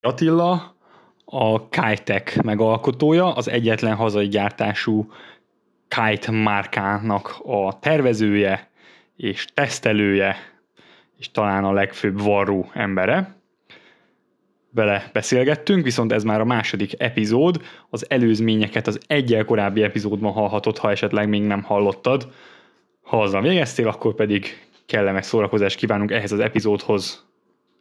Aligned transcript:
Attila, 0.00 0.76
a 1.24 1.68
Kitec 1.68 2.42
megalkotója, 2.42 3.32
az 3.32 3.48
egyetlen 3.48 3.94
hazai 3.94 4.28
gyártású 4.28 5.12
Kite 5.88 6.30
márkának 6.30 7.38
a 7.44 7.78
tervezője 7.78 8.70
és 9.16 9.44
tesztelője, 9.54 10.36
és 11.18 11.30
talán 11.30 11.64
a 11.64 11.72
legfőbb 11.72 12.20
varró 12.20 12.70
embere. 12.72 13.34
Vele 14.70 15.10
beszélgettünk, 15.12 15.84
viszont 15.84 16.12
ez 16.12 16.24
már 16.24 16.40
a 16.40 16.44
második 16.44 17.00
epizód, 17.00 17.62
az 17.90 18.10
előzményeket 18.10 18.86
az 18.86 19.00
egyel 19.06 19.44
korábbi 19.44 19.82
epizódban 19.82 20.32
hallhatod, 20.32 20.78
ha 20.78 20.90
esetleg 20.90 21.28
még 21.28 21.42
nem 21.42 21.62
hallottad. 21.62 22.32
Ha 23.02 23.22
azzal 23.22 23.42
végeztél, 23.42 23.88
akkor 23.88 24.14
pedig 24.14 24.66
kellemes 24.86 25.26
szórakozást 25.26 25.76
kívánunk 25.76 26.10
ehhez 26.10 26.32
az 26.32 26.38
epizódhoz. 26.38 27.26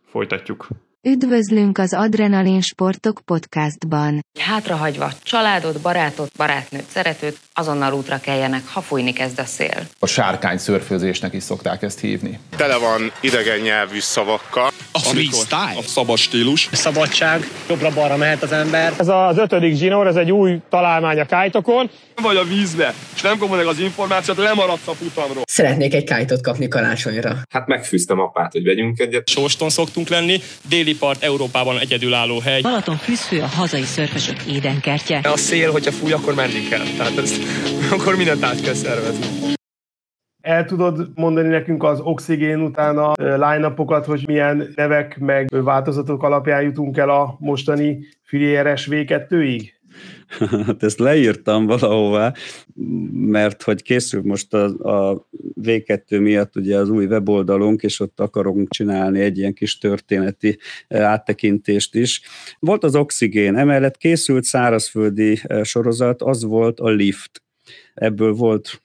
Folytatjuk. 0.05 0.67
Üdvözlünk 1.07 1.77
az 1.77 1.93
Adrenalin 1.93 2.61
Sportok 2.61 3.21
podcastban. 3.25 4.25
Hátrahagyva 4.39 5.11
családot, 5.23 5.81
barátot, 5.81 6.31
barátnőt, 6.37 6.89
szeretőt, 6.89 7.39
azonnal 7.57 7.93
útra 7.93 8.19
keljenek, 8.19 8.67
ha 8.67 8.81
fújni 8.81 9.13
kezd 9.13 9.39
a 9.39 9.45
szél. 9.45 9.87
A 9.99 10.05
sárkány 10.05 10.57
szörfőzésnek 10.57 11.33
is 11.33 11.43
szokták 11.43 11.81
ezt 11.81 11.99
hívni. 11.99 12.39
Tele 12.55 12.77
van 12.77 13.11
idegen 13.19 13.59
nyelvű 13.59 13.99
szavakkal. 13.99 14.71
A 14.91 14.99
freestyle, 14.99 15.73
a 15.77 15.81
szabad 15.81 16.17
stílus. 16.17 16.69
A 16.71 16.75
szabadság, 16.75 17.49
jobbra-balra 17.69 18.17
mehet 18.17 18.43
az 18.43 18.51
ember. 18.51 18.93
Ez 18.97 19.07
az 19.07 19.37
ötödik 19.37 19.75
zsinór, 19.75 20.07
ez 20.07 20.15
egy 20.15 20.31
új 20.31 20.57
találmány 20.69 21.19
a 21.19 21.25
kájtokon. 21.25 21.89
Vagy 22.21 22.35
a 22.35 22.43
vízbe, 22.43 22.93
és 23.15 23.21
nem 23.21 23.37
kapod 23.37 23.57
meg 23.57 23.65
az 23.65 23.79
információt, 23.79 24.37
lemaradsz 24.37 24.87
a 24.87 24.93
futamról. 24.93 25.43
Szeretnék 25.47 25.93
egy 25.93 26.03
kájtot 26.03 26.41
kapni 26.41 26.67
karácsonyra. 26.67 27.37
Hát 27.49 27.67
megfűztem 27.67 28.19
apát, 28.19 28.51
hogy 28.51 28.63
vegyünk 28.63 28.99
egyet. 28.99 29.29
Sóston 29.29 29.69
szoktunk 29.69 30.07
lenni, 30.07 30.41
déli 30.69 30.95
part 30.95 31.23
Európában 31.23 31.79
egyedülálló 31.79 32.39
hely. 32.39 32.61
Balaton 32.61 32.97
fűzfő 32.97 33.41
a 33.41 33.47
hazai 33.47 33.83
szörfösök 33.83 34.41
édenkertje. 34.49 35.19
A 35.23 35.37
szél, 35.37 35.71
hogyha 35.71 35.91
fúj, 35.91 36.11
akkor 36.11 36.33
menni 36.33 36.67
kell. 36.69 36.83
Tehát 36.97 37.17
ezt, 37.17 37.41
akkor 37.91 38.15
mindent 38.15 38.43
át 38.43 38.61
kell 38.61 38.73
szervezni. 38.73 39.53
El 40.41 40.65
tudod 40.65 41.11
mondani 41.15 41.47
nekünk 41.47 41.83
az 41.83 41.99
oxigén 41.99 42.61
után 42.61 42.97
a 42.97 43.13
line 43.17 43.73
hogy 44.05 44.23
milyen 44.27 44.73
nevek 44.75 45.17
meg 45.19 45.47
változatok 45.49 46.23
alapján 46.23 46.61
jutunk 46.61 46.97
el 46.97 47.09
a 47.09 47.35
mostani 47.39 47.99
Filieres 48.23 48.87
V2-ig? 48.91 49.74
Hát 50.65 50.83
ezt 50.83 50.99
leírtam 50.99 51.65
valahová, 51.65 52.33
mert 53.11 53.63
hogy 53.63 53.81
készül 53.81 54.21
most 54.23 54.53
a, 54.53 54.63
a 55.09 55.27
V2 55.61 56.21
miatt 56.21 56.55
ugye 56.55 56.77
az 56.77 56.89
új 56.89 57.05
weboldalunk, 57.05 57.81
és 57.81 57.99
ott 57.99 58.19
akarunk 58.19 58.69
csinálni 58.69 59.19
egy 59.19 59.37
ilyen 59.37 59.53
kis 59.53 59.77
történeti 59.77 60.57
eh, 60.87 61.03
áttekintést 61.03 61.95
is. 61.95 62.21
Volt 62.59 62.83
az 62.83 62.95
oxigén, 62.95 63.55
emellett 63.55 63.97
készült 63.97 64.43
szárazföldi 64.43 65.39
eh, 65.43 65.63
sorozat, 65.63 66.21
az 66.21 66.43
volt 66.43 66.79
a 66.79 66.89
lift. 66.89 67.43
Ebből 67.93 68.33
volt 68.33 68.81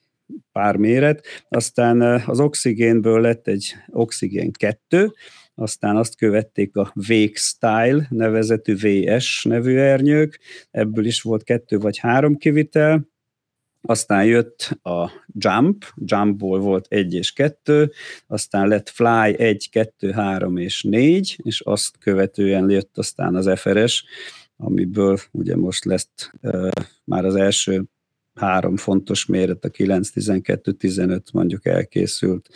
pár 0.51 0.75
méret, 0.75 1.25
aztán 1.49 2.01
eh, 2.01 2.29
az 2.29 2.39
oxigénből 2.39 3.21
lett 3.21 3.47
egy 3.47 3.75
oxigén 3.87 4.51
2, 4.51 5.13
aztán 5.61 5.97
azt 5.97 6.15
követték 6.15 6.75
a 6.75 6.93
Wake 7.09 7.35
Style 7.35 8.07
nevezetű 8.09 8.75
VS 8.75 9.43
nevű 9.43 9.77
ernyők, 9.77 10.39
ebből 10.71 11.05
is 11.05 11.21
volt 11.21 11.43
kettő 11.43 11.77
vagy 11.77 11.97
három 11.97 12.37
kivitel, 12.37 13.09
aztán 13.81 14.25
jött 14.25 14.79
a 14.81 15.11
Jump, 15.27 15.85
Jumpból 15.95 16.59
volt 16.59 16.85
egy 16.89 17.13
és 17.13 17.31
kettő, 17.31 17.91
aztán 18.27 18.67
lett 18.67 18.89
Fly 18.89 19.35
egy, 19.37 19.69
kettő, 19.69 20.11
három 20.11 20.57
és 20.57 20.83
négy, 20.83 21.39
és 21.43 21.61
azt 21.61 21.97
követően 21.97 22.69
jött 22.69 22.97
aztán 22.97 23.35
az 23.35 23.59
FRS, 23.59 24.05
amiből 24.55 25.17
ugye 25.31 25.55
most 25.55 25.85
lesz 25.85 26.31
uh, 26.41 26.71
már 27.03 27.25
az 27.25 27.35
első 27.35 27.83
három 28.33 28.77
fontos 28.77 29.25
méret, 29.25 29.65
a 29.65 29.69
9, 29.69 30.09
12, 30.09 30.71
15 30.71 31.31
mondjuk 31.33 31.65
elkészült, 31.65 32.49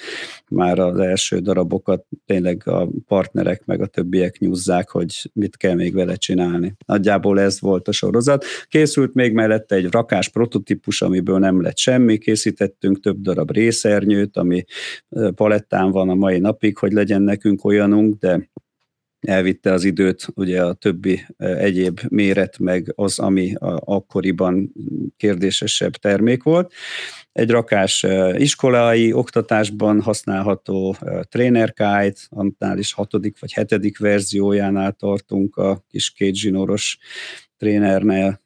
már 0.49 0.79
az 0.79 0.99
első 0.99 1.39
darabokat 1.39 2.05
tényleg 2.25 2.67
a 2.67 2.89
partnerek 3.07 3.65
meg 3.65 3.81
a 3.81 3.85
többiek 3.85 4.37
nyúzzák, 4.39 4.89
hogy 4.89 5.31
mit 5.33 5.57
kell 5.57 5.75
még 5.75 5.93
vele 5.93 6.15
csinálni. 6.15 6.75
Nagyjából 6.85 7.39
ez 7.39 7.59
volt 7.59 7.87
a 7.87 7.91
sorozat. 7.91 8.45
Készült 8.67 9.13
még 9.13 9.33
mellette 9.33 9.75
egy 9.75 9.91
rakás 9.91 10.29
prototípus, 10.29 11.01
amiből 11.01 11.39
nem 11.39 11.61
lett 11.61 11.77
semmi, 11.77 12.17
készítettünk 12.17 12.99
több 12.99 13.21
darab 13.21 13.51
részernyőt, 13.51 14.37
ami 14.37 14.63
palettán 15.35 15.91
van 15.91 16.09
a 16.09 16.15
mai 16.15 16.39
napig, 16.39 16.77
hogy 16.77 16.91
legyen 16.91 17.21
nekünk 17.21 17.63
olyanunk, 17.65 18.15
de 18.19 18.49
elvitte 19.25 19.71
az 19.71 19.83
időt, 19.83 20.27
ugye 20.35 20.63
a 20.63 20.73
többi 20.73 21.25
egyéb 21.37 21.99
méret, 22.09 22.59
meg 22.59 22.91
az, 22.95 23.19
ami 23.19 23.53
akkoriban 23.79 24.73
kérdésesebb 25.17 25.91
termék 25.91 26.43
volt. 26.43 26.73
Egy 27.31 27.49
rakás 27.49 28.05
iskolai 28.37 29.13
oktatásban 29.13 30.01
használható 30.01 30.95
trénerkájt, 31.29 32.27
annál 32.29 32.77
is 32.77 32.93
hatodik 32.93 33.39
vagy 33.39 33.53
hetedik 33.53 33.99
verziójánál 33.99 34.91
tartunk 34.91 35.55
a 35.55 35.83
kis 35.89 36.11
két 36.11 36.35
zsinóros 36.35 36.97
trénernél. 37.57 38.41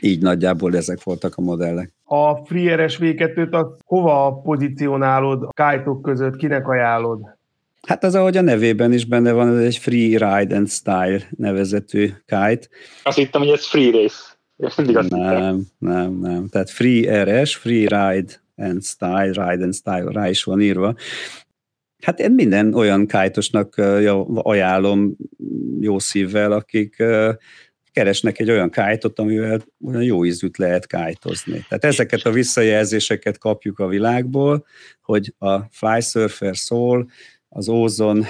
Így 0.00 0.22
nagyjából 0.22 0.76
ezek 0.76 1.02
voltak 1.02 1.34
a 1.36 1.40
modellek. 1.40 1.92
A 2.04 2.34
FreeRS 2.34 2.98
V2-t 3.00 3.78
hova 3.84 4.40
pozícionálod 4.42 5.42
a 5.42 5.52
kájtok 5.52 6.02
között, 6.02 6.36
kinek 6.36 6.68
ajánlod? 6.68 7.20
Hát 7.86 8.04
az, 8.04 8.14
ahogy 8.14 8.36
a 8.36 8.40
nevében 8.40 8.92
is 8.92 9.04
benne 9.04 9.32
van, 9.32 9.56
ez 9.56 9.64
egy 9.64 9.76
Free 9.76 10.08
Ride 10.08 10.56
and 10.56 10.70
Style 10.70 11.28
nevezetű 11.30 12.06
kite. 12.26 12.68
Azt 13.02 13.16
hittem, 13.16 13.40
hogy 13.40 13.50
ez 13.50 13.66
Free 13.66 13.90
Race. 13.90 14.16
Mindig 14.76 14.96
azt 14.96 15.10
nem, 15.10 15.20
hittem. 15.20 15.66
nem, 15.78 16.12
nem. 16.12 16.48
Tehát 16.48 16.70
Free 16.70 17.22
RS, 17.24 17.56
Free 17.56 17.80
Ride 17.88 18.32
and 18.56 18.84
Style, 18.84 19.30
Ride 19.32 19.64
and 19.64 19.74
Style, 19.74 20.10
rá 20.12 20.28
is 20.28 20.44
van 20.44 20.60
írva. 20.60 20.94
Hát 22.02 22.20
én 22.20 22.30
minden 22.30 22.74
olyan 22.74 23.06
kájtosnak 23.06 23.74
ajánlom 24.34 25.16
jó 25.80 25.98
szívvel, 25.98 26.52
akik 26.52 27.02
keresnek 27.92 28.38
egy 28.38 28.50
olyan 28.50 28.70
kájtot, 28.70 29.18
amivel 29.18 29.64
olyan 29.84 30.02
jó 30.02 30.24
ízűt 30.24 30.56
lehet 30.56 30.86
kájtozni. 30.86 31.64
Tehát 31.68 31.84
ezeket 31.84 32.22
a 32.22 32.30
visszajelzéseket 32.30 33.38
kapjuk 33.38 33.78
a 33.78 33.86
világból, 33.86 34.66
hogy 35.02 35.34
a 35.38 35.58
Fly 35.58 36.00
Surfer 36.00 36.56
szól, 36.56 37.10
az 37.54 37.68
Ozon 37.68 38.24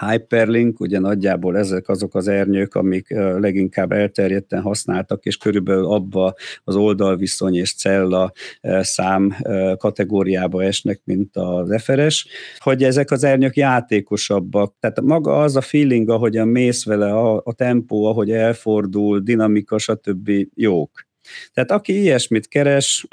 Hyperlink, 0.00 0.80
ugye 0.80 0.98
nagyjából 0.98 1.58
ezek 1.58 1.88
azok 1.88 2.14
az 2.14 2.28
ernyők, 2.28 2.74
amik 2.74 3.10
leginkább 3.38 3.92
elterjedten 3.92 4.60
használtak, 4.60 5.24
és 5.24 5.36
körülbelül 5.36 5.84
abba 5.84 6.34
az 6.64 6.76
oldalviszony 6.76 7.54
és 7.54 7.74
cella 7.74 8.32
szám 8.80 9.36
kategóriába 9.76 10.62
esnek, 10.62 11.00
mint 11.04 11.36
az 11.36 11.82
FRS, 11.82 12.26
hogy 12.58 12.84
ezek 12.84 13.10
az 13.10 13.24
ernyők 13.24 13.56
játékosabbak. 13.56 14.74
Tehát 14.80 15.00
maga 15.00 15.40
az 15.42 15.56
a 15.56 15.60
feeling, 15.60 16.08
ahogyan 16.08 16.48
mész 16.48 16.84
vele, 16.84 17.12
a, 17.12 17.42
a 17.44 17.52
tempó, 17.52 18.04
ahogy 18.04 18.30
elfordul, 18.30 19.20
dinamika, 19.20 19.78
stb. 19.78 20.30
jók. 20.54 21.06
Tehát 21.52 21.70
aki 21.70 22.00
ilyesmit 22.00 22.48
keres, 22.48 23.06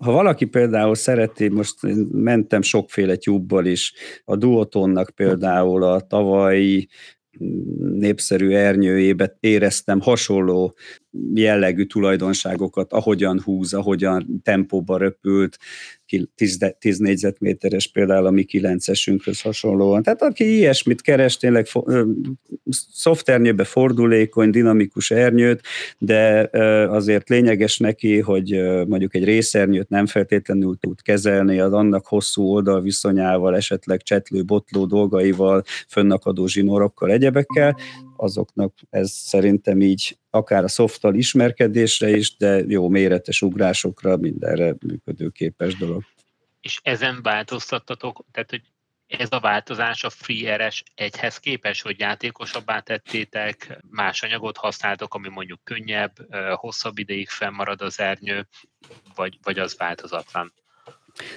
ha 0.00 0.12
valaki 0.12 0.44
például 0.44 0.94
szereti, 0.94 1.48
most 1.48 1.74
mentem 2.12 2.62
sokféle 2.62 3.16
tyúbbal 3.16 3.66
is, 3.66 3.92
a 4.24 4.36
Duotonnak 4.36 5.10
például 5.10 5.82
a 5.82 6.00
tavalyi 6.00 6.88
népszerű 7.78 8.50
ernyőjébe 8.50 9.36
éreztem 9.40 10.00
hasonló 10.00 10.76
jellegű 11.34 11.84
tulajdonságokat, 11.84 12.92
ahogyan 12.92 13.40
húz, 13.44 13.74
ahogyan 13.74 14.40
tempóba 14.42 14.96
röpült, 14.96 15.58
10, 16.34 16.58
10 16.78 16.98
négyzetméteres 16.98 17.86
például 17.86 18.26
a 18.26 18.30
mi 18.30 18.44
9-esünkhöz 18.48 19.38
hasonlóan. 19.42 20.02
Tehát 20.02 20.22
aki 20.22 20.56
ilyesmit 20.56 21.00
keres, 21.00 21.36
tényleg 21.36 21.66
szoftternyőbe 22.92 23.64
fordulékony, 23.64 24.50
dinamikus 24.50 25.10
ernyőt, 25.10 25.60
de 25.98 26.48
azért 26.90 27.28
lényeges 27.28 27.78
neki, 27.78 28.20
hogy 28.20 28.60
mondjuk 28.86 29.14
egy 29.14 29.24
részernyőt 29.24 29.88
nem 29.88 30.06
feltétlenül 30.06 30.76
tud 30.80 31.02
kezelni, 31.02 31.60
az 31.60 31.72
annak 31.72 32.06
hosszú 32.06 32.42
oldalviszonyával, 32.42 33.56
esetleg 33.56 34.02
csetlő, 34.02 34.44
botló 34.44 34.86
dolgaival, 34.86 35.62
fönnakadó 35.88 36.46
zsinorokkal, 36.46 37.10
egyebekkel, 37.10 37.76
azoknak 38.24 38.74
ez 38.90 39.10
szerintem 39.10 39.80
így 39.80 40.18
akár 40.30 40.64
a 40.64 40.68
szofttal 40.68 41.14
ismerkedésre 41.14 42.10
is, 42.16 42.36
de 42.36 42.62
jó 42.68 42.88
méretes 42.88 43.42
ugrásokra 43.42 44.16
mindenre 44.16 44.74
működőképes 44.86 45.76
dolog. 45.76 46.02
És 46.60 46.80
ezen 46.82 47.22
változtattatok, 47.22 48.24
tehát 48.32 48.50
hogy 48.50 48.62
ez 49.06 49.28
a 49.30 49.40
változás 49.40 50.04
a 50.04 50.10
FreeRS 50.10 50.82
egyhez 50.94 51.38
képes, 51.38 51.82
hogy 51.82 52.00
játékosabbá 52.00 52.80
tettétek, 52.80 53.78
más 53.90 54.22
anyagot 54.22 54.56
használtok, 54.56 55.14
ami 55.14 55.28
mondjuk 55.28 55.60
könnyebb, 55.64 56.12
hosszabb 56.54 56.98
ideig 56.98 57.28
fennmarad 57.28 57.82
az 57.82 58.00
ernyő, 58.00 58.46
vagy, 59.14 59.38
vagy 59.42 59.58
az 59.58 59.76
változatlan? 59.76 60.52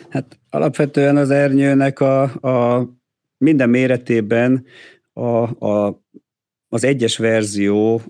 Hát 0.09 0.39
alapvetően 0.49 1.17
az 1.17 1.29
ernyőnek 1.29 1.99
a, 1.99 2.21
a 2.23 2.87
minden 3.37 3.69
méretében 3.69 4.65
a, 5.13 5.65
a, 5.67 6.01
az 6.69 6.83
egyes 6.83 7.17
verzió 7.17 8.01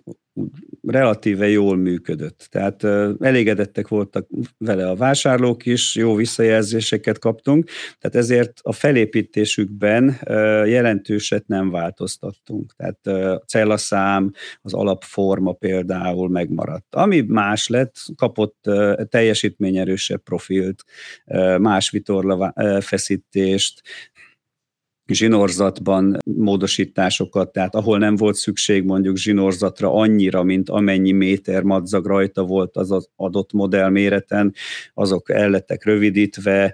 relatíve 0.88 1.48
jól 1.48 1.78
működött. 1.78 2.48
Tehát 2.52 2.84
elégedettek 3.20 3.88
voltak 3.88 4.28
vele 4.58 4.90
a 4.90 4.96
vásárlók 4.96 5.66
is, 5.66 5.96
jó 5.96 6.16
visszajelzéseket 6.16 7.20
kaptunk, 7.20 7.70
tehát 8.00 8.16
ezért 8.16 8.60
a 8.62 8.72
felépítésükben 8.72 10.20
jelentőset 10.66 11.48
nem 11.48 11.70
változtattunk. 11.70 12.74
Tehát 12.76 13.08
a 13.08 13.44
cellaszám, 13.46 14.32
az 14.62 14.74
alapforma 14.74 15.52
például 15.52 16.30
megmaradt. 16.30 16.96
Ami 16.96 17.22
más 17.22 17.68
lett, 17.68 17.96
kapott 18.16 18.70
teljesítményerősebb 19.10 20.24
profilt, 20.24 20.84
más 21.58 21.90
vitorla 21.90 22.54
feszítést, 22.82 23.82
zsinorzatban 25.14 26.18
módosításokat, 26.24 27.52
tehát 27.52 27.76
ahol 27.76 27.98
nem 27.98 28.16
volt 28.16 28.36
szükség 28.36 28.84
mondjuk 28.84 29.18
zsinorzatra 29.18 29.94
annyira, 29.94 30.44
mint 30.44 30.70
amennyi 30.70 31.12
méter 31.12 31.64
madzag 31.64 32.06
rajta 32.06 32.44
volt 32.44 32.78
az, 32.78 33.10
adott 33.16 33.54
modell 33.54 33.90
méreten, 33.90 34.54
azok 34.94 35.30
el 35.30 35.50
lettek 35.50 35.86
rövidítve, 35.86 36.74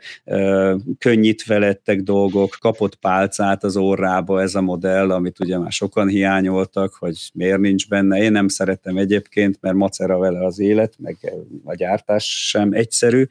könnyítve 0.97 1.57
lettek 1.57 2.01
dolgok, 2.01 2.57
kapott 2.59 2.95
pálcát 2.95 3.63
az 3.63 3.77
orrába 3.77 4.41
ez 4.41 4.55
a 4.55 4.61
modell, 4.61 5.11
amit 5.11 5.39
ugye 5.39 5.57
már 5.57 5.71
sokan 5.71 6.07
hiányoltak, 6.07 6.93
hogy 6.93 7.17
miért 7.33 7.59
nincs 7.59 7.87
benne. 7.87 8.17
Én 8.17 8.31
nem 8.31 8.47
szeretem 8.47 8.97
egyébként, 8.97 9.57
mert 9.61 9.75
macera 9.75 10.17
vele 10.17 10.45
az 10.45 10.59
élet, 10.59 10.93
meg 10.97 11.33
a 11.63 11.75
gyártás 11.75 12.47
sem 12.49 12.71
egyszerű, 12.71 13.25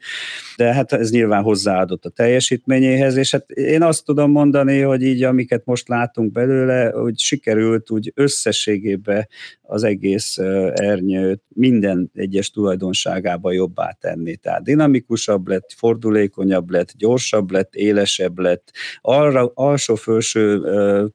de 0.57 0.73
hát 0.73 0.93
ez 0.93 1.11
nyilván 1.11 1.43
hozzáadott 1.43 2.05
a 2.05 2.09
teljesítményéhez, 2.09 3.15
és 3.15 3.31
hát 3.31 3.51
én 3.51 3.81
azt 3.81 4.05
tudom 4.05 4.31
mondani, 4.31 4.79
hogy 4.79 4.92
hogy 4.93 5.03
így 5.03 5.23
amiket 5.23 5.65
most 5.65 5.87
látunk 5.87 6.31
belőle, 6.31 6.89
hogy 6.89 7.19
sikerült 7.19 7.91
úgy 7.91 8.11
összességében 8.15 9.27
az 9.61 9.83
egész 9.83 10.37
ernyőt 10.73 11.41
minden 11.47 12.11
egyes 12.13 12.49
tulajdonságába 12.49 13.51
jobbá 13.51 13.97
tenni. 13.99 14.35
Tehát 14.35 14.63
dinamikusabb 14.63 15.47
lett, 15.47 15.71
fordulékonyabb 15.75 16.69
lett, 16.69 16.91
gyorsabb 16.97 17.51
lett, 17.51 17.75
élesebb 17.75 18.39
lett, 18.39 18.71
arra, 19.01 19.51
alsó-felső 19.53 20.61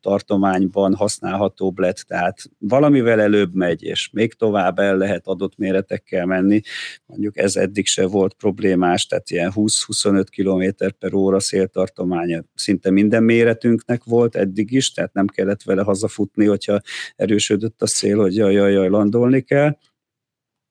tartományban 0.01 0.95
használhatóbb 0.95 1.79
lett, 1.79 1.97
tehát 1.97 2.43
valamivel 2.59 3.21
előbb 3.21 3.55
megy, 3.55 3.83
és 3.83 4.11
még 4.13 4.35
tovább 4.35 4.79
el 4.79 4.97
lehet 4.97 5.27
adott 5.27 5.57
méretekkel 5.57 6.27
menni. 6.27 6.61
Mondjuk 7.07 7.39
ez 7.39 7.57
eddig 7.57 7.87
se 7.87 8.07
volt 8.07 8.35
problémás, 8.35 9.07
tehát 9.07 9.31
ilyen 9.31 9.53
20-25 9.55 10.25
km 10.37 10.87
per 10.99 11.15
óra 11.15 11.41
széltartománya 11.41 12.45
szinte 12.55 12.91
minden 12.91 13.23
méretünknek 13.69 14.05
volt 14.05 14.37
eddig 14.37 14.73
is, 14.73 14.93
tehát 14.93 15.13
nem 15.13 15.27
kellett 15.27 15.63
vele 15.63 15.83
hazafutni, 15.83 16.47
hogyha 16.47 16.81
erősödött 17.17 17.83
a 17.83 17.87
szél, 17.87 18.17
hogy 18.17 18.37
jaj, 18.37 18.53
jaj, 18.53 18.73
jaj, 18.73 18.89
landolni 18.89 19.43
kell. 19.43 19.79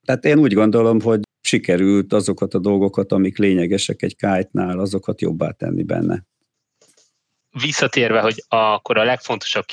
Tehát 0.05 0.25
én 0.25 0.39
úgy 0.39 0.53
gondolom, 0.53 1.01
hogy 1.01 1.19
sikerült 1.41 2.13
azokat 2.13 2.53
a 2.53 2.59
dolgokat, 2.59 3.11
amik 3.11 3.37
lényegesek 3.37 4.01
egy 4.01 4.15
kite-nál, 4.15 4.79
azokat 4.79 5.21
jobbá 5.21 5.51
tenni 5.51 5.83
benne. 5.83 6.25
Visszatérve, 7.61 8.21
hogy 8.21 8.43
akkor 8.47 8.97
a 8.97 9.03
legfontosabb 9.03 9.65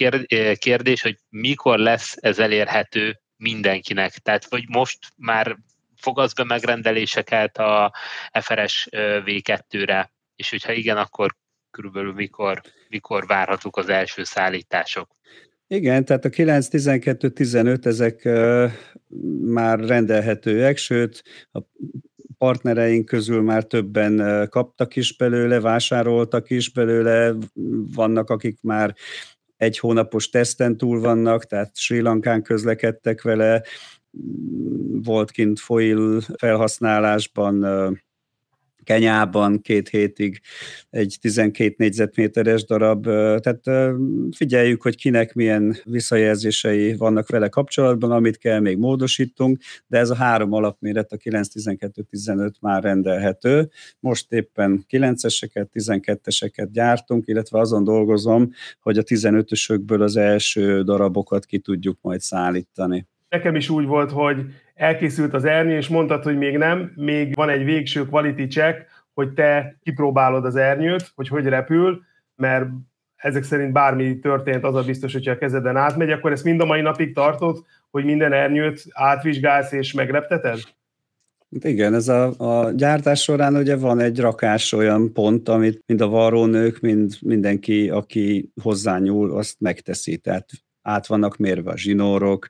kérdés, 0.58 1.02
hogy 1.02 1.18
mikor 1.28 1.78
lesz 1.78 2.16
ez 2.20 2.38
elérhető 2.38 3.20
mindenkinek. 3.36 4.12
Tehát, 4.12 4.44
hogy 4.44 4.64
most 4.68 4.98
már 5.16 5.56
fogadsz 5.96 6.32
be 6.32 6.44
megrendeléseket 6.44 7.58
a 7.58 7.92
FRS 8.40 8.88
V2-re, 9.24 10.12
és 10.36 10.50
hogyha 10.50 10.72
igen, 10.72 10.96
akkor 10.96 11.36
körülbelül 11.74 12.12
mikor, 12.12 12.60
mikor 12.88 13.26
várhatók 13.26 13.76
az 13.76 13.88
első 13.88 14.24
szállítások? 14.24 15.08
Igen, 15.66 16.04
tehát 16.04 16.24
a 16.24 16.28
9, 16.28 16.68
12, 16.68 17.28
15 17.28 17.86
ezek 17.86 18.28
már 19.40 19.78
rendelhetőek, 19.78 20.76
sőt 20.76 21.22
a 21.52 21.60
partnereink 22.38 23.04
közül 23.04 23.42
már 23.42 23.64
többen 23.64 24.46
kaptak 24.50 24.96
is 24.96 25.16
belőle, 25.16 25.60
vásároltak 25.60 26.50
is 26.50 26.72
belőle, 26.72 27.34
vannak, 27.94 28.30
akik 28.30 28.58
már 28.62 28.94
egy 29.56 29.78
hónapos 29.78 30.28
teszten 30.28 30.76
túl 30.76 31.00
vannak, 31.00 31.46
tehát 31.46 31.76
Sri 31.76 32.00
Lankán 32.00 32.42
közlekedtek 32.42 33.22
vele, 33.22 33.62
volt 35.02 35.30
kint 35.30 35.60
foil 35.60 36.20
felhasználásban 36.38 37.64
Kenyában 38.84 39.60
két 39.60 39.88
hétig 39.88 40.40
egy 40.90 41.16
12 41.20 41.74
négyzetméteres 41.78 42.64
darab, 42.64 43.04
tehát 43.04 43.60
figyeljük, 44.36 44.82
hogy 44.82 44.96
kinek 44.96 45.34
milyen 45.34 45.76
visszajelzései 45.84 46.96
vannak 46.96 47.28
vele 47.28 47.48
kapcsolatban, 47.48 48.10
amit 48.10 48.38
kell, 48.38 48.60
még 48.60 48.78
módosítunk, 48.78 49.58
de 49.86 49.98
ez 49.98 50.10
a 50.10 50.14
három 50.14 50.52
alapméret, 50.52 51.12
a 51.12 51.16
9, 51.16 51.48
12, 51.48 52.02
15 52.02 52.56
már 52.60 52.82
rendelhető. 52.82 53.70
Most 54.00 54.32
éppen 54.32 54.84
9-eseket, 54.90 55.66
12-eseket 55.72 56.68
gyártunk, 56.72 57.26
illetve 57.26 57.58
azon 57.58 57.84
dolgozom, 57.84 58.50
hogy 58.80 58.98
a 58.98 59.02
15-ösökből 59.02 60.00
az 60.00 60.16
első 60.16 60.82
darabokat 60.82 61.44
ki 61.44 61.58
tudjuk 61.58 61.98
majd 62.00 62.20
szállítani. 62.20 63.06
Nekem 63.28 63.54
is 63.54 63.68
úgy 63.68 63.86
volt, 63.86 64.10
hogy 64.10 64.36
elkészült 64.74 65.34
az 65.34 65.44
ernyő, 65.44 65.76
és 65.76 65.88
mondtad, 65.88 66.22
hogy 66.22 66.38
még 66.38 66.56
nem, 66.56 66.92
még 66.94 67.34
van 67.34 67.48
egy 67.48 67.64
végső 67.64 68.06
quality 68.06 68.46
check, 68.46 68.86
hogy 69.12 69.32
te 69.32 69.78
kipróbálod 69.82 70.44
az 70.44 70.56
ernyőt, 70.56 71.12
hogy 71.14 71.28
hogy 71.28 71.46
repül, 71.46 72.02
mert 72.36 72.66
ezek 73.16 73.42
szerint 73.42 73.72
bármi 73.72 74.18
történt, 74.18 74.64
az 74.64 74.74
a 74.74 74.82
biztos, 74.82 75.12
hogyha 75.12 75.32
a 75.32 75.38
kezeden 75.38 75.76
átmegy, 75.76 76.10
akkor 76.10 76.32
ezt 76.32 76.44
mind 76.44 76.60
a 76.60 76.64
mai 76.64 76.80
napig 76.80 77.14
tartod, 77.14 77.64
hogy 77.90 78.04
minden 78.04 78.32
ernyőt 78.32 78.84
átvizsgálsz 78.92 79.72
és 79.72 79.92
megrepteted? 79.92 80.58
Hát 81.54 81.64
igen, 81.64 81.94
ez 81.94 82.08
a, 82.08 82.32
a 82.36 82.70
gyártás 82.70 83.22
során 83.22 83.56
ugye 83.56 83.76
van 83.76 84.00
egy 84.00 84.20
rakás 84.20 84.72
olyan 84.72 85.12
pont, 85.12 85.48
amit 85.48 85.82
mind 85.86 86.00
a 86.00 86.08
varrónők, 86.08 86.80
mind 86.80 87.16
mindenki, 87.20 87.90
aki 87.90 88.50
hozzányúl, 88.62 89.36
azt 89.36 89.60
megteszi. 89.60 90.16
Tehát 90.16 90.50
át 90.84 91.06
vannak 91.06 91.36
mérve 91.36 91.70
a 91.70 91.76
zsinórok, 91.76 92.48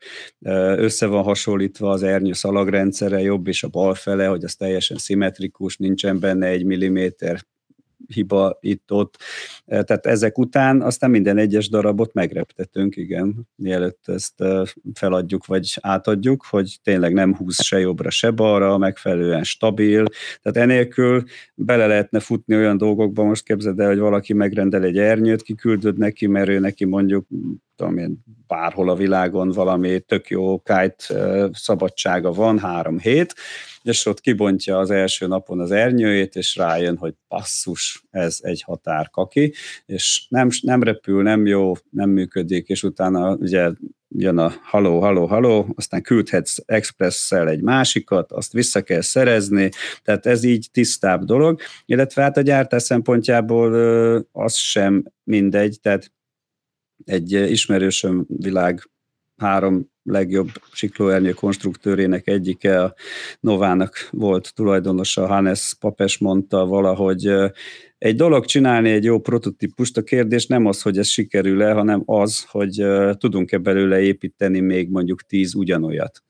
össze 0.76 1.06
van 1.06 1.22
hasonlítva 1.22 1.90
az 1.90 2.02
ernyő 2.02 2.32
szalagrendszere, 2.32 3.20
jobb 3.20 3.46
és 3.46 3.62
a 3.62 3.68
bal 3.68 3.94
fele, 3.94 4.26
hogy 4.26 4.44
az 4.44 4.54
teljesen 4.54 4.96
szimmetrikus, 4.96 5.76
nincsen 5.76 6.20
benne 6.20 6.46
egy 6.46 6.64
milliméter 6.64 7.40
hiba 8.06 8.58
itt-ott. 8.60 9.16
Tehát 9.66 10.06
ezek 10.06 10.38
után 10.38 10.82
aztán 10.82 11.10
minden 11.10 11.38
egyes 11.38 11.68
darabot 11.68 12.12
megreptetünk, 12.12 12.96
igen, 12.96 13.48
mielőtt 13.56 14.08
ezt 14.08 14.44
feladjuk 14.94 15.46
vagy 15.46 15.78
átadjuk, 15.80 16.44
hogy 16.50 16.78
tényleg 16.82 17.12
nem 17.12 17.36
húz 17.36 17.62
se 17.62 17.78
jobbra, 17.78 18.10
se 18.10 18.30
balra, 18.30 18.78
megfelelően 18.78 19.44
stabil. 19.44 20.04
Tehát 20.42 20.70
enélkül 20.70 21.22
bele 21.54 21.86
lehetne 21.86 22.20
futni 22.20 22.56
olyan 22.56 22.76
dolgokba, 22.76 23.24
most 23.24 23.44
képzeld 23.44 23.80
el, 23.80 23.88
hogy 23.88 23.98
valaki 23.98 24.32
megrendel 24.32 24.82
egy 24.82 24.98
ernyőt, 24.98 25.42
kiküldöd 25.42 25.98
neki, 25.98 26.26
mert 26.26 26.48
ő 26.48 26.58
neki 26.58 26.84
mondjuk 26.84 27.26
tudom 27.76 27.98
én, 27.98 28.24
bárhol 28.46 28.90
a 28.90 28.94
világon 28.94 29.50
valami 29.50 30.00
tök 30.00 30.28
jó 30.28 30.58
kite 30.58 31.50
szabadsága 31.52 32.32
van, 32.32 32.58
három 32.58 32.98
hét, 32.98 33.34
és 33.82 34.06
ott 34.06 34.20
kibontja 34.20 34.78
az 34.78 34.90
első 34.90 35.26
napon 35.26 35.60
az 35.60 35.70
ernyőjét, 35.70 36.36
és 36.36 36.56
rájön, 36.56 36.96
hogy 36.96 37.14
passzus, 37.28 38.04
ez 38.10 38.38
egy 38.42 38.62
határkaki, 38.62 39.52
és 39.86 40.26
nem, 40.28 40.48
nem 40.60 40.82
repül, 40.82 41.22
nem 41.22 41.46
jó, 41.46 41.72
nem 41.90 42.10
működik, 42.10 42.68
és 42.68 42.82
utána 42.82 43.34
ugye 43.34 43.70
jön 44.08 44.38
a 44.38 44.52
haló, 44.62 45.00
haló, 45.00 45.26
haló, 45.26 45.72
aztán 45.76 46.02
küldhetsz 46.02 46.56
expresszel 46.66 47.48
egy 47.48 47.60
másikat, 47.60 48.32
azt 48.32 48.52
vissza 48.52 48.82
kell 48.82 49.00
szerezni, 49.00 49.70
tehát 50.02 50.26
ez 50.26 50.44
így 50.44 50.68
tisztább 50.72 51.24
dolog, 51.24 51.60
illetve 51.86 52.22
hát 52.22 52.36
a 52.36 52.40
gyártás 52.40 52.82
szempontjából 52.82 53.74
az 54.32 54.54
sem 54.54 55.04
mindegy, 55.24 55.78
tehát 55.82 56.12
egy 57.04 57.32
ismerősöm 57.32 58.24
világ 58.28 58.88
három 59.36 59.92
legjobb 60.02 60.48
siklóernyő 60.72 61.32
konstruktőrének 61.32 62.28
egyike, 62.28 62.82
a 62.82 62.94
Novának 63.40 64.08
volt 64.10 64.54
tulajdonosa, 64.54 65.26
Hannes 65.26 65.74
Papes 65.80 66.18
mondta 66.18 66.66
valahogy, 66.66 67.32
egy 67.98 68.16
dolog 68.16 68.44
csinálni 68.44 68.90
egy 68.90 69.04
jó 69.04 69.20
prototípust, 69.20 69.96
a 69.96 70.02
kérdés 70.02 70.46
nem 70.46 70.66
az, 70.66 70.82
hogy 70.82 70.98
ez 70.98 71.06
sikerül-e, 71.06 71.72
hanem 71.72 72.02
az, 72.04 72.44
hogy 72.48 72.84
tudunk-e 73.18 73.58
belőle 73.58 74.00
építeni 74.00 74.60
még 74.60 74.90
mondjuk 74.90 75.22
tíz 75.22 75.54
ugyanolyat. 75.54 76.22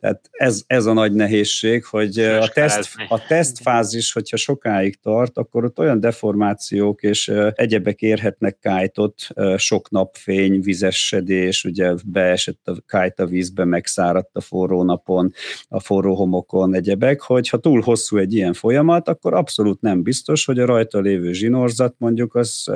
Tehát 0.00 0.28
ez, 0.30 0.62
ez 0.66 0.86
a 0.86 0.92
nagy 0.92 1.12
nehézség, 1.12 1.84
hogy 1.84 2.18
a, 2.18 2.48
teszt, 2.48 2.94
a 3.08 3.26
tesztfázis, 3.26 4.12
hogyha 4.12 4.36
sokáig 4.36 5.00
tart, 5.00 5.38
akkor 5.38 5.64
ott 5.64 5.78
olyan 5.78 6.00
deformációk 6.00 7.02
és 7.02 7.32
egyebek 7.54 8.00
érhetnek 8.00 8.58
kájtot, 8.58 9.26
sok 9.56 9.90
napfény, 9.90 10.60
vizesedés, 10.60 11.64
ugye 11.64 11.94
beesett 12.04 12.68
a 12.68 12.82
kájt 12.86 13.20
a 13.20 13.26
vízbe, 13.26 13.64
megszáradt 13.64 14.36
a 14.36 14.40
forró 14.40 14.82
napon, 14.82 15.32
a 15.68 15.80
forró 15.80 16.14
homokon, 16.14 16.74
egyebek, 16.74 17.20
hogy 17.20 17.48
ha 17.48 17.58
túl 17.58 17.80
hosszú 17.80 18.16
egy 18.16 18.34
ilyen 18.34 18.52
folyamat, 18.52 19.08
akkor 19.08 19.34
abszolút 19.34 19.80
nem 19.80 20.02
biztos, 20.02 20.44
hogy 20.44 20.58
a 20.58 20.66
rajta 20.66 21.00
lévő 21.00 21.32
zsinórzat 21.32 21.94
mondjuk 21.98 22.34
az 22.34 22.70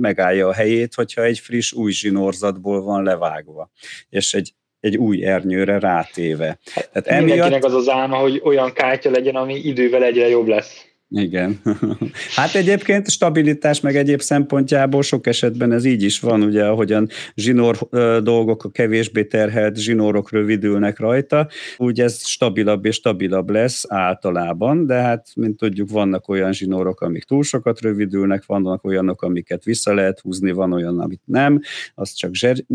megállja 0.00 0.48
a 0.48 0.52
helyét, 0.52 0.94
hogyha 0.94 1.22
egy 1.22 1.38
friss 1.38 1.72
új 1.72 1.92
zsinórzatból 1.92 2.82
van 2.82 3.02
levágva. 3.02 3.70
És 4.08 4.34
egy 4.34 4.54
egy 4.80 4.96
új 4.96 5.24
ernyőre 5.24 5.78
rátéve. 5.78 6.58
Tehát 6.92 7.06
emiatt... 7.06 7.64
az 7.64 7.74
az 7.74 7.88
álma, 7.88 8.16
hogy 8.16 8.40
olyan 8.44 8.72
kártya 8.72 9.10
legyen, 9.10 9.34
ami 9.34 9.54
idővel 9.54 10.04
egyre 10.04 10.28
jobb 10.28 10.46
lesz. 10.46 10.86
Igen. 11.10 11.60
Hát 12.36 12.54
egyébként 12.54 13.10
stabilitás 13.10 13.80
meg 13.80 13.96
egyéb 13.96 14.20
szempontjából 14.20 15.02
sok 15.02 15.26
esetben 15.26 15.72
ez 15.72 15.84
így 15.84 16.02
is 16.02 16.20
van, 16.20 16.42
ugye, 16.42 16.64
ahogyan 16.64 17.08
zsinór 17.34 17.78
dolgok, 18.22 18.64
a 18.64 18.70
kevésbé 18.70 19.24
terhelt 19.24 19.76
zsinórok 19.76 20.30
rövidülnek 20.30 20.98
rajta, 20.98 21.48
úgy 21.76 22.00
ez 22.00 22.26
stabilabb 22.26 22.84
és 22.84 22.94
stabilabb 22.94 23.50
lesz 23.50 23.84
általában, 23.88 24.86
de 24.86 24.94
hát, 24.94 25.26
mint 25.34 25.56
tudjuk, 25.56 25.90
vannak 25.90 26.28
olyan 26.28 26.52
zsinórok, 26.52 27.00
amik 27.00 27.24
túl 27.24 27.42
sokat 27.42 27.80
rövidülnek, 27.80 28.46
vannak 28.46 28.84
olyanok, 28.84 29.22
amiket 29.22 29.64
vissza 29.64 29.94
lehet 29.94 30.20
húzni, 30.20 30.50
van 30.50 30.72
olyan, 30.72 31.00
amit 31.00 31.22
nem, 31.24 31.60
azt 31.94 32.16
csak 32.16 32.30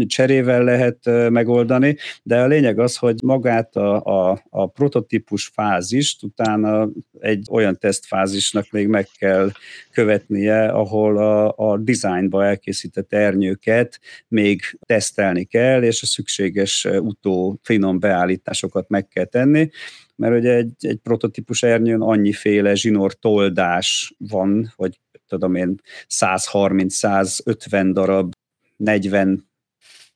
cserével 0.07 0.63
lehet 0.63 1.29
megoldani, 1.29 1.97
de 2.23 2.41
a 2.41 2.47
lényeg 2.47 2.79
az, 2.79 2.95
hogy 2.95 3.15
magát 3.23 3.75
a, 3.75 4.03
a, 4.03 4.41
a 4.49 4.67
prototípus 4.67 5.51
fázist 5.53 6.23
utána 6.23 6.89
egy 7.19 7.47
olyan 7.51 7.77
tesztfázis 7.79 8.21
fázisnak 8.23 8.71
még 8.71 8.87
meg 8.87 9.07
kell 9.17 9.51
követnie, 9.91 10.65
ahol 10.65 11.17
a, 11.17 11.53
a 11.71 11.77
dizájnba 11.77 12.45
elkészített 12.45 13.13
ernyőket 13.13 13.99
még 14.27 14.61
tesztelni 14.85 15.43
kell, 15.43 15.83
és 15.83 16.01
a 16.01 16.05
szükséges 16.05 16.85
utó 16.85 17.59
finom 17.63 17.99
beállításokat 17.99 18.89
meg 18.89 19.07
kell 19.07 19.25
tenni, 19.25 19.69
mert 20.15 20.35
ugye 20.35 20.53
egy, 20.53 20.73
egy 20.79 20.97
prototípus 20.97 21.63
ernyőn 21.63 22.01
annyiféle 22.01 22.75
zsinór 22.75 23.13
toldás 23.13 24.13
van, 24.17 24.73
hogy 24.75 24.99
tudom 25.27 25.55
én 25.55 25.75
130-150 26.09 27.89
darab 27.93 28.33
40 28.77 29.49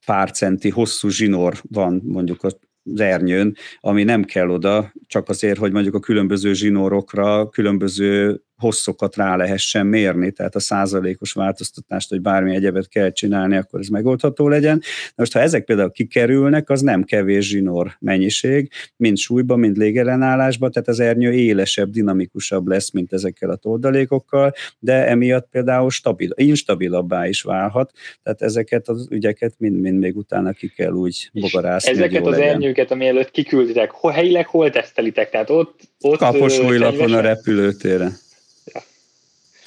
pár 0.06 0.32
centi 0.32 0.70
hosszú 0.70 1.10
zsinór 1.10 1.62
van 1.70 2.02
mondjuk 2.04 2.44
a 2.44 2.50
az 2.94 3.00
ernyőn, 3.00 3.56
ami 3.80 4.04
nem 4.04 4.24
kell 4.24 4.50
oda, 4.50 4.94
csak 5.08 5.30
azért, 5.30 5.58
hogy 5.58 5.72
mondjuk 5.72 5.96
a 5.96 6.00
különböző 6.00 6.54
zsinórokra 6.54 7.50
különböző 7.50 8.42
hosszokat 8.58 9.16
rá 9.16 9.36
lehessen 9.36 9.86
mérni, 9.86 10.32
tehát 10.32 10.56
a 10.56 10.60
százalékos 10.60 11.32
változtatást, 11.32 12.10
hogy 12.10 12.22
bármi 12.22 12.56
egyebet 12.56 12.88
kell 12.88 13.12
csinálni, 13.12 13.56
akkor 13.56 13.80
ez 13.80 13.88
megoldható 13.88 14.48
legyen. 14.48 14.82
Most 15.16 15.34
ha 15.34 15.40
ezek 15.40 15.64
például 15.64 15.92
kikerülnek, 15.92 16.70
az 16.70 16.82
nem 16.82 17.04
kevés 17.04 17.48
zsinór 17.48 17.96
mennyiség, 18.00 18.72
mind 18.96 19.18
súlyba, 19.18 19.56
mind 19.56 19.78
légellenállásba, 19.78 20.70
tehát 20.70 20.88
az 20.88 21.00
ernyő 21.00 21.32
élesebb, 21.32 21.90
dinamikusabb 21.90 22.68
lesz, 22.68 22.92
mint 22.92 23.14
ezekkel 23.14 23.50
a 23.50 23.56
toldalékokkal, 23.56 24.54
de 24.80 25.08
emiatt 25.08 25.48
például 25.52 25.90
stabil, 25.90 26.30
instabilabbá 26.36 27.28
is 27.28 27.42
válhat, 27.42 27.92
tehát 28.24 28.42
ezeket 28.42 28.88
az 28.88 29.08
ügyeket 29.10 29.54
mind-mind 29.58 30.00
még 30.00 30.18
utána 30.18 30.52
ki 30.52 30.68
kell 30.68 30.92
úgy 30.92 31.30
bogarászni. 31.34 31.92
Ezeket 31.92 32.26
az 32.26 32.32
legyen. 32.32 32.50
ernyőket, 32.50 32.92
ami 32.92 33.08
előtt 33.08 33.32
kikülditek, 33.32 33.92
helyileg 34.12 34.48
hol 34.48 34.70
tesztelitek? 34.70 35.30
Tehát 35.30 35.50
ott, 35.50 35.80
ott 36.02 36.18
Kaposújlapon 36.18 37.14
a 37.14 37.20
repülőtéren. 37.20 38.26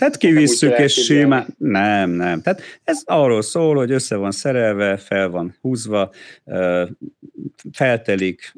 Tehát 0.01 0.17
kivisszük, 0.17 0.79
és 0.79 0.93
simán... 0.93 1.55
Nem, 1.59 2.11
nem. 2.11 2.43
Tehát 2.43 2.63
ez 2.85 3.03
arról 3.05 3.43
szól, 3.43 3.77
hogy 3.77 3.91
össze 3.91 4.17
van 4.17 4.31
szerelve, 4.31 4.97
fel 4.97 5.29
van 5.29 5.57
húzva, 5.61 6.11
feltelik, 7.73 8.55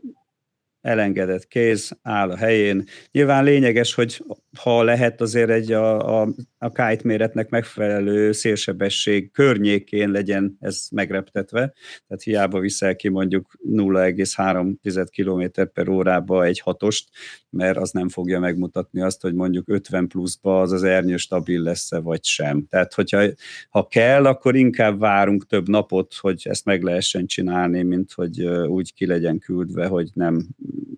elengedett 0.83 1.47
kéz, 1.47 1.99
áll 2.03 2.31
a 2.31 2.37
helyén. 2.37 2.85
Nyilván 3.11 3.45
lényeges, 3.45 3.95
hogy 3.95 4.25
ha 4.59 4.83
lehet 4.83 5.21
azért 5.21 5.51
egy 5.51 5.73
a, 5.73 6.21
a, 6.21 6.29
a 6.59 6.69
kite 6.69 7.01
méretnek 7.03 7.49
megfelelő 7.49 8.33
szélsebesség 8.33 9.31
környékén 9.31 10.11
legyen 10.11 10.57
ez 10.61 10.87
megreptetve, 10.91 11.73
tehát 12.07 12.23
hiába 12.23 12.61
viszel 12.61 12.97
ki 12.97 13.09
mondjuk 13.09 13.59
0,3 13.71 15.07
km 15.17 15.63
per 15.73 15.89
órába 15.89 16.45
egy 16.45 16.61
hatost, 16.61 17.09
mert 17.51 17.77
az 17.77 17.91
nem 17.91 18.09
fogja 18.09 18.41
megmutatni 18.41 19.01
azt, 19.01 19.21
hogy 19.23 19.35
mondjuk 19.35 19.69
50 19.69 20.09
pluszba 20.09 20.61
az 20.61 20.73
az 20.73 20.83
ernyő 20.83 21.17
stabil 21.17 21.63
lesz-e 21.63 21.99
vagy 21.99 22.25
sem. 22.25 22.67
Tehát, 22.69 22.95
hogyha 22.95 23.23
ha 23.71 23.87
kell, 23.87 24.27
akkor 24.27 24.57
inkább 24.57 24.99
várunk 24.99 25.47
több 25.47 25.69
napot, 25.69 26.15
hogy 26.15 26.43
ezt 26.45 26.65
meg 26.65 26.83
lehessen 26.83 27.27
csinálni, 27.27 27.83
mint 27.83 28.13
hogy 28.13 28.45
úgy 28.47 28.95
ki 28.95 29.07
legyen 29.07 29.39
küldve, 29.39 29.87
hogy 29.87 30.11
nem, 30.15 30.47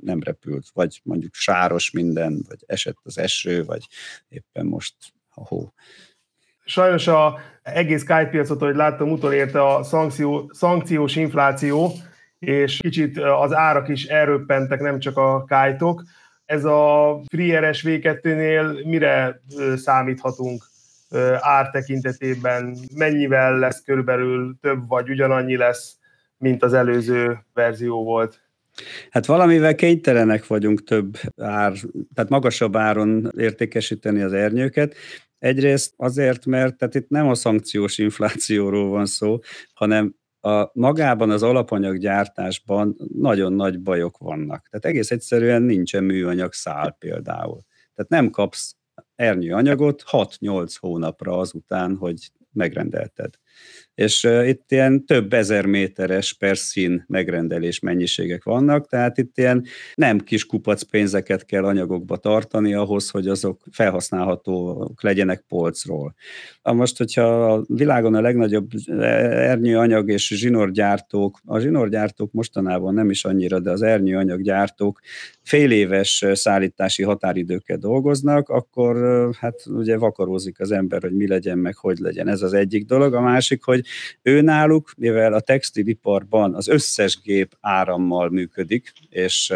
nem 0.00 0.20
repült, 0.20 0.66
vagy 0.72 1.00
mondjuk 1.04 1.34
sáros 1.34 1.90
minden, 1.90 2.44
vagy 2.48 2.58
esett 2.66 2.98
az 3.02 3.18
eső, 3.18 3.64
vagy 3.64 3.86
éppen 4.28 4.66
most 4.66 4.94
a 5.28 5.46
hó. 5.46 5.72
Sajnos 6.64 7.06
a 7.06 7.38
egész 7.62 8.04
kájtpiacot, 8.04 8.60
hogy 8.60 8.74
láttam, 8.74 9.10
utolérte 9.10 9.66
a 9.66 9.82
szankció, 9.82 10.50
szankciós 10.52 11.16
infláció, 11.16 11.92
és 12.38 12.78
kicsit 12.78 13.18
az 13.18 13.52
árak 13.52 13.88
is 13.88 14.04
elröppentek, 14.04 14.80
nem 14.80 14.98
csak 14.98 15.16
a 15.16 15.44
kájtok. 15.44 16.02
Ez 16.44 16.64
a 16.64 17.20
FreeRS 17.26 17.82
V2-nél 17.86 18.84
mire 18.84 19.40
számíthatunk 19.76 20.64
ár 21.38 21.70
tekintetében? 21.70 22.76
Mennyivel 22.94 23.58
lesz 23.58 23.82
körülbelül 23.82 24.56
több, 24.60 24.88
vagy 24.88 25.10
ugyanannyi 25.10 25.56
lesz, 25.56 25.98
mint 26.36 26.62
az 26.62 26.72
előző 26.72 27.44
verzió 27.52 28.04
volt? 28.04 28.43
Hát 29.10 29.26
valamivel 29.26 29.74
kénytelenek 29.74 30.46
vagyunk 30.46 30.84
több 30.84 31.18
ár, 31.36 31.72
tehát 32.14 32.30
magasabb 32.30 32.76
áron 32.76 33.32
értékesíteni 33.36 34.22
az 34.22 34.32
ernyőket. 34.32 34.94
Egyrészt 35.38 35.92
azért, 35.96 36.46
mert 36.46 36.76
tehát 36.76 36.94
itt 36.94 37.08
nem 37.08 37.28
a 37.28 37.34
szankciós 37.34 37.98
inflációról 37.98 38.88
van 38.88 39.06
szó, 39.06 39.38
hanem 39.74 40.14
a, 40.40 40.70
magában 40.72 41.30
az 41.30 41.42
alapanyaggyártásban 41.42 42.96
nagyon 43.14 43.52
nagy 43.52 43.80
bajok 43.80 44.18
vannak. 44.18 44.68
Tehát 44.68 44.84
egész 44.84 45.10
egyszerűen 45.10 45.62
nincsen 45.62 46.04
műanyag 46.04 46.52
szál 46.52 46.96
például. 46.98 47.60
Tehát 47.94 48.10
nem 48.10 48.30
kapsz 48.30 48.76
ernyőanyagot 49.14 50.02
6-8 50.10 50.74
hónapra 50.80 51.38
azután, 51.38 51.96
hogy 51.96 52.30
megrendelted 52.52 53.34
és 53.94 54.28
itt 54.44 54.70
ilyen 54.70 55.04
több 55.04 55.32
ezer 55.32 55.66
méteres 55.66 56.32
per 56.32 56.56
szín 56.56 57.04
megrendelés 57.06 57.78
mennyiségek 57.78 58.44
vannak, 58.44 58.88
tehát 58.88 59.18
itt 59.18 59.38
ilyen 59.38 59.64
nem 59.94 60.18
kis 60.18 60.46
kupac 60.46 60.82
pénzeket 60.82 61.44
kell 61.44 61.64
anyagokba 61.64 62.16
tartani 62.16 62.74
ahhoz, 62.74 63.10
hogy 63.10 63.28
azok 63.28 63.62
felhasználhatók 63.70 65.02
legyenek 65.02 65.44
polcról. 65.48 66.14
Most, 66.62 66.98
hogyha 66.98 67.52
a 67.52 67.64
világon 67.68 68.14
a 68.14 68.20
legnagyobb 68.20 68.70
ernyőanyag 68.88 70.08
és 70.08 70.28
zsinórgyártók, 70.28 71.40
a 71.44 71.58
zsinórgyártók 71.58 72.32
mostanában 72.32 72.94
nem 72.94 73.10
is 73.10 73.24
annyira, 73.24 73.60
de 73.60 73.70
az 73.70 73.82
ernyőanyaggyártók 73.82 75.00
fél 75.44 75.70
éves 75.70 76.24
szállítási 76.32 77.02
határidőkkel 77.02 77.76
dolgoznak, 77.76 78.48
akkor 78.48 78.96
hát 79.34 79.66
ugye 79.66 79.98
vakarózik 79.98 80.60
az 80.60 80.70
ember, 80.70 81.02
hogy 81.02 81.12
mi 81.12 81.28
legyen, 81.28 81.58
meg 81.58 81.76
hogy 81.76 81.98
legyen. 81.98 82.28
Ez 82.28 82.42
az 82.42 82.52
egyik 82.52 82.86
dolog. 82.86 83.14
A 83.14 83.20
másik, 83.20 83.62
hogy 83.62 83.84
ő 84.22 84.40
náluk, 84.40 84.92
mivel 84.96 85.32
a 85.32 85.40
textiliparban 85.40 86.54
az 86.54 86.68
összes 86.68 87.20
gép 87.22 87.56
árammal 87.60 88.28
működik, 88.28 88.92
és 89.08 89.52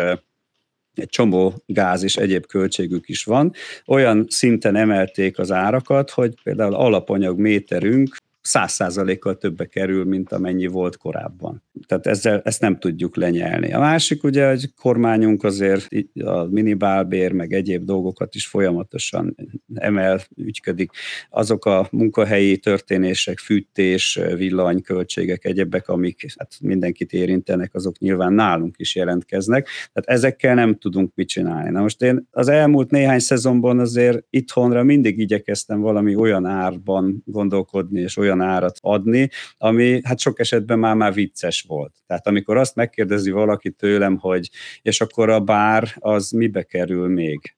egy 0.95 1.09
csomó 1.09 1.63
gáz 1.67 2.03
és 2.03 2.17
egyéb 2.17 2.47
költségük 2.47 3.09
is 3.09 3.25
van. 3.25 3.53
Olyan 3.87 4.27
szinten 4.29 4.77
emelték 4.77 5.39
az 5.39 5.53
árakat, 5.53 6.11
hogy 6.11 6.35
például 6.43 6.75
alapanyag 6.75 7.39
méterünk 7.39 8.17
száz 8.49 8.73
százalékkal 8.73 9.37
többe 9.37 9.67
kerül, 9.67 10.05
mint 10.05 10.33
amennyi 10.33 10.67
volt 10.67 10.97
korábban. 10.97 11.63
Tehát 11.87 12.07
ezzel, 12.07 12.41
ezt 12.45 12.61
nem 12.61 12.79
tudjuk 12.79 13.17
lenyelni. 13.17 13.73
A 13.73 13.79
másik 13.79 14.25
ugye, 14.25 14.49
hogy 14.49 14.75
kormányunk 14.75 15.45
azért 15.45 15.89
a 16.25 16.43
minibálbér, 16.45 17.33
meg 17.33 17.53
egyéb 17.53 17.85
dolgokat 17.85 18.35
is 18.35 18.47
folyamatosan 18.47 19.37
emel, 19.75 20.21
ügyködik. 20.37 20.91
Azok 21.31 21.65
a 21.67 21.89
munkahelyi 21.91 22.59
történések, 22.59 23.39
fűtés, 23.39 24.21
villanyköltségek, 24.37 25.45
egyebek, 25.45 25.89
amik 25.89 26.35
hát 26.37 26.53
mindenkit 26.61 27.13
érintenek, 27.13 27.75
azok 27.75 27.99
nyilván 27.99 28.33
nálunk 28.33 28.75
is 28.79 28.95
jelentkeznek. 28.95 29.69
Tehát 29.93 30.19
ezekkel 30.19 30.55
nem 30.55 30.79
tudunk 30.79 31.13
mit 31.15 31.29
csinálni. 31.29 31.71
Na 31.71 31.81
most 31.81 32.03
én 32.03 32.27
az 32.31 32.49
elmúlt 32.49 32.91
néhány 32.91 33.19
szezonban 33.19 33.79
azért 33.79 34.25
itthonra 34.31 34.83
mindig 34.83 35.19
igyekeztem 35.19 35.81
valami 35.81 36.15
olyan 36.15 36.47
árban 36.47 37.23
gondolkodni, 37.25 38.01
és 38.01 38.17
olyan 38.17 38.38
olyan 38.41 38.55
árat 38.55 38.79
adni, 38.81 39.29
ami 39.59 40.01
hát 40.05 40.19
sok 40.19 40.41
esetben 40.41 40.79
már 40.79 40.95
már 40.95 41.13
vicces 41.13 41.65
volt. 41.69 41.95
Tehát 42.07 42.27
amikor 42.27 42.57
azt 42.57 42.75
megkérdezi 42.75 43.31
valaki 43.31 43.71
tőlem, 43.71 44.19
hogy 44.19 44.51
és 44.83 45.01
akkor 45.01 45.31
a 45.31 45.41
bár 45.41 45.89
az 45.99 46.31
mibe 46.31 46.63
kerül 46.63 47.09
még? 47.09 47.57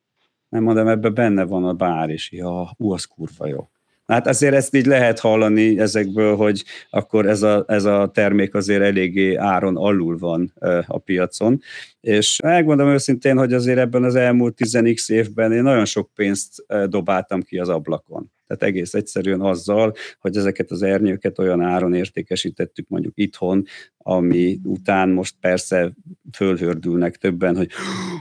Nem 0.49 0.63
mondom, 0.63 0.89
ebben 0.89 1.15
benne 1.15 1.45
van 1.45 1.65
a 1.65 1.73
bár 1.73 2.11
is. 2.11 2.33
Ja, 2.33 2.71
ú, 2.77 2.93
az 2.93 3.05
kurva 3.05 3.47
jó. 3.47 3.69
Hát 4.11 4.27
azért 4.27 4.55
ezt 4.55 4.75
így 4.75 4.87
lehet 4.87 5.19
hallani 5.19 5.79
ezekből, 5.79 6.37
hogy 6.37 6.65
akkor 6.91 7.27
ez 7.27 7.43
a, 7.43 7.65
ez 7.69 7.85
a 7.85 8.11
termék 8.15 8.55
azért 8.55 8.83
eléggé 8.83 9.35
áron 9.35 9.77
alul 9.77 10.19
van 10.19 10.53
a 10.87 10.99
piacon. 10.99 11.61
És 12.01 12.41
megmondom 12.43 12.89
őszintén, 12.89 13.39
hogy 13.39 13.53
azért 13.53 13.79
ebben 13.79 14.05
az 14.05 14.15
elmúlt 14.15 14.55
10x 14.65 15.11
évben 15.11 15.53
én 15.53 15.63
nagyon 15.63 15.85
sok 15.85 16.11
pénzt 16.15 16.67
dobáltam 16.87 17.43
ki 17.43 17.59
az 17.59 17.69
ablakon. 17.69 18.33
Tehát 18.47 18.75
egész 18.75 18.95
egyszerűen 18.95 19.41
azzal, 19.41 19.93
hogy 20.21 20.37
ezeket 20.37 20.71
az 20.71 20.83
ernyőket 20.83 21.39
olyan 21.39 21.61
áron 21.61 21.95
értékesítettük 21.95 22.89
mondjuk 22.89 23.13
itthon, 23.17 23.65
ami 23.97 24.59
után 24.65 25.09
most 25.09 25.35
persze 25.41 25.93
fölhördülnek 26.33 27.17
többen, 27.17 27.57
hogy 27.57 27.71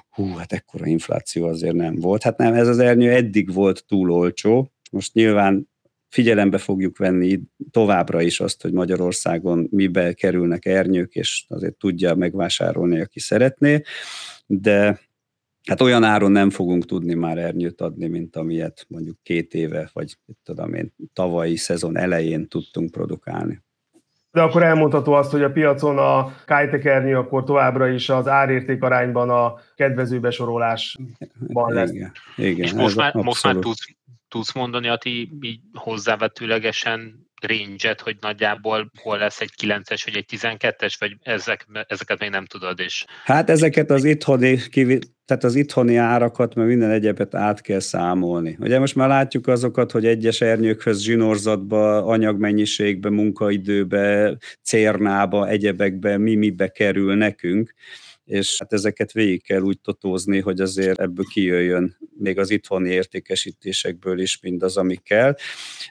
hú, 0.10 0.26
hát 0.26 0.54
ekkora 0.54 0.86
infláció 0.86 1.48
azért 1.48 1.76
nem 1.76 1.96
volt. 1.96 2.24
Hát 2.24 2.38
nem, 2.38 2.54
ez 2.54 2.68
az 2.68 2.80
ernyő 2.80 3.12
eddig 3.12 3.54
volt 3.54 3.84
túl 3.88 4.12
olcsó, 4.12 4.72
most 4.92 5.14
nyilván 5.14 5.70
figyelembe 6.10 6.58
fogjuk 6.58 6.98
venni 6.98 7.40
továbbra 7.72 8.22
is 8.22 8.40
azt, 8.40 8.62
hogy 8.62 8.74
Magyarországon 8.74 9.68
mibe 9.72 10.14
kerülnek 10.14 10.66
ernyők, 10.66 11.16
és 11.16 11.46
azért 11.48 11.76
tudja 11.76 12.16
megvásárolni, 12.16 13.00
aki 13.00 13.20
szeretné, 13.20 13.82
de 14.46 15.00
hát 15.68 15.82
olyan 15.82 16.04
áron 16.04 16.32
nem 16.32 16.50
fogunk 16.50 16.86
tudni 16.86 17.14
már 17.14 17.38
ernyőt 17.38 17.82
adni, 17.82 18.08
mint 18.08 18.36
amilyet 18.36 18.86
mondjuk 18.88 19.18
két 19.24 19.54
éve, 19.54 19.90
vagy 19.94 20.18
tudom 20.44 20.74
én, 20.74 20.94
tavalyi 21.14 21.56
szezon 21.56 21.98
elején 21.98 22.48
tudtunk 22.48 22.92
produkálni. 22.92 23.62
De 24.32 24.42
akkor 24.42 24.64
elmondható 24.64 25.14
azt, 25.14 25.32
hogy 25.32 25.44
a 25.44 25.52
piacon 25.52 25.98
a 25.98 26.36
kájtekernyő 26.46 27.18
akkor 27.18 27.44
továbbra 27.44 27.88
is 27.88 28.10
az 28.10 28.28
árérték 28.28 28.84
arányban 28.84 29.30
a 29.30 29.56
kedvező 29.76 30.20
besorolásban 30.20 31.74
lesz. 31.74 31.92
Igen, 31.92 32.12
igen, 32.36 32.66
és 32.66 32.74
most 32.74 32.96
már, 32.96 33.14
most 33.14 33.44
már 33.44 33.56
tudsz, 33.56 33.86
tudsz 34.30 34.54
mondani, 34.54 34.88
Ati, 34.88 35.32
így 35.42 35.60
hozzávetőlegesen 35.74 37.28
range 37.42 37.96
hogy 38.04 38.18
nagyjából 38.22 38.92
hol 39.02 39.18
lesz 39.18 39.42
egy 39.42 39.52
9-es 39.62 40.02
vagy 40.06 40.16
egy 40.16 40.26
12-es, 40.32 40.94
vagy 41.00 41.16
ezek, 41.22 41.66
ezeket 41.88 42.20
még 42.20 42.30
nem 42.30 42.46
tudod 42.46 42.80
is? 42.80 43.06
Hát 43.24 43.50
ezeket 43.50 43.92
az 43.92 44.04
itthoni, 44.04 44.60
tehát 45.26 45.44
az 45.44 45.56
itthoni 45.56 45.96
árakat, 45.96 46.56
mert 46.56 46.68
minden 46.68 46.90
egyebet 46.90 47.36
át 47.36 47.62
kell 47.62 47.80
számolni. 47.80 48.58
Ugye 48.60 48.80
most 48.80 48.96
már 48.96 49.08
látjuk 49.08 49.48
azokat, 49.48 49.92
hogy 49.92 50.06
egyes 50.06 50.42
ernyőkhöz 50.42 51.02
zsinórzatba, 51.02 52.06
anyagmennyiségbe, 52.06 53.10
munkaidőbe, 53.10 54.38
cérnába, 54.64 55.48
egyebekbe, 55.48 56.18
mi 56.18 56.36
mibe 56.36 56.68
kerül 56.68 57.16
nekünk 57.16 57.74
és 58.30 58.56
hát 58.60 58.74
ezeket 58.74 59.12
végig 59.12 59.44
kell 59.44 59.62
úgy 59.62 59.80
totózni, 59.80 60.40
hogy 60.40 60.62
azért 60.62 61.00
ebből 61.00 61.26
kijöjjön 61.34 61.98
még 62.20 62.40
az 62.40 62.50
itthoni 62.50 62.90
értékesítésekből 62.90 64.20
is 64.20 64.40
mindaz, 64.42 64.78
ami 64.78 64.96
kell. 64.96 65.36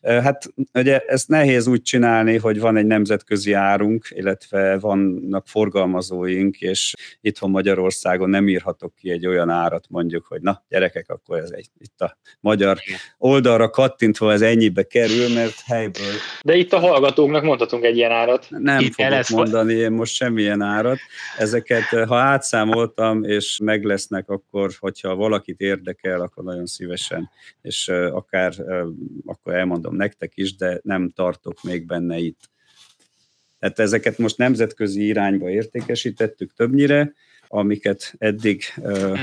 Hát 0.02 0.52
ugye 0.74 0.98
ezt 0.98 1.28
nehéz 1.28 1.66
úgy 1.66 1.82
csinálni, 1.82 2.36
hogy 2.36 2.60
van 2.60 2.76
egy 2.76 2.86
nemzetközi 2.86 3.52
árunk, 3.52 4.06
illetve 4.10 4.78
vannak 4.78 5.46
forgalmazóink, 5.46 6.60
és 6.60 6.94
itthon 7.20 7.50
Magyarországon 7.50 8.30
nem 8.30 8.48
írhatok 8.48 8.94
ki 8.94 9.10
egy 9.10 9.26
olyan 9.26 9.50
árat 9.50 9.86
mondjuk, 9.88 10.26
hogy 10.26 10.40
na 10.40 10.64
gyerekek, 10.68 11.10
akkor 11.10 11.38
ez 11.38 11.50
egy, 11.50 11.68
itt 11.78 12.00
a 12.00 12.18
magyar 12.40 12.78
oldalra 13.18 13.70
kattintva 13.70 14.32
ez 14.32 14.42
ennyibe 14.42 14.82
kerül, 14.82 15.34
mert 15.34 15.60
helyből... 15.64 16.12
De 16.42 16.56
itt 16.56 16.72
a 16.72 16.78
hallgatóknak 16.78 17.42
mondhatunk 17.42 17.84
egy 17.84 17.96
ilyen 17.96 18.12
árat. 18.12 18.46
Nem 18.48 18.80
itt 18.80 18.94
fogok 18.94 19.28
mondani 19.28 19.74
én 19.74 19.92
most 19.92 20.14
semmilyen 20.14 20.62
árat. 20.62 20.98
Ezeket, 21.38 21.82
ha 22.06 22.27
átszámoltam, 22.28 23.24
és 23.24 23.58
meg 23.62 23.84
lesznek, 23.84 24.28
akkor, 24.28 24.70
hogyha 24.78 25.14
valakit 25.14 25.60
érdekel, 25.60 26.20
akkor 26.20 26.44
nagyon 26.44 26.66
szívesen, 26.66 27.30
és 27.62 27.88
akár 27.88 28.52
akkor 29.24 29.54
elmondom 29.54 29.96
nektek 29.96 30.32
is, 30.34 30.56
de 30.56 30.80
nem 30.82 31.10
tartok 31.10 31.62
még 31.62 31.86
benne 31.86 32.18
itt. 32.18 32.50
Tehát 33.58 33.78
ezeket 33.78 34.18
most 34.18 34.36
nemzetközi 34.36 35.06
irányba 35.06 35.50
értékesítettük 35.50 36.52
többnyire, 36.54 37.12
amiket 37.48 38.14
eddig 38.18 38.62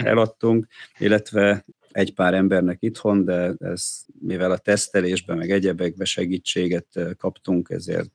eladtunk, 0.03 0.67
illetve 0.97 1.65
egy 1.95 2.13
pár 2.13 2.33
embernek 2.33 2.77
itthon, 2.81 3.25
de 3.25 3.53
ez, 3.59 4.05
mivel 4.19 4.51
a 4.51 4.57
tesztelésben, 4.57 5.37
meg 5.37 5.51
egyebekben 5.51 6.05
segítséget 6.05 6.87
kaptunk, 7.17 7.69
ezért 7.69 8.11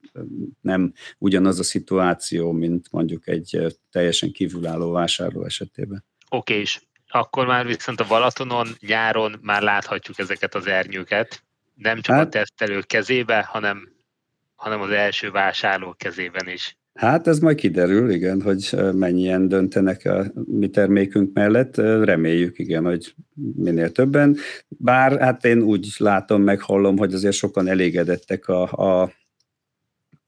nem 0.61 0.93
ugyanaz 1.19 1.59
a 1.59 1.63
szituáció, 1.63 2.53
mint 2.53 2.87
mondjuk 2.91 3.29
egy 3.29 3.77
teljesen 3.91 4.33
kívülálló 4.33 4.91
vásárló 4.91 5.45
esetében. 5.45 6.05
Oké, 6.29 6.59
és 6.59 6.81
akkor 7.09 7.47
már 7.47 7.67
viszont 7.67 8.01
a 8.01 8.07
Balatonon 8.07 8.69
nyáron 8.81 9.39
már 9.43 9.63
láthatjuk 9.63 10.19
ezeket 10.19 10.55
az 10.55 10.67
ernyőket, 10.67 11.43
nem 11.75 12.01
csak 12.01 12.17
hát, 12.17 12.27
a 12.27 12.29
tesztelők 12.29 12.87
kezébe, 12.87 13.43
hanem, 13.43 13.93
hanem 14.55 14.81
az 14.81 14.91
első 14.91 15.31
vásárló 15.31 15.95
kezében 15.99 16.49
is. 16.49 16.79
Hát 16.95 17.27
ez 17.27 17.39
majd 17.39 17.57
kiderül, 17.57 18.11
igen, 18.11 18.43
hogy 18.43 18.75
mennyien 18.93 19.49
döntenek 19.49 20.05
a 20.05 20.25
mi 20.45 20.69
termékünk 20.69 21.33
mellett. 21.33 21.77
Reméljük, 21.77 22.59
igen, 22.59 22.85
hogy 22.85 23.15
minél 23.57 23.91
többen. 23.93 24.37
Bár 24.69 25.21
hát 25.21 25.45
én 25.45 25.63
úgy 25.63 25.95
látom, 25.99 26.43
meg 26.43 26.61
hallom, 26.61 26.99
hogy 26.99 27.15
azért 27.15 27.35
sokan 27.35 27.69
elégedettek 27.69 28.49
a, 28.49 28.63
a 28.63 29.13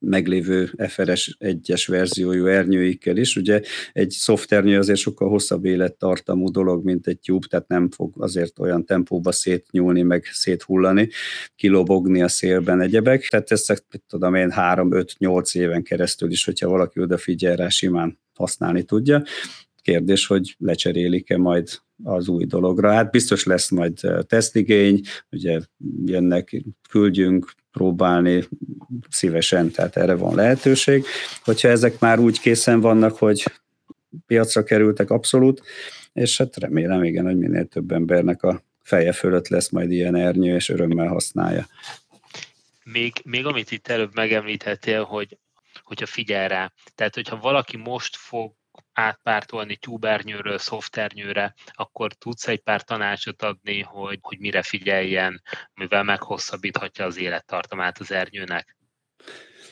meglévő 0.03 0.71
FRS 0.89 1.37
1-es 1.41 1.85
verziójú 1.87 2.47
ernyőikkel 2.47 3.17
is. 3.17 3.37
Ugye 3.37 3.61
egy 3.93 4.11
szofternő 4.11 4.79
azért 4.79 4.99
sokkal 4.99 5.29
hosszabb 5.29 5.65
élettartamú 5.65 6.51
dolog, 6.51 6.85
mint 6.85 7.07
egy 7.07 7.19
tube, 7.19 7.47
tehát 7.47 7.69
nem 7.69 7.91
fog 7.91 8.15
azért 8.19 8.59
olyan 8.59 8.85
tempóba 8.85 9.33
szétnyúlni, 9.33 10.03
meg 10.03 10.25
széthullani, 10.33 11.09
kilobogni 11.57 12.23
a 12.23 12.29
szélben 12.29 12.81
egyebek. 12.81 13.29
Tehát 13.29 13.51
ezt 13.51 13.85
tudom 14.09 14.35
én 14.35 14.53
3-5-8 14.57 15.57
éven 15.57 15.83
keresztül 15.83 16.31
is, 16.31 16.45
hogyha 16.45 16.69
valaki 16.69 17.01
odafigyel 17.01 17.57
rá, 17.57 17.69
simán 17.69 18.19
használni 18.35 18.83
tudja. 18.83 19.23
Kérdés, 19.83 20.27
hogy 20.27 20.55
lecserélik-e 20.59 21.37
majd 21.37 21.69
az 22.05 22.29
új 22.29 22.45
dologra. 22.45 22.93
Hát 22.93 23.11
biztos 23.11 23.45
lesz 23.45 23.71
majd 23.71 24.01
tesztigény, 24.27 25.01
ugye 25.31 25.61
jönnek, 26.05 26.63
küldjünk 26.89 27.53
próbálni 27.71 28.45
szívesen, 29.11 29.71
tehát 29.71 29.97
erre 29.97 30.15
van 30.15 30.35
lehetőség. 30.35 31.05
Hogyha 31.45 31.69
ezek 31.69 31.99
már 31.99 32.19
úgy 32.19 32.41
készen 32.41 32.81
vannak, 32.81 33.17
hogy 33.17 33.45
piacra 34.27 34.63
kerültek 34.63 35.11
abszolút, 35.11 35.63
és 36.13 36.39
hát 36.39 36.57
remélem 36.57 37.05
igen, 37.05 37.25
hogy 37.25 37.39
minél 37.39 37.67
több 37.67 37.93
embernek 37.93 38.43
a 38.43 38.63
feje 38.83 39.13
fölött 39.13 39.49
lesz 39.49 39.69
majd 39.69 39.91
ilyen 39.91 40.15
ernyő, 40.15 40.55
és 40.55 40.69
örömmel 40.69 41.09
használja. 41.09 41.67
Még, 42.85 43.13
még 43.25 43.47
amit 43.47 43.71
itt 43.71 43.89
előbb 43.89 44.15
megemlíthettél, 44.15 45.03
hogy 45.03 45.39
hogyha 45.83 46.07
figyel 46.07 46.49
rá, 46.49 46.73
tehát 46.95 47.15
hogyha 47.15 47.39
valaki 47.39 47.77
most 47.77 48.17
fog 48.17 48.53
átpártolni 48.93 49.77
tubernyőről 49.77 50.59
szoftvernyőre, 50.59 51.55
akkor 51.73 52.13
tudsz 52.13 52.49
egy 52.49 52.61
pár 52.61 52.83
tanácsot 52.83 53.43
adni, 53.43 53.81
hogy, 53.81 54.19
hogy 54.21 54.39
mire 54.39 54.63
figyeljen, 54.63 55.43
mivel 55.75 56.03
meghosszabbíthatja 56.03 57.05
az 57.05 57.19
élettartamát 57.19 57.99
az 57.99 58.13
ernyőnek? 58.13 58.77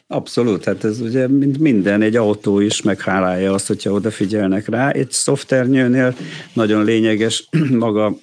Abszolút, 0.06 0.64
hát 0.64 0.84
ez 0.84 1.00
ugye 1.00 1.28
mint 1.28 1.58
minden, 1.58 2.02
egy 2.02 2.16
autó 2.16 2.60
is 2.60 2.82
meghálálja 2.82 3.52
azt, 3.52 3.66
hogyha 3.66 3.92
odafigyelnek 3.92 4.68
rá. 4.68 4.90
Egy 4.90 5.10
szoftvernyőnél 5.10 6.14
nagyon 6.52 6.84
lényeges 6.84 7.48
maga 7.70 8.14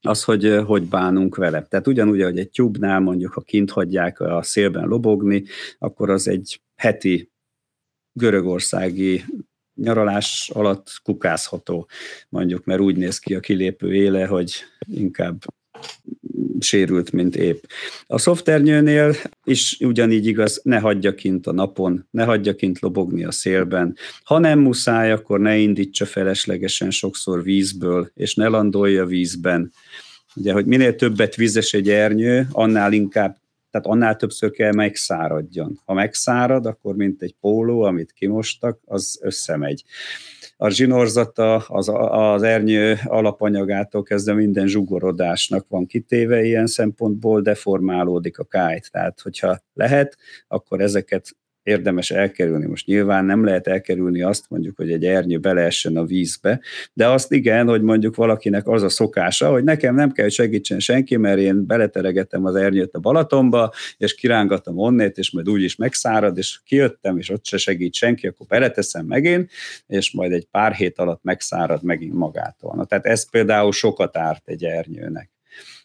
az, 0.00 0.24
hogy 0.24 0.60
hogy 0.66 0.82
bánunk 0.82 1.36
vele. 1.36 1.66
Tehát 1.68 1.86
ugyanúgy, 1.86 2.22
hogy 2.22 2.38
egy 2.38 2.50
tube 2.50 2.98
mondjuk, 2.98 3.32
ha 3.32 3.40
kint 3.40 3.70
hagyják 3.70 4.20
a 4.20 4.42
szélben 4.42 4.88
lobogni, 4.88 5.44
akkor 5.78 6.10
az 6.10 6.28
egy 6.28 6.60
heti 6.74 7.30
görögországi 8.12 9.24
nyaralás 9.76 10.50
alatt 10.54 11.00
kukázható, 11.02 11.88
mondjuk, 12.28 12.64
mert 12.64 12.80
úgy 12.80 12.96
néz 12.96 13.18
ki 13.18 13.34
a 13.34 13.40
kilépő 13.40 13.94
éle, 13.94 14.26
hogy 14.26 14.52
inkább 14.86 15.44
sérült, 16.60 17.12
mint 17.12 17.36
épp. 17.36 17.64
A 18.06 18.18
szoftvernyőnél 18.18 19.14
is 19.44 19.76
ugyanígy 19.80 20.26
igaz, 20.26 20.60
ne 20.64 20.78
hagyja 20.78 21.14
kint 21.14 21.46
a 21.46 21.52
napon, 21.52 22.06
ne 22.10 22.24
hagyja 22.24 22.54
kint 22.54 22.80
lobogni 22.80 23.24
a 23.24 23.30
szélben. 23.30 23.96
Ha 24.24 24.38
nem 24.38 24.58
muszáj, 24.58 25.12
akkor 25.12 25.40
ne 25.40 25.56
indítsa 25.56 26.06
feleslegesen 26.06 26.90
sokszor 26.90 27.42
vízből, 27.42 28.10
és 28.14 28.34
ne 28.34 28.46
landolja 28.46 29.06
vízben. 29.06 29.72
Ugye, 30.34 30.52
hogy 30.52 30.66
minél 30.66 30.94
többet 30.94 31.34
vizes 31.34 31.72
egy 31.72 31.90
ernyő, 31.90 32.46
annál 32.50 32.92
inkább 32.92 33.36
tehát 33.76 33.96
annál 33.96 34.16
többször 34.16 34.50
kell 34.50 34.72
megszáradjon. 34.72 35.80
Ha 35.84 35.94
megszárad, 35.94 36.66
akkor 36.66 36.96
mint 36.96 37.22
egy 37.22 37.34
póló, 37.40 37.82
amit 37.82 38.12
kimostak, 38.12 38.80
az 38.84 39.18
összemegy. 39.22 39.84
A 40.56 40.68
zsinórzata 40.68 41.56
az, 41.56 41.90
az 42.10 42.42
ernyő 42.42 42.98
alapanyagától 43.04 44.02
kezdve 44.02 44.32
minden 44.32 44.66
zsugorodásnak 44.66 45.66
van 45.68 45.86
kitéve 45.86 46.44
ilyen 46.44 46.66
szempontból, 46.66 47.40
deformálódik 47.40 48.38
a 48.38 48.44
kájt. 48.44 48.90
Tehát, 48.90 49.20
hogyha 49.20 49.58
lehet, 49.74 50.16
akkor 50.48 50.80
ezeket 50.80 51.36
érdemes 51.66 52.10
elkerülni. 52.10 52.66
Most 52.66 52.86
nyilván 52.86 53.24
nem 53.24 53.44
lehet 53.44 53.66
elkerülni 53.66 54.22
azt 54.22 54.44
mondjuk, 54.48 54.76
hogy 54.76 54.92
egy 54.92 55.04
ernyő 55.04 55.38
beleessen 55.38 55.96
a 55.96 56.04
vízbe, 56.04 56.60
de 56.92 57.08
azt 57.08 57.32
igen, 57.32 57.68
hogy 57.68 57.82
mondjuk 57.82 58.16
valakinek 58.16 58.68
az 58.68 58.82
a 58.82 58.88
szokása, 58.88 59.50
hogy 59.50 59.64
nekem 59.64 59.94
nem 59.94 60.12
kell, 60.12 60.24
hogy 60.24 60.34
segítsen 60.34 60.78
senki, 60.78 61.16
mert 61.16 61.38
én 61.38 61.66
beleteregetem 61.66 62.44
az 62.44 62.54
ernyőt 62.54 62.94
a 62.94 62.98
Balatonba, 62.98 63.72
és 63.96 64.14
kirángatom 64.14 64.78
onnét, 64.78 65.18
és 65.18 65.30
majd 65.30 65.48
úgyis 65.48 65.76
megszárad, 65.76 66.38
és 66.38 66.60
kijöttem, 66.64 67.18
és 67.18 67.30
ott 67.30 67.46
se 67.46 67.56
segít 67.56 67.94
senki, 67.94 68.26
akkor 68.26 68.46
beleteszem 68.46 69.06
megint, 69.06 69.50
és 69.86 70.12
majd 70.12 70.32
egy 70.32 70.46
pár 70.50 70.72
hét 70.72 70.98
alatt 70.98 71.22
megszárad 71.22 71.82
megint 71.82 72.14
magától. 72.14 72.74
Na, 72.76 72.84
tehát 72.84 73.06
ez 73.06 73.30
például 73.30 73.72
sokat 73.72 74.16
árt 74.16 74.48
egy 74.48 74.64
ernyőnek. 74.64 75.35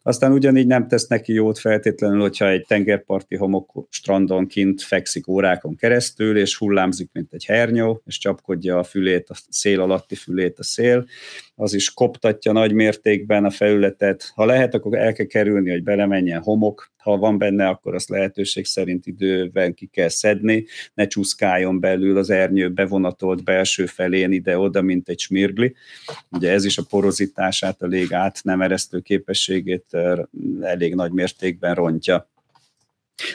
Aztán 0.03 0.31
ugyanígy 0.31 0.67
nem 0.67 0.87
tesz 0.87 1.07
neki 1.07 1.33
jót 1.33 1.59
feltétlenül, 1.59 2.19
hogyha 2.19 2.49
egy 2.49 2.65
tengerparti 2.67 3.35
homok 3.35 3.87
strandon 3.89 4.47
kint 4.47 4.81
fekszik 4.81 5.27
órákon 5.27 5.75
keresztül, 5.75 6.37
és 6.37 6.57
hullámzik, 6.57 7.09
mint 7.13 7.33
egy 7.33 7.45
hernyó, 7.45 8.01
és 8.05 8.17
csapkodja 8.17 8.77
a 8.77 8.83
fülét, 8.83 9.29
a 9.29 9.35
szél 9.49 9.81
alatti 9.81 10.15
fülét 10.15 10.59
a 10.59 10.63
szél, 10.63 11.05
az 11.55 11.73
is 11.73 11.93
koptatja 11.93 12.51
nagy 12.51 12.73
mértékben 12.73 13.45
a 13.45 13.49
felületet. 13.49 14.31
Ha 14.35 14.45
lehet, 14.45 14.73
akkor 14.73 14.97
el 14.97 15.13
kell 15.13 15.25
kerülni, 15.25 15.71
hogy 15.71 15.83
belemenjen 15.83 16.41
homok, 16.41 16.90
ha 17.01 17.17
van 17.17 17.37
benne, 17.37 17.67
akkor 17.67 17.95
azt 17.95 18.09
lehetőség 18.09 18.65
szerint 18.65 19.07
időben 19.07 19.73
ki 19.73 19.85
kell 19.85 20.09
szedni, 20.09 20.65
ne 20.93 21.07
csúszkáljon 21.07 21.79
belül 21.79 22.17
az 22.17 22.29
ernyő 22.29 22.69
bevonatolt 22.69 23.43
belső 23.43 23.85
felén 23.85 24.31
ide-oda, 24.31 24.81
mint 24.81 25.09
egy 25.09 25.19
smirgli. 25.19 25.75
Ugye 26.29 26.51
ez 26.51 26.65
is 26.65 26.77
a 26.77 26.85
porozitását, 26.89 27.81
a 27.81 27.87
lég 27.87 28.13
át 28.13 28.39
nem 28.43 28.61
eresztő 28.61 28.99
képességét 28.99 29.97
elég 30.61 30.95
nagy 30.95 31.11
mértékben 31.11 31.75
rontja. 31.75 32.30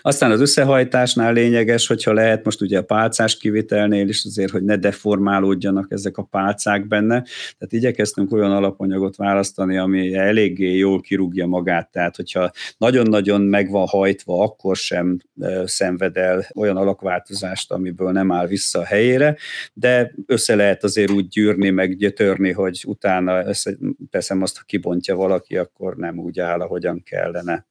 Aztán 0.00 0.30
az 0.30 0.40
összehajtásnál 0.40 1.32
lényeges, 1.32 1.86
hogyha 1.86 2.12
lehet, 2.12 2.44
most 2.44 2.60
ugye 2.60 2.78
a 2.78 2.82
pálcás 2.82 3.36
kivitelnél 3.36 4.08
is 4.08 4.24
azért, 4.24 4.50
hogy 4.50 4.62
ne 4.62 4.76
deformálódjanak 4.76 5.86
ezek 5.88 6.16
a 6.16 6.22
pálcák 6.22 6.86
benne. 6.86 7.22
Tehát 7.58 7.72
igyekeztünk 7.72 8.32
olyan 8.32 8.52
alapanyagot 8.52 9.16
választani, 9.16 9.76
ami 9.76 10.14
eléggé 10.14 10.76
jól 10.76 11.00
kirúgja 11.00 11.46
magát. 11.46 11.90
Tehát, 11.90 12.16
hogyha 12.16 12.50
nagyon-nagyon 12.78 13.40
meg 13.40 13.70
van 13.70 13.86
hajtva, 13.86 14.42
akkor 14.42 14.76
sem 14.76 15.18
szenved 15.64 16.16
el 16.16 16.46
olyan 16.54 16.76
alakváltozást, 16.76 17.72
amiből 17.72 18.10
nem 18.10 18.32
áll 18.32 18.46
vissza 18.46 18.78
a 18.78 18.84
helyére, 18.84 19.36
de 19.72 20.14
össze 20.26 20.54
lehet 20.54 20.84
azért 20.84 21.10
úgy 21.10 21.28
gyűrni, 21.28 21.70
meg 21.70 21.96
gyötörni, 21.96 22.52
hogy 22.52 22.84
utána 22.86 23.44
teszem 24.10 24.42
azt, 24.42 24.56
ha 24.56 24.62
kibontja 24.66 25.16
valaki, 25.16 25.56
akkor 25.56 25.96
nem 25.96 26.18
úgy 26.18 26.40
áll, 26.40 26.60
ahogyan 26.60 27.02
kellene. 27.02 27.66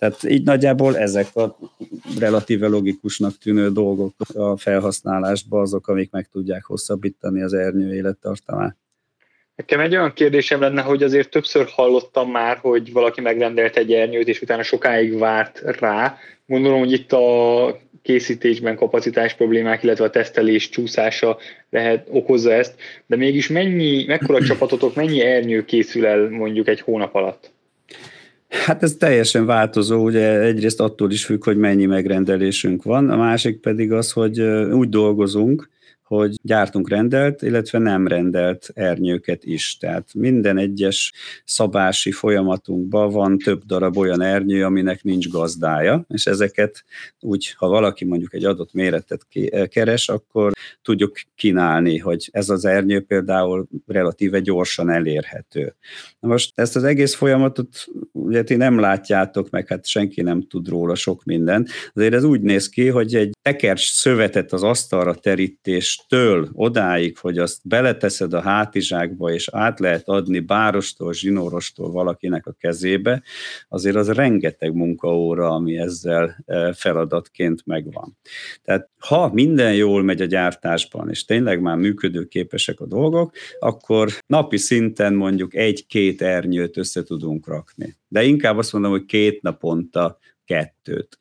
Tehát 0.00 0.22
így 0.24 0.42
nagyjából 0.42 0.98
ezek 0.98 1.36
a 1.36 1.58
relatíve 2.18 2.66
logikusnak 2.66 3.38
tűnő 3.38 3.70
dolgok 3.70 4.14
a 4.34 4.56
felhasználásban 4.56 5.60
azok, 5.60 5.88
amik 5.88 6.10
meg 6.10 6.28
tudják 6.32 6.64
hosszabbítani 6.64 7.42
az 7.42 7.52
ernyő 7.52 7.94
élettartamát. 7.94 8.76
Nekem 9.56 9.80
egy 9.80 9.96
olyan 9.96 10.12
kérdésem 10.12 10.60
lenne, 10.60 10.82
hogy 10.82 11.02
azért 11.02 11.30
többször 11.30 11.66
hallottam 11.68 12.30
már, 12.30 12.56
hogy 12.56 12.92
valaki 12.92 13.20
megrendelt 13.20 13.76
egy 13.76 13.92
ernyőt, 13.92 14.28
és 14.28 14.42
utána 14.42 14.62
sokáig 14.62 15.18
várt 15.18 15.62
rá. 15.80 16.16
Gondolom, 16.46 16.78
hogy 16.78 16.92
itt 16.92 17.12
a 17.12 17.78
készítésben 18.02 18.76
kapacitás 18.76 19.34
problémák, 19.34 19.82
illetve 19.82 20.04
a 20.04 20.10
tesztelés 20.10 20.68
csúszása 20.68 21.38
lehet, 21.70 22.06
okozza 22.10 22.52
ezt, 22.52 22.74
de 23.06 23.16
mégis 23.16 23.48
mennyi, 23.48 24.04
mekkora 24.06 24.44
csapatotok, 24.44 24.94
mennyi 24.94 25.20
ernyő 25.20 25.64
készül 25.64 26.06
el 26.06 26.28
mondjuk 26.28 26.68
egy 26.68 26.80
hónap 26.80 27.14
alatt? 27.14 27.50
Hát 28.50 28.82
ez 28.82 28.94
teljesen 28.98 29.46
változó, 29.46 30.04
ugye 30.04 30.40
egyrészt 30.40 30.80
attól 30.80 31.10
is 31.10 31.24
függ, 31.24 31.44
hogy 31.44 31.56
mennyi 31.56 31.86
megrendelésünk 31.86 32.82
van, 32.82 33.10
a 33.10 33.16
másik 33.16 33.60
pedig 33.60 33.92
az, 33.92 34.12
hogy 34.12 34.40
úgy 34.72 34.88
dolgozunk, 34.88 35.70
hogy 36.16 36.34
gyártunk 36.42 36.88
rendelt, 36.88 37.42
illetve 37.42 37.78
nem 37.78 38.06
rendelt 38.06 38.70
ernyőket 38.74 39.44
is. 39.44 39.76
Tehát 39.76 40.14
minden 40.14 40.58
egyes 40.58 41.12
szabási 41.44 42.12
folyamatunkban 42.12 43.10
van 43.10 43.38
több 43.38 43.62
darab 43.64 43.96
olyan 43.96 44.22
ernyő, 44.22 44.64
aminek 44.64 45.02
nincs 45.02 45.28
gazdája, 45.28 46.04
és 46.08 46.26
ezeket 46.26 46.84
úgy, 47.20 47.54
ha 47.56 47.68
valaki 47.68 48.04
mondjuk 48.04 48.34
egy 48.34 48.44
adott 48.44 48.72
méretet 48.72 49.26
keres, 49.68 50.08
akkor 50.08 50.52
tudjuk 50.82 51.20
kínálni, 51.34 51.98
hogy 51.98 52.28
ez 52.32 52.48
az 52.48 52.64
ernyő 52.64 53.00
például 53.00 53.66
relatíve 53.86 54.40
gyorsan 54.40 54.90
elérhető. 54.90 55.74
Na 56.20 56.28
most 56.28 56.52
ezt 56.54 56.76
az 56.76 56.84
egész 56.84 57.14
folyamatot 57.14 57.86
ugye 58.12 58.42
ti 58.42 58.54
nem 58.54 58.78
látjátok, 58.78 59.50
meg 59.50 59.68
hát 59.68 59.86
senki 59.86 60.22
nem 60.22 60.42
tud 60.42 60.68
róla 60.68 60.94
sok 60.94 61.24
mindent. 61.24 61.68
Azért 61.94 62.14
ez 62.14 62.24
úgy 62.24 62.40
néz 62.40 62.68
ki, 62.68 62.88
hogy 62.88 63.14
egy 63.14 63.30
tekercs 63.42 63.92
szövetet 63.92 64.52
az 64.52 64.62
asztalra 64.62 65.14
terítéstől 66.08 66.48
odáig, 66.52 67.18
hogy 67.18 67.38
azt 67.38 67.60
beleteszed 67.64 68.32
a 68.32 68.40
hátizsákba, 68.40 69.32
és 69.32 69.48
át 69.52 69.80
lehet 69.80 70.08
adni 70.08 70.40
bárostól, 70.40 71.12
zsinórostól 71.12 71.90
valakinek 71.90 72.46
a 72.46 72.52
kezébe, 72.52 73.22
azért 73.68 73.96
az 73.96 74.10
rengeteg 74.10 74.74
munkaóra, 74.74 75.50
ami 75.50 75.78
ezzel 75.78 76.44
e, 76.46 76.72
feladatként 76.72 77.62
megvan. 77.66 78.16
Tehát 78.62 78.88
ha 78.98 79.30
minden 79.32 79.74
jól 79.74 80.02
megy 80.02 80.20
a 80.20 80.24
gyártásban, 80.24 81.10
és 81.10 81.24
tényleg 81.24 81.60
már 81.60 81.76
működőképesek 81.76 82.80
a 82.80 82.86
dolgok, 82.86 83.32
akkor 83.58 84.08
napi 84.26 84.56
szinten 84.56 85.14
mondjuk 85.14 85.54
egy-két 85.54 86.22
ernyőt 86.22 86.76
össze 86.76 87.02
tudunk 87.02 87.46
rakni. 87.46 87.96
De 88.08 88.22
inkább 88.22 88.58
azt 88.58 88.72
mondom, 88.72 88.90
hogy 88.90 89.04
két 89.04 89.42
naponta 89.42 90.18
kettőt. 90.44 91.18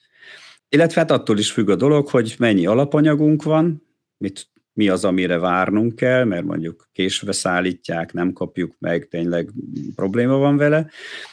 Illetve 0.71 1.01
hát 1.01 1.11
attól 1.11 1.37
is 1.37 1.51
függ 1.51 1.69
a 1.69 1.75
dolog, 1.75 2.07
hogy 2.07 2.35
mennyi 2.37 2.65
alapanyagunk 2.65 3.43
van, 3.43 3.87
mit, 4.17 4.49
mi 4.79 4.89
az, 4.89 5.05
amire 5.05 5.37
várnunk 5.37 5.95
kell, 5.95 6.23
mert 6.23 6.45
mondjuk 6.45 6.89
késve 6.91 7.31
szállítják, 7.31 8.13
nem 8.13 8.33
kapjuk 8.33 8.75
meg, 8.79 9.07
tényleg 9.07 9.49
probléma 9.95 10.37
van 10.37 10.57
vele, 10.57 10.89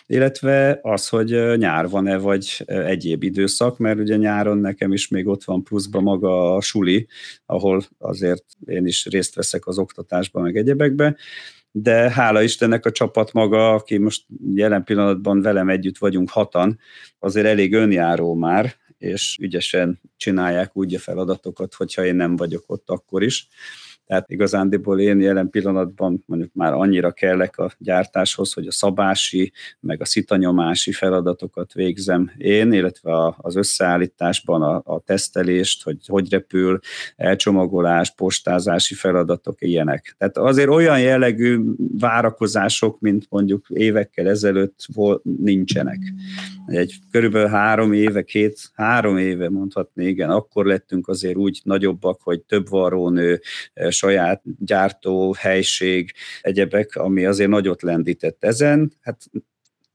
illetve 0.07 0.79
az, 0.83 1.09
hogy 1.09 1.57
nyár 1.57 1.89
van-e, 1.89 2.17
vagy 2.17 2.65
egyéb 2.67 3.23
időszak, 3.23 3.79
mert 3.79 3.99
ugye 3.99 4.17
nyáron 4.17 4.59
nekem 4.59 4.93
is 4.93 5.09
még 5.09 5.27
ott 5.27 5.45
van 5.45 5.63
pluszban 5.63 6.03
maga 6.03 6.55
a 6.55 6.61
suli, 6.61 7.07
ahol 7.47 7.83
azért 7.99 8.45
én 8.65 8.87
is 8.87 9.07
részt 9.07 9.35
veszek 9.35 9.67
az 9.67 9.79
oktatásban, 9.79 10.43
meg 10.43 10.57
egyebekbe, 10.57 11.17
de 11.71 12.11
hála 12.11 12.43
Istennek 12.43 12.87
a 12.87 12.91
csapat 12.91 13.33
maga, 13.33 13.75
aki 13.75 13.99
most 13.99 14.25
jelen 14.55 14.85
pillanatban 14.85 15.41
velem 15.41 15.69
együtt 15.69 15.99
vagyunk 15.99 16.31
hatan, 16.31 16.79
azért 17.19 17.47
elég 17.47 17.75
önjáró 17.75 18.35
már, 18.35 18.75
és 18.99 19.39
ügyesen 19.41 20.01
csinálják 20.17 20.77
úgy 20.77 20.95
a 20.95 20.99
feladatokat, 20.99 21.75
hogyha 21.75 22.05
én 22.05 22.15
nem 22.15 22.37
vagyok 22.37 22.65
ott 22.67 22.91
akkor 22.91 23.23
is. 23.23 23.49
Tehát 24.07 24.31
igazándiból 24.31 25.01
én 25.01 25.21
jelen 25.21 25.51
pillanatban 25.51 26.23
mondjuk 26.27 26.51
már 26.55 26.73
annyira 26.73 27.13
kellek 27.13 27.59
a 27.59 27.71
gyártáshoz, 27.79 28.53
hogy 28.53 28.67
a 28.67 28.73
szabási, 28.73 29.53
meg 29.81 30.01
a 30.01 30.05
szitanyomási 30.05 30.93
feladatokat 30.93 31.73
végzem 31.73 32.31
én, 32.37 32.73
illetve 32.73 33.35
az 33.37 33.57
összeállításban 33.57 34.63
a, 34.63 34.83
a 34.85 35.01
tesztelést, 35.01 35.83
hogy 35.83 35.99
hogy 36.07 36.31
repül, 36.31 36.79
elcsomagolás, 37.17 38.15
postázási 38.15 38.95
feladatok, 38.95 39.63
ilyenek. 39.63 40.15
Tehát 40.19 40.37
azért 40.37 40.69
olyan 40.69 41.01
jellegű 41.01 41.61
várakozások, 41.99 43.01
mint 43.01 43.27
mondjuk 43.29 43.67
évekkel 43.69 44.29
ezelőtt 44.29 44.87
volt, 44.95 45.23
nincsenek. 45.25 45.99
Egy 46.67 46.95
körülbelül 47.11 47.49
három 47.49 47.93
éve, 47.93 48.23
két, 48.23 48.71
három 48.75 49.19
éve 49.19 49.49
mondhatni, 49.51 50.07
igen, 50.07 50.31
akkor 50.31 50.67
lettünk 50.67 51.09
azért 51.09 51.37
úgy 51.37 51.61
nagyobbak, 51.65 52.21
hogy 52.23 52.41
több 52.41 52.69
varrónő, 52.69 53.41
saját 53.97 54.43
gyártó, 54.59 55.35
helység, 55.39 56.13
egyebek, 56.41 56.97
ami 56.97 57.25
azért 57.25 57.51
nagyot 57.51 57.83
lendített 57.83 58.45
ezen. 58.45 58.93
Hát 59.01 59.23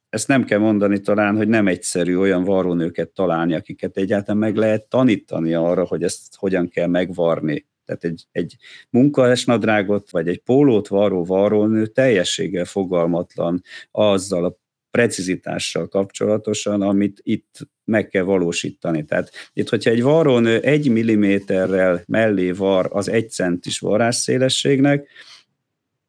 ezt 0.10 0.28
nem 0.28 0.44
kell 0.44 0.60
mondani 0.60 1.00
talán, 1.00 1.36
hogy 1.36 1.48
nem 1.48 1.68
egyszerű 1.68 2.18
olyan 2.18 2.44
varrónőket 2.44 3.10
találni, 3.10 3.54
akiket 3.54 3.98
egyáltalán 3.98 4.40
meg 4.40 4.56
lehet 4.56 4.88
tanítani 4.88 5.54
arra, 5.54 5.86
hogy 5.86 6.04
ezt 6.04 6.36
hogyan 6.36 6.70
kell 6.70 6.88
megvarni. 6.88 7.70
Tehát 7.86 8.04
egy, 8.04 8.28
egy 8.32 8.56
munkásnadrágot, 8.90 10.10
vagy 10.10 10.28
egy 10.28 10.40
pólót 10.40 10.88
varró 10.88 11.26
varrónő 11.26 11.86
teljességgel 11.86 12.66
fogalmatlan 12.66 13.62
azzal 13.92 14.46
a 14.46 14.58
precizitással 14.92 15.88
kapcsolatosan, 15.88 16.82
amit 16.82 17.20
itt 17.24 17.60
meg 17.86 18.08
kell 18.08 18.24
valósítani. 18.24 19.06
Tehát 19.06 19.32
itt, 19.54 19.70
hogyha 19.70 19.90
egy 19.90 20.02
varron 20.02 20.48
egy 20.48 20.90
milliméterrel 20.90 22.04
mellé 22.08 22.52
var 22.52 22.90
az 22.92 23.10
egy 23.10 23.30
centis 23.30 23.80
varrásszélességnek, 23.80 25.08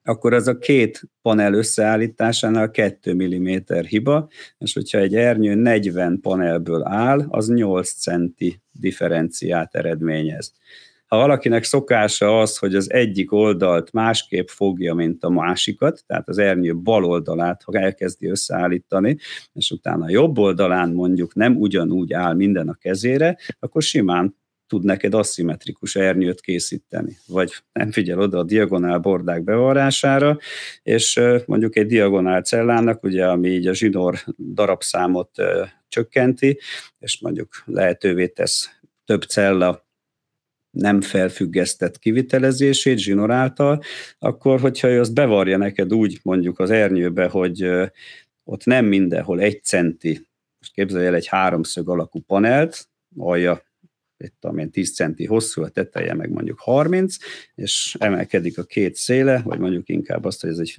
akkor 0.04 0.34
az 0.34 0.48
a 0.48 0.58
két 0.58 1.02
panel 1.22 1.54
összeállításánál 1.54 2.70
2 2.70 3.14
mm 3.14 3.56
hiba, 3.88 4.28
és 4.58 4.72
hogyha 4.72 4.98
egy 4.98 5.14
ernyő 5.14 5.54
40 5.54 6.20
panelből 6.20 6.82
áll, 6.84 7.26
az 7.28 7.48
8 7.48 7.92
centi 7.92 8.60
differenciát 8.72 9.74
eredményez. 9.74 10.52
Ha 11.12 11.18
valakinek 11.18 11.64
szokása 11.64 12.40
az, 12.40 12.58
hogy 12.58 12.74
az 12.74 12.90
egyik 12.90 13.32
oldalt 13.32 13.92
másképp 13.92 14.48
fogja, 14.48 14.94
mint 14.94 15.24
a 15.24 15.30
másikat, 15.30 16.04
tehát 16.06 16.28
az 16.28 16.38
ernyő 16.38 16.76
bal 16.76 17.04
oldalát, 17.04 17.62
ha 17.62 17.78
elkezdi 17.78 18.28
összeállítani, 18.28 19.16
és 19.52 19.70
utána 19.70 20.04
a 20.04 20.10
jobb 20.10 20.38
oldalán 20.38 20.90
mondjuk 20.92 21.34
nem 21.34 21.56
ugyanúgy 21.56 22.12
áll 22.12 22.34
minden 22.34 22.68
a 22.68 22.74
kezére, 22.74 23.38
akkor 23.60 23.82
simán 23.82 24.36
tud 24.66 24.84
neked 24.84 25.14
aszimmetrikus 25.14 25.96
ernyőt 25.96 26.40
készíteni, 26.40 27.16
vagy 27.26 27.52
nem 27.72 27.90
figyel 27.90 28.18
oda 28.18 28.38
a 28.38 28.44
diagonál 28.44 28.98
bordák 28.98 29.44
bevarására, 29.44 30.38
és 30.82 31.20
mondjuk 31.46 31.76
egy 31.76 31.86
diagonál 31.86 32.42
cellának, 32.42 33.02
ugye, 33.02 33.26
ami 33.26 33.48
így 33.48 33.66
a 33.66 33.74
zsinór 33.74 34.18
darabszámot 34.54 35.30
csökkenti, 35.88 36.58
és 36.98 37.20
mondjuk 37.20 37.62
lehetővé 37.66 38.26
tesz 38.26 38.70
több 39.04 39.22
cella 39.22 39.90
nem 40.72 41.00
felfüggesztett 41.00 41.98
kivitelezését 41.98 42.98
zsinor 42.98 43.30
által, 43.30 43.82
akkor 44.18 44.60
hogyha 44.60 44.88
ő 44.88 45.00
azt 45.00 45.14
bevarja 45.14 45.56
neked 45.56 45.94
úgy 45.94 46.20
mondjuk 46.22 46.58
az 46.58 46.70
ernyőbe, 46.70 47.26
hogy 47.26 47.70
ott 48.44 48.64
nem 48.64 48.84
mindenhol 48.84 49.40
egy 49.40 49.62
centi, 49.62 50.26
most 50.58 50.72
képzelj 50.72 51.06
el 51.06 51.14
egy 51.14 51.26
háromszög 51.26 51.88
alakú 51.88 52.20
panelt, 52.20 52.88
alja 53.16 53.62
itt 54.22 54.34
tudom 54.40 54.58
én, 54.58 54.70
10 54.70 54.94
centi 54.94 55.26
hosszú, 55.26 55.62
a 55.62 55.68
teteje 55.68 56.14
meg 56.14 56.30
mondjuk 56.30 56.58
30, 56.58 57.16
és 57.54 57.96
emelkedik 57.98 58.58
a 58.58 58.62
két 58.62 58.94
széle, 58.94 59.42
vagy 59.44 59.58
mondjuk 59.58 59.88
inkább 59.88 60.24
azt, 60.24 60.40
hogy 60.40 60.50
ez 60.50 60.58
egy 60.58 60.76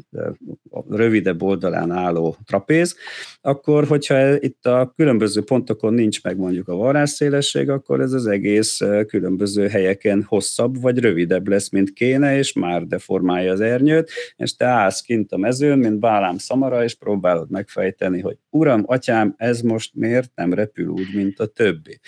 rövidebb 0.89 1.41
oldalán 1.41 1.91
álló 1.91 2.37
trapéz, 2.45 2.95
akkor 3.41 3.87
hogyha 3.87 4.41
itt 4.41 4.65
a 4.65 4.93
különböző 4.95 5.43
pontokon 5.43 5.93
nincs 5.93 6.23
meg 6.23 6.37
mondjuk 6.37 6.67
a 6.67 6.75
varrásszélesség, 6.75 7.69
akkor 7.69 8.01
ez 8.01 8.11
az 8.11 8.27
egész 8.27 8.79
különböző 9.07 9.67
helyeken 9.67 10.23
hosszabb 10.23 10.81
vagy 10.81 10.97
rövidebb 10.97 11.47
lesz, 11.47 11.69
mint 11.69 11.93
kéne, 11.93 12.37
és 12.37 12.53
már 12.53 12.83
deformálja 12.83 13.51
az 13.51 13.61
ernyőt, 13.61 14.11
és 14.35 14.55
te 14.55 14.65
állsz 14.65 15.01
kint 15.01 15.31
a 15.31 15.37
mezőn, 15.37 15.79
mint 15.79 15.99
bálám 15.99 16.37
szamara, 16.37 16.83
és 16.83 16.95
próbálod 16.95 17.49
megfejteni, 17.49 18.21
hogy 18.21 18.37
uram, 18.49 18.83
atyám, 18.85 19.33
ez 19.37 19.61
most 19.61 19.91
miért 19.95 20.31
nem 20.35 20.53
repül 20.53 20.87
úgy, 20.87 21.15
mint 21.15 21.39
a 21.39 21.45
többi 21.45 21.99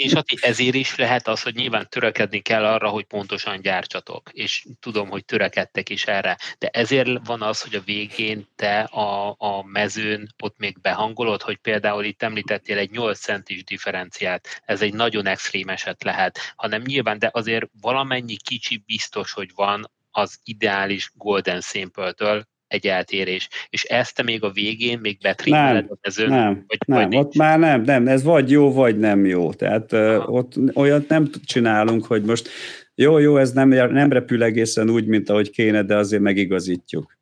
és 0.00 0.12
Ati, 0.12 0.36
ezért 0.40 0.74
is 0.74 0.96
lehet 0.96 1.28
az, 1.28 1.42
hogy 1.42 1.54
nyilván 1.54 1.88
törekedni 1.88 2.40
kell 2.40 2.64
arra, 2.64 2.88
hogy 2.88 3.04
pontosan 3.04 3.60
gyártsatok, 3.60 4.30
és 4.32 4.66
tudom, 4.80 5.08
hogy 5.08 5.24
törekedtek 5.24 5.88
is 5.88 6.04
erre, 6.04 6.38
de 6.58 6.68
ezért 6.68 7.26
van 7.26 7.42
az, 7.42 7.62
hogy 7.62 7.74
a 7.74 7.80
végén 7.80 8.48
te 8.56 8.80
a, 8.80 9.34
a 9.38 9.62
mezőn 9.64 10.34
ott 10.42 10.58
még 10.58 10.80
behangolod, 10.80 11.42
hogy 11.42 11.56
például 11.56 12.04
itt 12.04 12.22
említettél 12.22 12.78
egy 12.78 12.90
8 12.90 13.18
centis 13.18 13.64
differenciát, 13.64 14.62
ez 14.64 14.82
egy 14.82 14.94
nagyon 14.94 15.26
extrém 15.26 15.68
eset 15.68 16.04
lehet, 16.04 16.38
hanem 16.56 16.82
nyilván, 16.82 17.18
de 17.18 17.30
azért 17.32 17.70
valamennyi 17.80 18.36
kicsi 18.36 18.82
biztos, 18.86 19.32
hogy 19.32 19.50
van 19.54 19.90
az 20.10 20.40
ideális 20.44 21.10
Golden 21.14 21.60
Sample-től, 21.60 22.46
egy 22.70 22.86
eltérés. 22.86 23.48
És 23.70 23.84
ezt 23.84 24.14
te 24.14 24.22
még 24.22 24.42
a 24.42 24.50
végén 24.50 24.98
még 24.98 25.18
betrimmeled 25.22 25.86
a 25.88 25.98
mezőn? 26.02 26.28
Nem, 26.28 26.64
vagy, 26.66 26.78
nem 26.86 27.08
vagy 27.08 27.18
ott 27.18 27.34
már 27.34 27.58
nem, 27.58 27.82
nem, 27.82 28.08
ez 28.08 28.22
vagy 28.22 28.50
jó, 28.50 28.72
vagy 28.72 28.98
nem 28.98 29.24
jó. 29.24 29.52
Tehát 29.52 29.92
uh, 29.92 30.34
ott 30.34 30.54
olyat 30.74 31.08
nem 31.08 31.30
csinálunk, 31.44 32.04
hogy 32.06 32.22
most 32.22 32.48
jó, 32.94 33.18
jó, 33.18 33.36
ez 33.36 33.52
nem, 33.52 33.68
nem 33.68 34.12
repül 34.12 34.42
egészen 34.42 34.90
úgy, 34.90 35.06
mint 35.06 35.28
ahogy 35.30 35.50
kéne, 35.50 35.82
de 35.82 35.96
azért 35.96 36.22
megigazítjuk. 36.22 37.18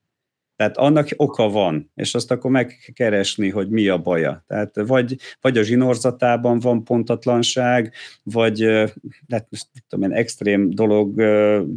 Tehát 0.59 0.77
annak 0.77 1.09
oka 1.16 1.49
van, 1.49 1.90
és 1.94 2.14
azt 2.14 2.31
akkor 2.31 2.51
megkeresni, 2.51 3.49
hogy 3.49 3.68
mi 3.68 3.88
a 3.88 3.99
baja. 3.99 4.44
Tehát 4.47 4.77
vagy, 4.87 5.16
vagy 5.40 5.59
a 5.59 5.62
zsinórzatában 5.62 6.59
van 6.59 6.85
pontatlanság, 6.85 7.92
vagy 8.23 8.62
hát 9.29 9.47
most 9.51 9.66
tudom 9.88 10.11
én, 10.11 10.16
extrém 10.16 10.71
dolog, 10.71 11.14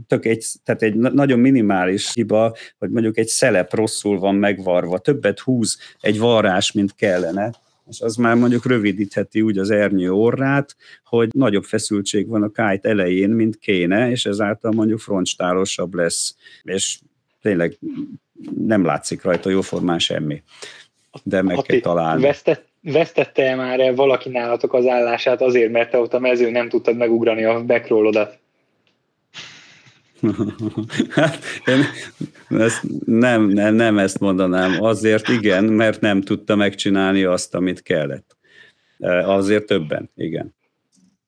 tök 0.07 0.25
egy, 0.25 0.45
tehát 0.63 0.81
egy 0.81 0.95
nagyon 0.95 1.39
minimális 1.39 2.13
hiba, 2.13 2.55
hogy 2.77 2.89
mondjuk 2.89 3.17
egy 3.17 3.27
szelep 3.27 3.73
rosszul 3.73 4.19
van 4.19 4.35
megvarva, 4.35 4.97
többet 4.97 5.39
húz 5.39 5.77
egy 5.99 6.19
varrás, 6.19 6.71
mint 6.71 6.95
kellene, 6.95 7.51
és 7.89 8.01
az 8.01 8.15
már 8.15 8.35
mondjuk 8.35 8.65
rövidítheti 8.65 9.41
úgy 9.41 9.57
az 9.57 9.69
ernyő 9.69 10.11
orrát, 10.11 10.75
hogy 11.03 11.29
nagyobb 11.33 11.63
feszültség 11.63 12.27
van 12.27 12.43
a 12.43 12.51
kájt 12.51 12.85
elején, 12.85 13.29
mint 13.29 13.57
kéne, 13.57 14.09
és 14.09 14.25
ezáltal 14.25 14.71
mondjuk 14.71 14.99
frontstálosabb 14.99 15.93
lesz, 15.93 16.35
és 16.63 16.99
tényleg 17.41 17.77
nem 18.65 18.85
látszik 18.85 19.23
rajta 19.23 19.49
jóformán 19.49 19.99
semmi. 19.99 20.43
De 21.23 21.41
meg 21.41 21.57
Ati, 21.57 21.67
kell 21.67 21.79
találni. 21.79 22.21
Vesztett, 22.21 22.65
vesztette 22.81 23.55
már 23.55 23.79
-e 23.79 23.91
valaki 23.91 24.29
nálatok 24.29 24.73
az 24.73 24.87
állását 24.87 25.41
azért, 25.41 25.71
mert 25.71 25.91
te 25.91 25.97
ott 25.97 26.13
a 26.13 26.19
mező 26.19 26.51
nem 26.51 26.69
tudtad 26.69 26.97
megugrani 26.97 27.43
a 27.43 27.63
backroll-odat? 27.63 28.39
hát, 31.09 31.39
én 31.65 31.83
ezt 32.59 32.81
nem, 33.05 33.47
nem, 33.47 33.75
nem 33.75 33.97
ezt 33.97 34.19
mondanám. 34.19 34.83
Azért 34.83 35.27
igen, 35.27 35.63
mert 35.63 36.01
nem 36.01 36.21
tudta 36.21 36.55
megcsinálni 36.55 37.23
azt, 37.23 37.55
amit 37.55 37.81
kellett. 37.81 38.37
Azért 39.25 39.65
többen, 39.65 40.09
igen. 40.15 40.55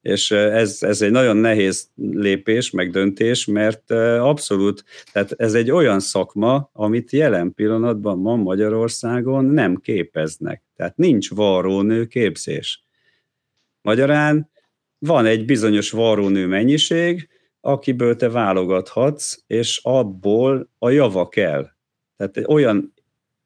És 0.04 0.32
ez, 0.32 0.78
ez 0.82 1.02
egy 1.02 1.12
nagyon 1.12 1.38
nehéz 1.38 1.90
lépés, 1.96 2.72
meg 2.72 2.92
döntés, 2.92 3.46
mert 3.46 3.92
abszolút, 4.20 4.84
tehát 5.12 5.32
ez 5.32 5.54
egy 5.54 5.72
olyan 5.72 6.00
szakma, 6.00 6.70
amit 6.74 7.12
jelen 7.12 7.54
pillanatban 7.54 8.20
ma 8.20 8.36
Magyarországon 8.36 9.46
nem 9.46 9.76
képeznek. 9.76 10.64
Tehát 10.76 10.98
nincs 10.98 11.30
varrónő 11.30 12.06
képzés. 12.06 12.84
Magyarán 13.82 14.50
van 15.00 15.26
egy 15.26 15.46
bizonyos 15.46 15.92
varrónő 15.92 16.48
mennyiség, 16.48 17.30
akiből 17.62 18.16
te 18.16 18.30
válogathatsz, 18.30 19.44
és 19.48 19.80
abból 19.84 20.70
a 20.78 20.90
java 20.90 21.30
kell. 21.30 21.70
Tehát 22.18 22.48
olyan 22.48 22.93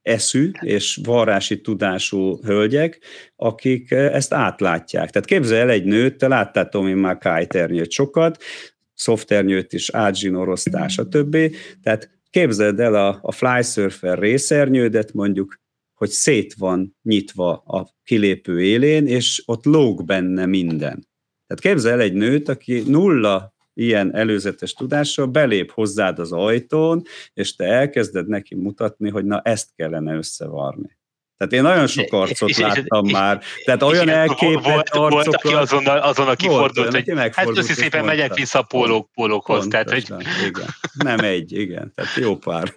eszű 0.07 0.51
és 0.61 0.99
varrási 1.03 1.61
tudású 1.61 2.39
hölgyek, 2.43 2.99
akik 3.35 3.91
eh, 3.91 4.13
ezt 4.13 4.33
átlátják. 4.33 5.09
Tehát 5.09 5.27
képzelj 5.27 5.61
el 5.61 5.69
egy 5.69 5.83
nőt, 5.83 6.17
te 6.17 6.27
láttál 6.27 6.69
Tomi 6.69 6.93
már 6.93 7.17
kájternyőt 7.17 7.91
sokat, 7.91 8.43
szoftvernyőt 8.93 9.73
is, 9.73 9.89
átzsinóroztás, 9.89 10.93
stb. 10.93 11.37
Tehát 11.83 12.09
képzeld 12.29 12.79
el 12.79 12.95
a, 12.95 13.19
a 13.21 13.31
flysurfer 13.31 14.19
részernyődet 14.19 15.13
mondjuk, 15.13 15.59
hogy 15.93 16.09
szét 16.09 16.53
van 16.53 16.97
nyitva 17.01 17.51
a 17.51 17.95
kilépő 18.03 18.61
élén, 18.61 19.07
és 19.07 19.43
ott 19.45 19.65
lóg 19.65 20.05
benne 20.05 20.45
minden. 20.45 21.07
Tehát 21.47 21.63
képzel 21.63 21.91
el 21.91 21.99
egy 21.99 22.13
nőt, 22.13 22.49
aki 22.49 22.83
nulla 22.87 23.55
ilyen 23.77 24.15
előzetes 24.15 24.73
tudással 24.73 25.25
belép 25.25 25.71
hozzád 25.71 26.19
az 26.19 26.31
ajtón, 26.31 27.01
és 27.33 27.55
te 27.55 27.65
elkezded 27.65 28.27
neki 28.27 28.55
mutatni, 28.55 29.09
hogy 29.09 29.25
na 29.25 29.41
ezt 29.41 29.69
kellene 29.75 30.15
összevarni. 30.15 30.97
Tehát 31.37 31.53
én 31.53 31.61
nagyon 31.61 31.87
sok 31.87 32.13
arcot 32.13 32.49
és, 32.49 32.57
láttam 32.57 33.05
és, 33.05 33.11
már. 33.11 33.41
Tehát 33.65 33.83
olyan 33.83 34.09
elképett 34.09 34.63
volt, 34.63 34.89
arcokat... 34.89 35.11
Volt, 35.11 35.27
aki 35.27 35.53
azon, 35.53 35.87
azon 35.87 36.27
aki 36.27 36.47
volt, 36.47 36.77
hogy 36.77 37.13
hát 37.31 37.49
köszi 37.49 37.73
szépen 37.73 38.05
megyek 38.05 38.33
vissza 38.33 38.59
a 38.59 38.61
pólók, 38.61 39.09
pólókhoz. 39.13 39.67
Tehát, 39.67 39.89
hogy... 39.89 40.05
igen. 40.47 40.67
Nem 41.03 41.19
egy, 41.19 41.51
igen. 41.51 41.91
Tehát 41.95 42.15
jó 42.15 42.35
pár. 42.35 42.73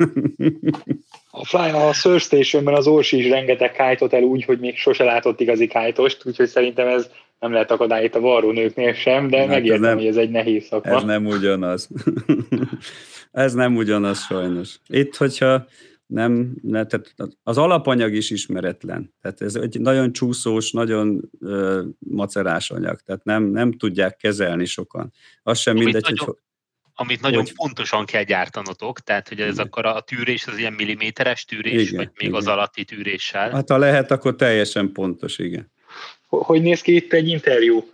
A, 1.31 1.45
Fly, 1.45 1.71
a 1.71 1.93
Surf 1.93 2.23
Stationben 2.23 2.75
az 2.75 2.87
Orsi 2.87 3.19
is 3.19 3.29
rengeteg 3.29 3.73
kájtot 3.73 4.13
el 4.13 4.23
úgy, 4.23 4.45
hogy 4.45 4.59
még 4.59 4.77
sose 4.77 5.05
látott 5.05 5.41
igazi 5.41 5.67
kájtost, 5.67 6.27
úgyhogy 6.27 6.49
szerintem 6.49 6.89
ez 6.89 7.11
nem 7.41 7.53
lehet 7.53 7.71
akadály 7.71 8.05
itt 8.05 8.15
a 8.15 8.21
varrónőknél 8.21 8.93
sem, 8.93 9.29
de 9.29 9.39
hát 9.39 9.49
megértem, 9.49 9.81
nem, 9.81 9.97
hogy 9.97 10.07
ez 10.07 10.17
egy 10.17 10.31
nehéz 10.31 10.65
szakma. 10.65 10.97
Ez 10.97 11.03
nem 11.03 11.27
ugyanaz. 11.27 11.89
ez 13.33 13.55
nem 13.55 13.77
ugyanaz 13.77 14.21
sajnos. 14.21 14.79
Itt, 14.87 15.17
hogyha 15.17 15.67
nem, 16.07 16.55
ne, 16.63 16.87
tehát 16.87 17.15
az 17.43 17.59
alapanyag 17.59 18.15
is 18.15 18.31
ismeretlen. 18.31 19.15
Tehát 19.21 19.41
ez 19.41 19.55
egy 19.55 19.81
nagyon 19.81 20.13
csúszós, 20.13 20.71
nagyon 20.71 21.31
ö, 21.41 21.83
macerás 21.99 22.71
anyag, 22.71 23.01
tehát 23.01 23.25
nem, 23.25 23.45
nem 23.45 23.73
tudják 23.73 24.17
kezelni 24.17 24.65
sokan. 24.65 25.13
Az 25.43 25.59
sem 25.59 25.75
amit 25.75 25.85
mindegy, 25.85 26.03
nagyon, 26.03 26.27
hogy... 26.27 26.37
Amit 26.95 27.21
nagyon 27.21 27.41
hogy, 27.41 27.53
fontosan 27.55 28.05
kell 28.05 28.23
gyártanotok, 28.23 29.01
tehát 29.01 29.29
hogy 29.29 29.41
ez 29.41 29.53
igen. 29.53 29.67
akkor 29.67 29.87
a 29.87 30.01
tűrés 30.01 30.47
az 30.47 30.59
ilyen 30.59 30.73
milliméteres 30.73 31.45
tűrés, 31.45 31.83
igen, 31.83 31.97
vagy 31.97 32.11
még 32.15 32.29
igen. 32.29 32.35
az 32.35 32.47
alatti 32.47 32.85
tűréssel. 32.85 33.51
Hát 33.51 33.69
ha 33.69 33.79
lehet, 33.79 34.11
akkor 34.11 34.37
teljesen 34.37 34.93
pontos, 34.93 35.39
igen. 35.39 35.71
Hogy 36.29 36.63
néz 36.63 36.81
ki 36.81 36.95
itt 36.95 37.13
egy 37.13 37.29
interjú? 37.29 37.85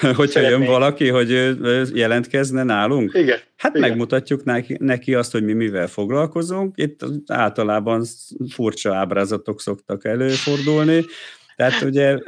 Hogyha 0.00 0.26
Szeretnék. 0.26 0.58
jön 0.58 0.68
valaki, 0.68 1.08
hogy 1.08 1.30
jelentkezne 1.96 2.62
nálunk? 2.62 3.14
Igen. 3.14 3.38
Hát 3.56 3.76
Igen. 3.76 3.88
megmutatjuk 3.88 4.44
neki, 4.44 4.76
neki 4.80 5.14
azt, 5.14 5.32
hogy 5.32 5.44
mi 5.44 5.52
mivel 5.52 5.86
foglalkozunk. 5.86 6.72
Itt 6.76 7.00
általában 7.26 8.04
furcsa 8.50 8.94
ábrázatok 8.94 9.60
szoktak 9.60 10.04
előfordulni. 10.04 11.04
Tehát 11.56 11.82
ugye 11.82 12.18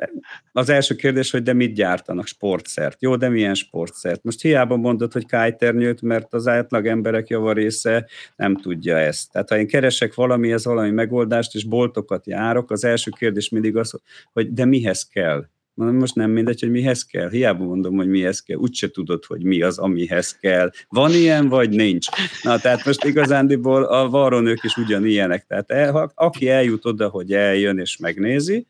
az 0.53 0.69
első 0.69 0.95
kérdés, 0.95 1.31
hogy 1.31 1.43
de 1.43 1.53
mit 1.53 1.75
gyártanak? 1.75 2.27
Sportszert. 2.27 3.03
Jó, 3.03 3.17
de 3.17 3.29
milyen 3.29 3.55
sportszert? 3.55 4.23
Most 4.23 4.41
hiába 4.41 4.77
mondod, 4.77 5.13
hogy 5.13 5.27
kájternyőt, 5.27 6.03
mert 6.03 6.35
az 6.35 6.47
átlag 6.47 6.87
emberek 6.87 7.29
javarésze 7.29 8.07
nem 8.37 8.57
tudja 8.57 8.99
ezt. 8.99 9.33
Tehát 9.33 9.49
ha 9.49 9.59
én 9.59 9.67
keresek 9.67 10.15
valami, 10.15 10.53
ez 10.53 10.65
valami 10.65 10.91
megoldást, 10.91 11.55
és 11.55 11.65
boltokat 11.65 12.27
járok, 12.27 12.71
az 12.71 12.85
első 12.85 13.11
kérdés 13.19 13.49
mindig 13.49 13.77
az, 13.77 14.01
hogy 14.33 14.53
de 14.53 14.65
mihez 14.65 15.09
kell? 15.09 15.45
most 15.75 16.15
nem 16.15 16.31
mindegy, 16.31 16.61
hogy 16.61 16.71
mihez 16.71 17.05
kell. 17.05 17.31
Hiába 17.31 17.65
mondom, 17.65 17.97
hogy 17.97 18.09
mihez 18.09 18.41
kell. 18.41 18.57
Úgyse 18.57 18.91
tudod, 18.91 19.25
hogy 19.25 19.43
mi 19.43 19.63
az, 19.63 19.79
amihez 19.79 20.39
kell. 20.39 20.71
Van 20.89 21.11
ilyen, 21.11 21.49
vagy 21.49 21.71
nincs. 21.71 22.07
Na, 22.43 22.59
tehát 22.59 22.85
most 22.85 23.05
igazándiból 23.05 23.85
a 23.85 24.09
varronők 24.09 24.63
is 24.63 24.77
ugyanilyenek. 24.77 25.47
Tehát 25.47 25.71
el, 25.71 25.93
ha, 25.93 26.11
aki 26.15 26.49
eljut 26.49 26.85
oda, 26.85 27.09
hogy 27.09 27.33
eljön 27.33 27.79
és 27.79 27.97
megnézi, 27.97 28.67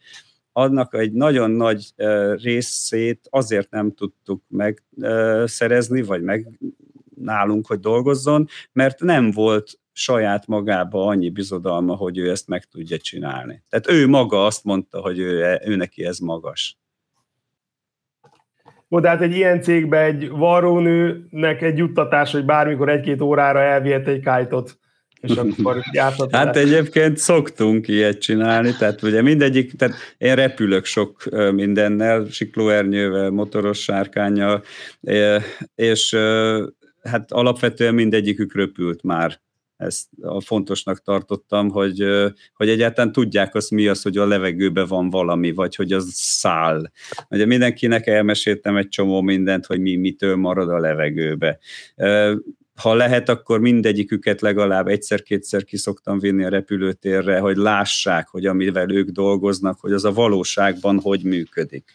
annak 0.56 0.94
egy 0.94 1.12
nagyon 1.12 1.50
nagy 1.50 1.92
részét 2.42 3.26
azért 3.30 3.70
nem 3.70 3.94
tudtuk 3.94 4.42
megszerezni, 4.48 6.02
vagy 6.02 6.22
meg 6.22 6.58
nálunk, 7.16 7.66
hogy 7.66 7.80
dolgozzon, 7.80 8.48
mert 8.72 9.00
nem 9.00 9.30
volt 9.30 9.78
saját 9.92 10.46
magába 10.46 11.06
annyi 11.06 11.30
bizodalma, 11.30 11.94
hogy 11.94 12.18
ő 12.18 12.30
ezt 12.30 12.48
meg 12.48 12.64
tudja 12.64 12.98
csinálni. 12.98 13.62
Tehát 13.68 13.90
ő 13.90 14.08
maga 14.08 14.46
azt 14.46 14.64
mondta, 14.64 15.00
hogy 15.00 15.18
ő, 15.18 15.58
ő 15.64 15.76
neki 15.76 16.04
ez 16.04 16.18
magas. 16.18 16.78
Ó, 18.90 19.00
de 19.00 19.08
hát 19.08 19.20
egy 19.20 19.34
ilyen 19.34 19.62
cégbe 19.62 20.02
egy 20.02 20.28
varrónőnek 20.28 21.62
egy 21.62 21.78
juttatás, 21.78 22.32
hogy 22.32 22.44
bármikor 22.44 22.88
egy-két 22.88 23.20
órára 23.20 23.60
elvihet 23.60 24.08
egy 24.08 24.20
kájtot, 24.20 24.78
és 25.28 25.36
akkor 25.36 25.82
Hát 26.30 26.56
egyébként 26.56 27.16
szoktunk 27.18 27.88
ilyet 27.88 28.18
csinálni, 28.18 28.74
tehát 28.78 29.02
ugye 29.02 29.22
mindegyik, 29.22 29.72
tehát 29.76 29.94
én 30.18 30.34
repülök 30.34 30.84
sok 30.84 31.22
mindennel, 31.52 32.26
siklóernyővel, 32.30 33.30
motoros 33.30 33.82
sárkányjal, 33.82 34.64
és 35.74 36.16
hát 37.02 37.32
alapvetően 37.32 37.94
mindegyikük 37.94 38.54
röpült 38.54 39.02
már 39.02 39.42
ezt 39.76 40.08
fontosnak 40.44 41.02
tartottam, 41.02 41.68
hogy, 41.68 42.04
hogy 42.54 42.68
egyáltalán 42.68 43.12
tudják 43.12 43.54
azt, 43.54 43.70
mi 43.70 43.86
az, 43.86 44.02
hogy 44.02 44.16
a 44.16 44.26
levegőben 44.26 44.86
van 44.86 45.10
valami, 45.10 45.52
vagy 45.52 45.74
hogy 45.76 45.92
az 45.92 46.08
száll. 46.12 46.90
Ugye 47.30 47.46
mindenkinek 47.46 48.06
elmeséltem 48.06 48.76
egy 48.76 48.88
csomó 48.88 49.20
mindent, 49.20 49.66
hogy 49.66 49.80
mi 49.80 49.96
mitől 49.96 50.36
marad 50.36 50.68
a 50.68 50.78
levegőbe. 50.78 51.58
Ha 52.74 52.94
lehet, 52.94 53.28
akkor 53.28 53.60
mindegyiküket 53.60 54.40
legalább 54.40 54.86
egyszer-kétszer 54.86 55.64
ki 55.64 55.76
szoktam 55.76 56.18
vinni 56.18 56.44
a 56.44 56.48
repülőtérre, 56.48 57.38
hogy 57.38 57.56
lássák, 57.56 58.28
hogy 58.28 58.46
amivel 58.46 58.90
ők 58.90 59.08
dolgoznak, 59.08 59.80
hogy 59.80 59.92
az 59.92 60.04
a 60.04 60.12
valóságban 60.12 61.00
hogy 61.00 61.22
működik. 61.22 61.92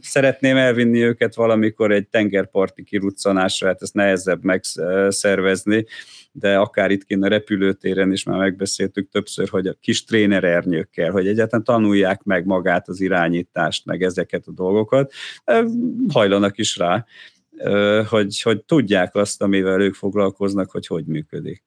Szeretném 0.00 0.56
elvinni 0.56 1.02
őket 1.02 1.34
valamikor 1.34 1.92
egy 1.92 2.08
tengerparti 2.08 2.82
kiruccanásra, 2.82 3.66
hát 3.66 3.82
ezt 3.82 3.94
nehezebb 3.94 4.44
megszervezni, 4.44 5.86
de 6.32 6.56
akár 6.56 6.90
itt 6.90 7.06
a 7.20 7.28
repülőtéren 7.28 8.12
is 8.12 8.24
már 8.24 8.38
megbeszéltük 8.38 9.08
többször, 9.08 9.48
hogy 9.48 9.66
a 9.66 9.76
kis 9.80 10.04
trénerernyőkkel, 10.04 11.10
hogy 11.10 11.26
egyáltalán 11.26 11.64
tanulják 11.64 12.22
meg 12.22 12.46
magát 12.46 12.88
az 12.88 13.00
irányítást, 13.00 13.86
meg 13.86 14.02
ezeket 14.02 14.46
a 14.46 14.52
dolgokat, 14.52 15.12
hajlanak 16.08 16.58
is 16.58 16.76
rá, 16.76 17.06
hogy, 18.08 18.42
hogy 18.42 18.62
tudják 18.64 19.14
azt, 19.14 19.42
amivel 19.42 19.80
ők 19.80 19.94
foglalkoznak, 19.94 20.70
hogy 20.70 20.86
hogy 20.86 21.04
működik 21.04 21.62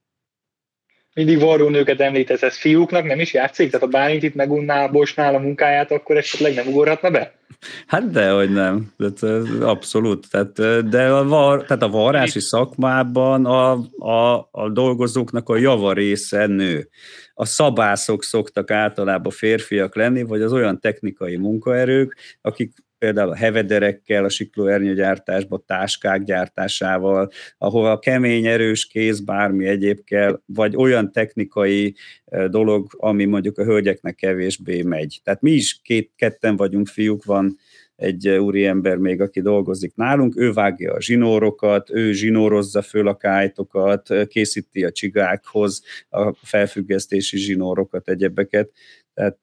mindig 1.14 1.40
varrónőket 1.40 2.00
említesz, 2.00 2.42
ez 2.42 2.58
fiúknak 2.58 3.06
nem 3.06 3.20
is 3.20 3.34
játszik? 3.34 3.72
Tehát 3.72 3.86
a 3.86 3.90
Bálint 3.90 4.24
itt 4.24 4.36
megunná 4.36 4.84
a 4.84 4.92
Bosnál 4.92 5.36
a 5.36 5.40
munkáját, 5.40 5.92
akkor 5.92 6.18
esetleg 6.18 6.54
nem 6.54 6.68
ugorhatna 6.68 7.10
be? 7.10 7.34
Hát 7.88 8.12
de, 8.12 8.30
hogy 8.32 8.52
nem. 8.52 8.94
Tehát, 8.98 9.44
abszolút. 9.62 10.30
Tehát, 10.30 10.88
de 10.90 11.08
a, 11.08 11.24
var, 11.28 11.64
tehát 11.66 11.84
a 11.84 11.90
varrási 11.90 12.40
szakmában 12.40 13.46
a, 13.46 13.72
a, 13.98 14.48
a 14.52 14.70
dolgozóknak 14.70 15.50
a 15.50 15.58
java 15.58 15.94
része 15.94 16.46
nő. 16.46 16.90
A 17.34 17.46
szabászok 17.46 18.24
szoktak 18.24 18.72
általában 18.72 19.32
férfiak 19.32 19.96
lenni, 19.96 20.24
vagy 20.24 20.42
az 20.42 20.54
olyan 20.54 20.80
technikai 20.80 21.36
munkaerők, 21.36 22.16
akik 22.42 22.72
például 23.04 23.30
a 23.30 23.36
hevederekkel, 23.36 24.24
a 24.24 24.30
siklóernyőgyártásba, 24.30 25.64
táskák 25.68 26.24
gyártásával, 26.24 27.32
ahol 27.58 27.86
a 27.86 28.00
kemény, 28.00 28.46
erős 28.46 28.86
kéz 28.86 29.20
bármi 29.20 29.66
egyéb 29.66 30.04
kell, 30.04 30.42
vagy 30.46 30.76
olyan 30.76 31.12
technikai 31.12 31.96
dolog, 32.48 32.88
ami 32.98 33.26
mondjuk 33.26 33.58
a 33.58 33.64
hölgyeknek 33.64 34.16
kevésbé 34.16 34.82
megy. 34.82 35.20
Tehát 35.24 35.42
mi 35.42 35.52
is 35.52 35.80
két, 35.82 36.12
ketten 36.16 36.56
vagyunk 36.56 36.88
fiúk, 36.88 37.24
van 37.24 37.58
egy 37.96 38.28
úriember 38.30 38.98
még, 38.98 39.22
aki 39.22 39.42
dolgozik 39.42 39.96
nálunk, 39.96 40.38
ő 40.38 40.52
vágja 40.52 40.94
a 40.94 41.02
zsinórokat, 41.02 41.90
ő 41.90 42.12
zsinórozza 42.12 42.82
föl 42.82 43.08
a 43.08 43.18
kájtokat, 43.18 44.10
készíti 44.28 44.84
a 44.84 44.92
csigákhoz 44.92 45.84
a 46.10 46.34
felfüggesztési 46.34 47.38
zsinórokat, 47.38 48.10
egyebeket. 48.10 48.72
Tehát 49.14 49.40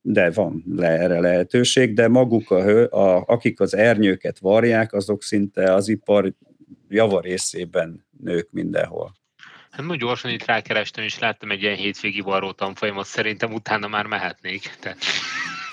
de 0.00 0.30
van 0.30 0.64
le 0.76 0.88
erre 0.88 1.20
lehetőség, 1.20 1.94
de 1.94 2.08
maguk, 2.08 2.50
a, 2.50 2.86
a, 2.90 3.24
akik 3.26 3.60
az 3.60 3.74
ernyőket 3.74 4.38
varják, 4.38 4.92
azok 4.92 5.22
szinte 5.22 5.74
az 5.74 5.88
ipar 5.88 6.32
javarészében 6.88 8.06
nők 8.22 8.48
mindenhol. 8.50 9.14
Hát 9.70 9.80
nagyon 9.80 9.98
gyorsan 9.98 10.30
itt 10.30 10.44
rákerestem, 10.44 11.04
és 11.04 11.18
láttam 11.18 11.50
egy 11.50 11.62
ilyen 11.62 11.76
hétvégi 11.76 12.20
varró 12.20 12.52
tanfolyamot, 12.52 13.06
szerintem 13.06 13.52
utána 13.52 13.88
már 13.88 14.06
mehetnék. 14.06 14.76
Tehát... 14.80 14.98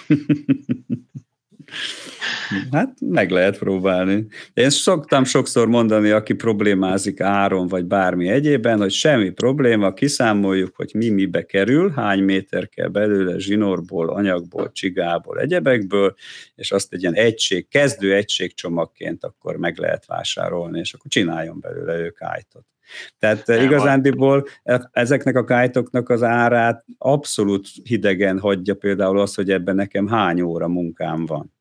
Hát 2.71 2.93
meg 2.99 3.29
lehet 3.29 3.57
próbálni. 3.57 4.27
Én 4.53 4.69
szoktam 4.69 5.23
sokszor 5.23 5.67
mondani, 5.67 6.09
aki 6.09 6.33
problémázik 6.33 7.21
áron 7.21 7.67
vagy 7.67 7.85
bármi 7.85 8.29
egyében, 8.29 8.79
hogy 8.79 8.91
semmi 8.91 9.29
probléma, 9.29 9.93
kiszámoljuk, 9.93 10.75
hogy 10.75 10.91
mi 10.93 11.09
mibe 11.09 11.45
kerül, 11.45 11.89
hány 11.89 12.23
méter 12.23 12.69
kell 12.69 12.87
belőle 12.87 13.37
zsinórból, 13.37 14.09
anyagból, 14.09 14.71
csigából, 14.71 15.39
egyebekből, 15.39 16.15
és 16.55 16.71
azt 16.71 16.93
egy 16.93 17.01
ilyen 17.01 17.15
egység, 17.15 17.67
kezdő 17.67 18.13
egységcsomagként 18.13 19.23
akkor 19.23 19.55
meg 19.55 19.77
lehet 19.77 20.05
vásárolni, 20.05 20.79
és 20.79 20.93
akkor 20.93 21.11
csináljon 21.11 21.59
belőle 21.59 21.97
ők 21.97 22.21
ájtot. 22.21 22.65
Tehát 23.19 23.47
Nem 23.47 23.63
igazándiból 23.63 24.47
ezeknek 24.91 25.35
a 25.35 25.43
kájtoknak 25.43 26.09
az 26.09 26.23
árát 26.23 26.85
abszolút 26.97 27.67
hidegen 27.83 28.39
hagyja 28.39 28.75
például 28.75 29.19
az, 29.19 29.35
hogy 29.35 29.51
ebben 29.51 29.75
nekem 29.75 30.07
hány 30.07 30.41
óra 30.41 30.67
munkám 30.67 31.25
van 31.25 31.55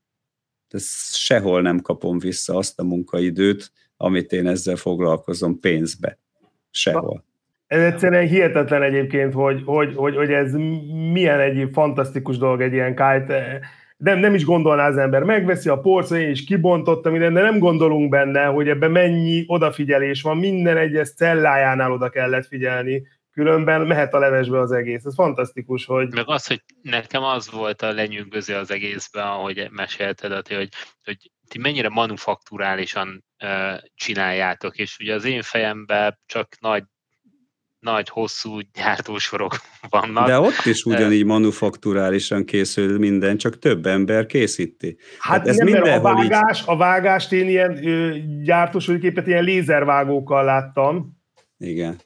sehol 1.13 1.63
nem 1.63 1.81
kapom 1.81 2.19
vissza 2.19 2.57
azt 2.57 2.81
a 2.81 2.85
munkaidőt, 2.85 3.73
amit 3.97 4.33
én 4.33 4.47
ezzel 4.47 4.77
foglalkozom 4.77 5.61
pénzbe. 5.61 6.19
Sehol. 6.71 7.25
Ez 7.67 7.83
egyszerűen 7.83 8.27
hihetetlen 8.27 8.83
egyébként, 8.83 9.33
hogy, 9.33 9.63
hogy, 9.65 9.95
hogy, 9.95 10.17
hogy 10.17 10.31
ez 10.33 10.53
milyen 11.13 11.41
egy 11.41 11.69
fantasztikus 11.73 12.39
dolog 12.39 12.61
egy 12.61 12.73
ilyen 12.73 12.91
kite. 12.91 13.61
Nem, 13.97 14.19
nem 14.19 14.35
is 14.35 14.45
gondolná 14.45 14.89
az 14.89 14.97
ember. 14.97 15.23
Megveszi 15.23 15.69
a 15.69 15.81
polcon, 15.81 16.19
én 16.19 16.31
is 16.31 16.45
kibontottam 16.45 17.19
de 17.19 17.29
nem 17.29 17.59
gondolunk 17.59 18.11
benne, 18.11 18.45
hogy 18.45 18.69
ebben 18.69 18.91
mennyi 18.91 19.45
odafigyelés 19.47 20.23
van. 20.23 20.37
Minden 20.37 20.77
egyes 20.77 21.15
cellájánál 21.15 21.93
oda 21.93 22.09
kellett 22.09 22.47
figyelni 22.47 23.03
különben 23.37 23.87
mehet 23.87 24.15
a 24.15 24.19
levesbe 24.19 24.61
az 24.61 24.73
egész. 24.73 25.05
Ez 25.05 25.15
fantasztikus, 25.15 25.85
hogy... 25.85 26.15
Meg 26.15 26.29
az, 26.29 26.47
hogy 26.47 26.63
nekem 26.83 27.23
az 27.23 27.51
volt 27.51 27.83
a 27.83 27.93
lenyűgöző 27.93 28.55
az 28.55 28.71
egészben, 28.71 29.27
ahogy 29.27 29.69
mesélted, 29.71 30.49
hogy, 30.49 30.69
hogy 31.05 31.31
ti 31.49 31.59
mennyire 31.59 31.89
manufakturálisan 31.89 33.25
uh, 33.45 33.79
csináljátok, 33.95 34.79
és 34.79 34.97
ugye 34.99 35.15
az 35.15 35.25
én 35.25 35.43
fejemben 35.43 36.19
csak 36.27 36.49
nagy 36.61 36.85
nagy, 37.79 38.09
hosszú 38.09 38.59
gyártósorok 38.73 39.57
vannak. 39.91 40.27
De 40.27 40.39
ott 40.39 40.65
is 40.65 40.85
ugyanígy 40.85 41.25
manufakturálisan 41.25 42.45
készül 42.45 42.99
minden, 42.99 43.37
csak 43.37 43.59
több 43.59 43.87
ember 43.87 44.27
készíti. 44.27 44.99
Hát 45.19 45.49
ez 45.49 45.57
nem, 45.57 45.83
a 45.83 46.01
vágás, 46.01 46.61
így... 46.61 46.65
a 46.67 46.77
vágást 46.77 47.33
én 47.33 47.49
ilyen 47.49 47.81
gyártósoriképet 48.43 49.27
ilyen 49.27 49.45
lézervágókkal 49.45 50.45
láttam. 50.45 51.17
Igen. 51.59 52.01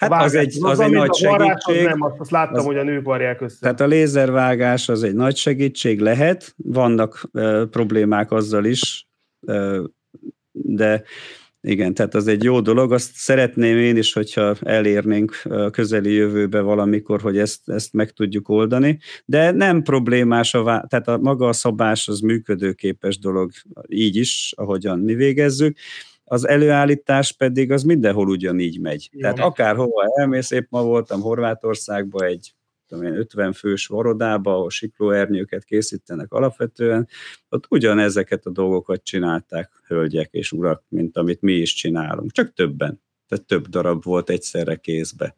Hát 0.00 0.22
az 0.24 0.34
egy, 0.34 0.56
az, 0.60 0.70
az 0.70 0.80
egy 0.80 0.90
nagy 0.90 1.14
segítség. 1.14 1.84
Nem, 1.84 2.02
azt, 2.02 2.14
azt 2.18 2.30
láttam, 2.30 2.58
az, 2.58 2.64
hogy 2.64 2.78
a 2.78 2.82
nők 2.82 3.04
varják 3.04 3.40
össze. 3.40 3.56
Tehát 3.60 3.80
a 3.80 3.86
lézervágás 3.86 4.88
az 4.88 5.02
egy 5.02 5.14
nagy 5.14 5.36
segítség 5.36 6.00
lehet, 6.00 6.54
vannak 6.56 7.28
uh, 7.32 7.64
problémák 7.64 8.32
azzal 8.32 8.64
is, 8.64 9.08
uh, 9.40 9.84
de 10.52 11.02
igen, 11.62 11.94
tehát 11.94 12.14
az 12.14 12.26
egy 12.26 12.42
jó 12.42 12.60
dolog. 12.60 12.92
Azt 12.92 13.14
szeretném 13.14 13.76
én 13.76 13.96
is, 13.96 14.12
hogyha 14.12 14.54
elérnénk 14.60 15.42
a 15.44 15.70
közeli 15.70 16.12
jövőbe 16.12 16.60
valamikor, 16.60 17.20
hogy 17.20 17.38
ezt, 17.38 17.68
ezt 17.68 17.92
meg 17.92 18.10
tudjuk 18.10 18.48
oldani, 18.48 18.98
de 19.24 19.50
nem 19.50 19.82
problémás, 19.82 20.54
a, 20.54 20.62
vá- 20.62 20.88
tehát 20.88 21.08
a 21.08 21.18
maga 21.18 21.48
a 21.48 21.52
szabás 21.52 22.08
az 22.08 22.20
működőképes 22.20 23.18
dolog 23.18 23.50
így 23.86 24.16
is, 24.16 24.52
ahogyan 24.56 24.98
mi 24.98 25.14
végezzük 25.14 25.76
az 26.30 26.48
előállítás 26.48 27.32
pedig 27.32 27.72
az 27.72 27.82
mindenhol 27.82 28.28
ugyanígy 28.28 28.80
megy. 28.80 29.08
Jó. 29.12 29.20
Tehát 29.20 29.38
akárhova 29.38 30.04
elmész, 30.14 30.50
épp 30.50 30.66
ma 30.70 30.82
voltam 30.82 31.20
Horvátországban 31.20 32.24
egy 32.24 32.54
tudom 32.86 33.04
én, 33.04 33.16
50 33.16 33.52
fős 33.52 33.86
varodába, 33.86 34.54
ahol 34.54 34.70
siklóernyőket 34.70 35.64
készítenek 35.64 36.32
alapvetően, 36.32 37.08
ott 37.48 37.64
ugyanezeket 37.68 38.46
a 38.46 38.50
dolgokat 38.50 39.04
csinálták 39.04 39.70
hölgyek 39.86 40.28
és 40.32 40.52
urak, 40.52 40.84
mint 40.88 41.16
amit 41.16 41.40
mi 41.40 41.52
is 41.52 41.74
csinálunk, 41.74 42.32
csak 42.32 42.52
többen. 42.52 43.02
Tehát 43.28 43.44
több 43.44 43.68
darab 43.68 44.04
volt 44.04 44.30
egyszerre 44.30 44.76
kézbe. 44.76 45.34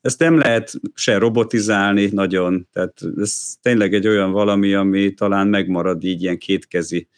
Ezt 0.00 0.18
nem 0.18 0.38
lehet 0.38 0.72
se 0.94 1.18
robotizálni 1.18 2.06
nagyon, 2.12 2.68
tehát 2.72 3.00
ez 3.16 3.54
tényleg 3.62 3.94
egy 3.94 4.06
olyan 4.06 4.32
valami, 4.32 4.74
ami 4.74 5.14
talán 5.14 5.48
megmarad 5.48 6.04
így 6.04 6.22
ilyen 6.22 6.38
kétkezi 6.38 7.08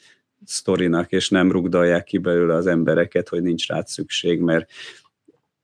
sztorinak, 0.49 1.13
és 1.13 1.29
nem 1.29 1.53
rugdalják 1.53 2.05
ki 2.05 2.19
belőle 2.19 2.55
az 2.55 2.67
embereket, 2.67 3.29
hogy 3.29 3.43
nincs 3.43 3.67
rá 3.67 3.83
szükség, 3.87 4.41
mert 4.41 4.71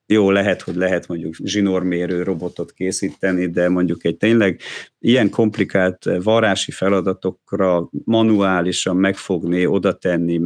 jó, 0.06 0.30
lehet, 0.30 0.62
hogy 0.62 0.74
lehet 0.74 1.08
mondjuk 1.08 1.34
zsinórmérő 1.44 2.22
robotot 2.22 2.72
készíteni, 2.72 3.46
de 3.46 3.68
mondjuk 3.68 4.04
egy 4.04 4.16
tényleg 4.16 4.60
ilyen 4.98 5.30
komplikált 5.30 6.10
varási 6.22 6.70
feladatokra 6.70 7.88
manuálisan 8.04 8.96
megfogni, 8.96 9.66
oda 9.66 9.92
tenni, 9.92 10.40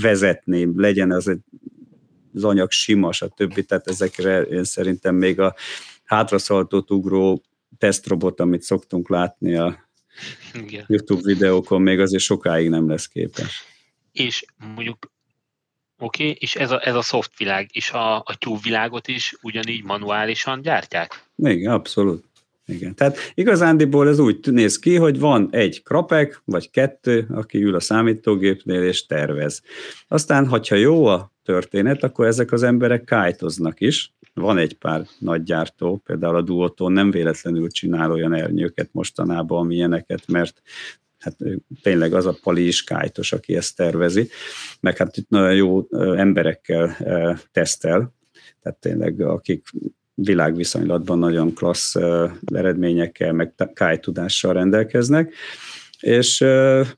vezetni, 0.00 0.68
legyen 0.76 1.10
az 1.10 1.28
egy 1.28 1.40
az 2.34 2.44
anyag 2.44 2.70
sima, 2.70 3.12
stb. 3.12 3.64
Tehát 3.64 3.88
ezekre 3.88 4.42
én 4.42 4.64
szerintem 4.64 5.14
még 5.14 5.40
a 5.40 5.54
hátraszaltott 6.04 6.90
ugró 6.90 7.42
tesztrobot, 7.78 8.40
amit 8.40 8.62
szoktunk 8.62 9.08
látni 9.08 9.56
a 9.56 9.88
Igen. 10.54 10.84
YouTube 10.88 11.20
videókon, 11.24 11.82
még 11.82 12.00
azért 12.00 12.22
sokáig 12.22 12.68
nem 12.68 12.88
lesz 12.88 13.06
képes. 13.06 13.71
És 14.12 14.44
mondjuk 14.56 15.10
Oké, 15.98 16.22
okay, 16.22 16.36
és 16.40 16.54
ez 16.54 16.70
a, 16.70 16.86
ez 16.86 16.94
a 16.94 17.02
szoftvilág, 17.02 17.68
és 17.72 17.90
a, 17.90 18.16
a 18.16 18.36
tyúkvilágot 18.38 19.08
is 19.08 19.36
ugyanígy 19.42 19.84
manuálisan 19.84 20.62
gyártják? 20.62 21.30
Igen, 21.36 21.72
abszolút. 21.72 22.24
Igen. 22.66 22.94
Tehát 22.94 23.18
igazándiból 23.34 24.08
ez 24.08 24.18
úgy 24.18 24.38
néz 24.50 24.78
ki, 24.78 24.96
hogy 24.96 25.18
van 25.18 25.48
egy 25.50 25.82
krapek, 25.82 26.42
vagy 26.44 26.70
kettő, 26.70 27.26
aki 27.30 27.62
ül 27.62 27.74
a 27.74 27.80
számítógépnél 27.80 28.82
és 28.82 29.06
tervez. 29.06 29.62
Aztán, 30.08 30.46
hogyha 30.46 30.74
jó 30.74 31.06
a 31.06 31.32
történet, 31.44 32.02
akkor 32.02 32.26
ezek 32.26 32.52
az 32.52 32.62
emberek 32.62 33.04
kájtoznak 33.04 33.80
is. 33.80 34.12
Van 34.34 34.58
egy 34.58 34.74
pár 34.74 35.06
nagy 35.18 35.42
gyártó, 35.42 35.96
például 35.96 36.36
a 36.36 36.42
Duoton 36.42 36.92
nem 36.92 37.10
véletlenül 37.10 37.70
csinál 37.70 38.10
olyan 38.10 38.34
ernyőket 38.34 38.88
mostanában, 38.92 39.58
amilyeneket, 39.58 40.22
mert 40.26 40.62
hát 41.22 41.36
tényleg 41.82 42.14
az 42.14 42.26
a 42.26 42.36
Pali 42.42 42.66
is 42.66 42.84
kájtos, 42.84 43.32
aki 43.32 43.56
ezt 43.56 43.76
tervezi, 43.76 44.28
meg 44.80 44.96
hát 44.96 45.16
itt 45.16 45.28
nagyon 45.28 45.54
jó 45.54 45.86
emberekkel 46.16 46.96
tesztel, 47.52 48.14
tehát 48.62 48.78
tényleg 48.78 49.20
akik 49.20 49.66
világviszonylatban 50.14 51.18
nagyon 51.18 51.54
klassz 51.54 51.96
eredményekkel, 52.44 53.32
meg 53.32 53.54
kájtudással 53.74 54.52
rendelkeznek, 54.52 55.34
és 56.00 56.40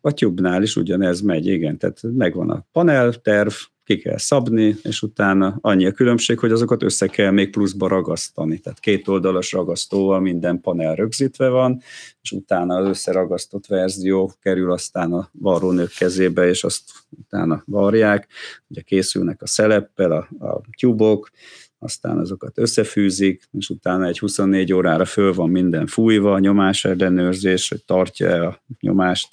a 0.01 0.13
Tube-nál 0.13 0.63
is 0.63 0.77
ugyanez 0.77 1.21
megy, 1.21 1.47
igen, 1.47 1.79
tehát 1.79 2.01
megvan 2.03 2.51
a 2.51 2.67
panel, 2.73 3.13
terv, 3.13 3.53
ki 3.85 3.99
kell 3.99 4.19
szabni, 4.19 4.77
és 4.83 5.03
utána 5.03 5.59
annyi 5.61 5.87
a 5.87 5.93
különbség, 5.93 6.39
hogy 6.39 6.53
azokat 6.53 6.83
össze 6.83 7.07
kell 7.07 7.31
még 7.31 7.51
pluszba 7.51 7.89
ragasztani. 7.89 8.59
Tehát 8.59 8.81
két 8.81 9.09
oldalas 9.09 9.53
ragasztóval 9.53 10.21
minden 10.21 10.61
panel 10.61 10.95
rögzítve 10.95 11.49
van, 11.49 11.83
és 12.23 12.33
utána 12.33 12.77
az 12.77 12.87
összeragasztott 12.87 13.67
verzió 13.67 14.33
kerül 14.41 14.73
aztán 14.73 15.13
a 15.13 15.29
varrónők 15.33 15.91
kezébe, 15.99 16.49
és 16.49 16.65
azt 16.65 16.83
utána 17.09 17.63
varják. 17.67 18.29
Ugye 18.69 18.81
készülnek 18.81 19.43
a 19.43 19.47
szeleppel, 19.47 20.13
a, 20.13 20.47
a 20.47 20.61
tyúbok, 20.79 21.31
aztán 21.79 22.19
azokat 22.19 22.59
összefűzik, 22.59 23.49
és 23.53 23.69
utána 23.69 24.07
egy 24.07 24.19
24 24.19 24.73
órára 24.73 25.05
föl 25.05 25.35
van 25.35 25.51
minden 25.51 25.87
fújva, 25.87 26.39
nyomás 26.39 26.85
ellenőrzés, 26.85 27.69
hogy 27.69 27.85
tartja 27.85 28.47
a 28.49 28.63
nyomást, 28.81 29.29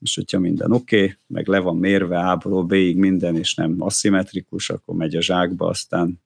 és 0.00 0.14
hogyha 0.14 0.38
minden 0.38 0.72
oké, 0.72 1.02
okay, 1.02 1.16
meg 1.26 1.46
le 1.46 1.58
van 1.58 1.76
mérve 1.76 2.18
A-ból 2.18 2.64
B-ig 2.64 2.96
minden, 2.96 3.36
és 3.36 3.54
nem 3.54 3.76
aszimmetrikus, 3.78 4.70
akkor 4.70 4.94
megy 4.94 5.16
a 5.16 5.22
zsákba, 5.22 5.66
aztán 5.66 6.20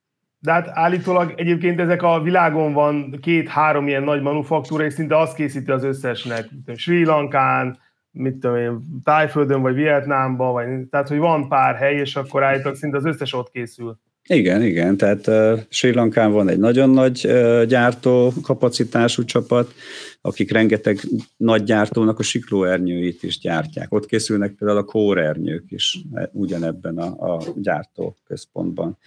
de 0.45 0.53
hát 0.53 0.69
állítólag 0.73 1.33
egyébként 1.37 1.81
ezek 1.81 2.03
a 2.03 2.21
világon 2.23 2.73
van 2.73 3.19
két-három 3.23 3.89
ilyen 3.89 4.03
nagy 4.03 4.23
manufaktúra, 4.23 4.85
és 4.85 4.93
szinte 4.93 5.19
azt 5.19 5.35
készíti 5.35 5.71
az 5.71 5.83
összesnek, 5.83 6.49
Sri 6.75 7.05
Lankán, 7.05 7.79
mit 8.11 8.37
tudom 8.37 8.57
én, 8.57 8.81
Tájföldön, 9.05 9.63
vagy 9.63 9.75
Vietnámban, 9.75 10.53
vagy, 10.53 10.67
tehát 10.91 11.09
hogy 11.09 11.19
van 11.19 11.49
pár 11.49 11.75
hely, 11.75 11.95
és 11.95 12.17
akkor 12.17 12.43
állítólag 12.43 12.77
szinte 12.77 12.97
az 12.97 13.05
összes 13.05 13.33
ott 13.33 13.51
készül. 13.51 13.99
Igen, 14.29 14.63
igen, 14.63 14.97
tehát 14.97 15.27
uh, 15.27 15.61
Sri 15.69 15.93
Lankán 15.93 16.33
van 16.33 16.49
egy 16.49 16.59
nagyon 16.59 16.91
nagy 16.91 17.25
uh, 17.25 17.65
gyártó 17.65 18.33
kapacitású 18.43 19.25
csapat, 19.25 19.75
akik 20.21 20.51
rengeteg 20.51 21.01
nagy 21.37 21.63
gyártónak 21.63 22.19
a 22.19 22.23
siklóernyőit 22.23 23.23
is 23.23 23.39
gyártják. 23.39 23.93
Ott 23.93 24.07
készülnek 24.07 24.53
például 24.53 24.79
a 24.79 24.85
kórernyők 24.85 25.65
is 25.69 25.99
e, 26.15 26.31
ugyanebben 26.33 26.99
a, 26.99 27.35
a 27.35 27.43
gyártó 27.57 28.17
központban. 28.27 28.99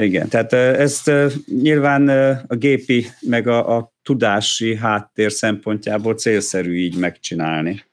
Igen, 0.00 0.28
tehát 0.28 0.52
ezt 0.52 1.10
nyilván 1.46 2.08
a 2.46 2.54
gépi, 2.54 3.06
meg 3.20 3.46
a, 3.46 3.76
a 3.76 3.92
tudási 4.02 4.76
háttér 4.76 5.32
szempontjából 5.32 6.14
célszerű 6.14 6.76
így 6.76 6.96
megcsinálni 6.96 7.84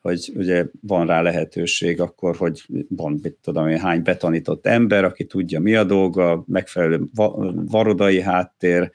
hogy 0.00 0.32
ugye 0.34 0.66
van 0.80 1.06
rá 1.06 1.22
lehetőség 1.22 2.00
akkor, 2.00 2.36
hogy 2.36 2.66
van, 2.88 3.18
mit 3.22 3.38
tudom 3.42 3.68
én, 3.68 3.78
hány 3.78 4.02
betanított 4.02 4.66
ember, 4.66 5.04
aki 5.04 5.24
tudja 5.24 5.60
mi 5.60 5.74
a 5.74 5.84
dolga, 5.84 6.44
megfelelő 6.46 7.00
varodai 7.54 8.20
háttér, 8.20 8.90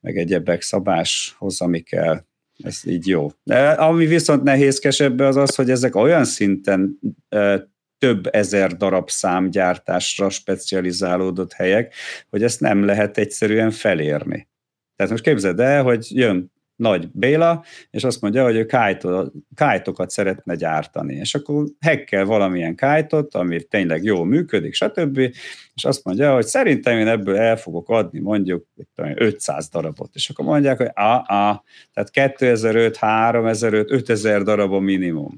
meg 0.00 0.16
egyebek 0.16 0.62
szabáshoz, 0.62 1.60
ami 1.60 1.80
kell. 1.80 2.24
Ez 2.62 2.80
így 2.86 3.06
jó. 3.06 3.28
De 3.42 3.70
ami 3.70 4.06
viszont 4.06 4.42
nehézkesebb 4.42 5.18
az 5.18 5.36
az, 5.36 5.54
hogy 5.54 5.70
ezek 5.70 5.94
olyan 5.94 6.24
szinten 6.24 6.98
több 7.98 8.26
ezer 8.30 8.76
darab 8.76 9.10
számgyártásra 9.10 10.28
specializálódott 10.28 11.52
helyek, 11.52 11.94
hogy 12.30 12.42
ezt 12.42 12.60
nem 12.60 12.84
lehet 12.84 13.18
egyszerűen 13.18 13.70
felérni. 13.70 14.48
Tehát 14.96 15.12
most 15.12 15.24
képzeld 15.24 15.60
el, 15.60 15.82
hogy 15.82 16.06
jön 16.10 16.52
nagy 16.80 17.08
Béla, 17.12 17.64
és 17.90 18.04
azt 18.04 18.20
mondja, 18.20 18.44
hogy 18.44 18.56
ő 18.56 18.66
kájtokat 19.54 20.10
szeretne 20.10 20.54
gyártani. 20.54 21.14
És 21.14 21.34
akkor 21.34 21.64
hekkel 21.80 22.24
valamilyen 22.24 22.74
kájtot, 22.74 23.34
ami 23.34 23.62
tényleg 23.62 24.02
jól 24.02 24.26
működik, 24.26 24.74
stb. 24.74 25.18
És 25.74 25.84
azt 25.84 26.04
mondja, 26.04 26.34
hogy 26.34 26.46
szerintem 26.46 26.98
én 26.98 27.06
ebből 27.06 27.36
el 27.36 27.56
fogok 27.56 27.88
adni 27.88 28.20
mondjuk 28.20 28.66
500 29.14 29.68
darabot. 29.68 30.10
És 30.14 30.30
akkor 30.30 30.44
mondják, 30.44 30.76
hogy 30.76 30.90
a, 30.94 31.14
a, 31.14 31.64
tehát 31.92 32.10
2005, 32.10 32.96
3005, 32.96 33.90
5000 33.90 34.42
darab 34.42 34.72
a 34.72 34.80
minimum. 34.80 35.34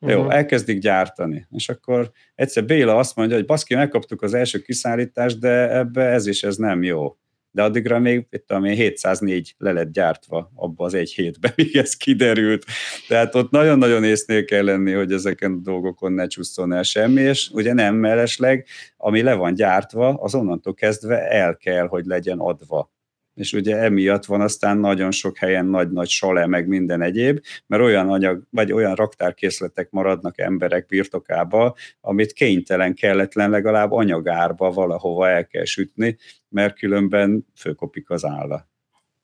Uh-huh. 0.00 0.18
Jó, 0.18 0.30
elkezdik 0.30 0.78
gyártani. 0.78 1.46
És 1.50 1.68
akkor 1.68 2.10
egyszer 2.34 2.64
Béla 2.64 2.96
azt 2.96 3.16
mondja, 3.16 3.36
hogy 3.36 3.46
baszki, 3.46 3.74
megkaptuk 3.74 4.22
az 4.22 4.34
első 4.34 4.58
kiszállítást, 4.58 5.38
de 5.38 5.76
ebbe 5.76 6.02
ez 6.02 6.26
is 6.26 6.42
ez 6.42 6.56
nem 6.56 6.82
jó 6.82 7.16
de 7.50 7.62
addigra 7.62 7.98
még, 7.98 8.26
itt 8.30 8.46
tudom 8.46 8.64
én, 8.64 8.74
704 8.74 9.54
le 9.58 9.72
lett 9.72 9.92
gyártva 9.92 10.50
abba 10.54 10.84
az 10.84 10.94
egy 10.94 11.12
hétben, 11.12 11.52
míg 11.56 11.76
ez 11.76 11.94
kiderült. 11.94 12.64
Tehát 13.08 13.34
ott 13.34 13.50
nagyon-nagyon 13.50 14.04
észnél 14.04 14.44
kell 14.44 14.64
lenni, 14.64 14.92
hogy 14.92 15.12
ezeken 15.12 15.52
a 15.52 15.60
dolgokon 15.62 16.12
ne 16.12 16.26
csusszon 16.26 16.72
el 16.72 16.82
semmi, 16.82 17.20
és 17.20 17.50
ugye 17.52 17.72
nem 17.72 17.94
mellesleg, 17.94 18.66
ami 18.96 19.22
le 19.22 19.34
van 19.34 19.54
gyártva, 19.54 20.08
az 20.08 20.34
onnantól 20.34 20.74
kezdve 20.74 21.30
el 21.30 21.56
kell, 21.56 21.86
hogy 21.86 22.04
legyen 22.04 22.38
adva 22.38 22.96
és 23.38 23.52
ugye 23.52 23.76
emiatt 23.76 24.24
van 24.24 24.40
aztán 24.40 24.78
nagyon 24.78 25.10
sok 25.10 25.36
helyen 25.36 25.66
nagy-nagy 25.66 26.08
sale, 26.08 26.46
meg 26.46 26.66
minden 26.66 27.02
egyéb, 27.02 27.40
mert 27.66 27.82
olyan 27.82 28.08
anyag, 28.08 28.42
vagy 28.50 28.72
olyan 28.72 28.94
raktárkészletek 28.94 29.90
maradnak 29.90 30.38
emberek 30.38 30.86
birtokába, 30.86 31.74
amit 32.00 32.32
kénytelen, 32.32 32.94
kelletlen 32.94 33.50
legalább 33.50 33.92
anyagárba 33.92 34.70
valahova 34.70 35.28
el 35.28 35.46
kell 35.46 35.64
sütni, 35.64 36.16
mert 36.48 36.78
különben 36.78 37.46
főkopik 37.56 38.10
az 38.10 38.24
álla. 38.24 38.68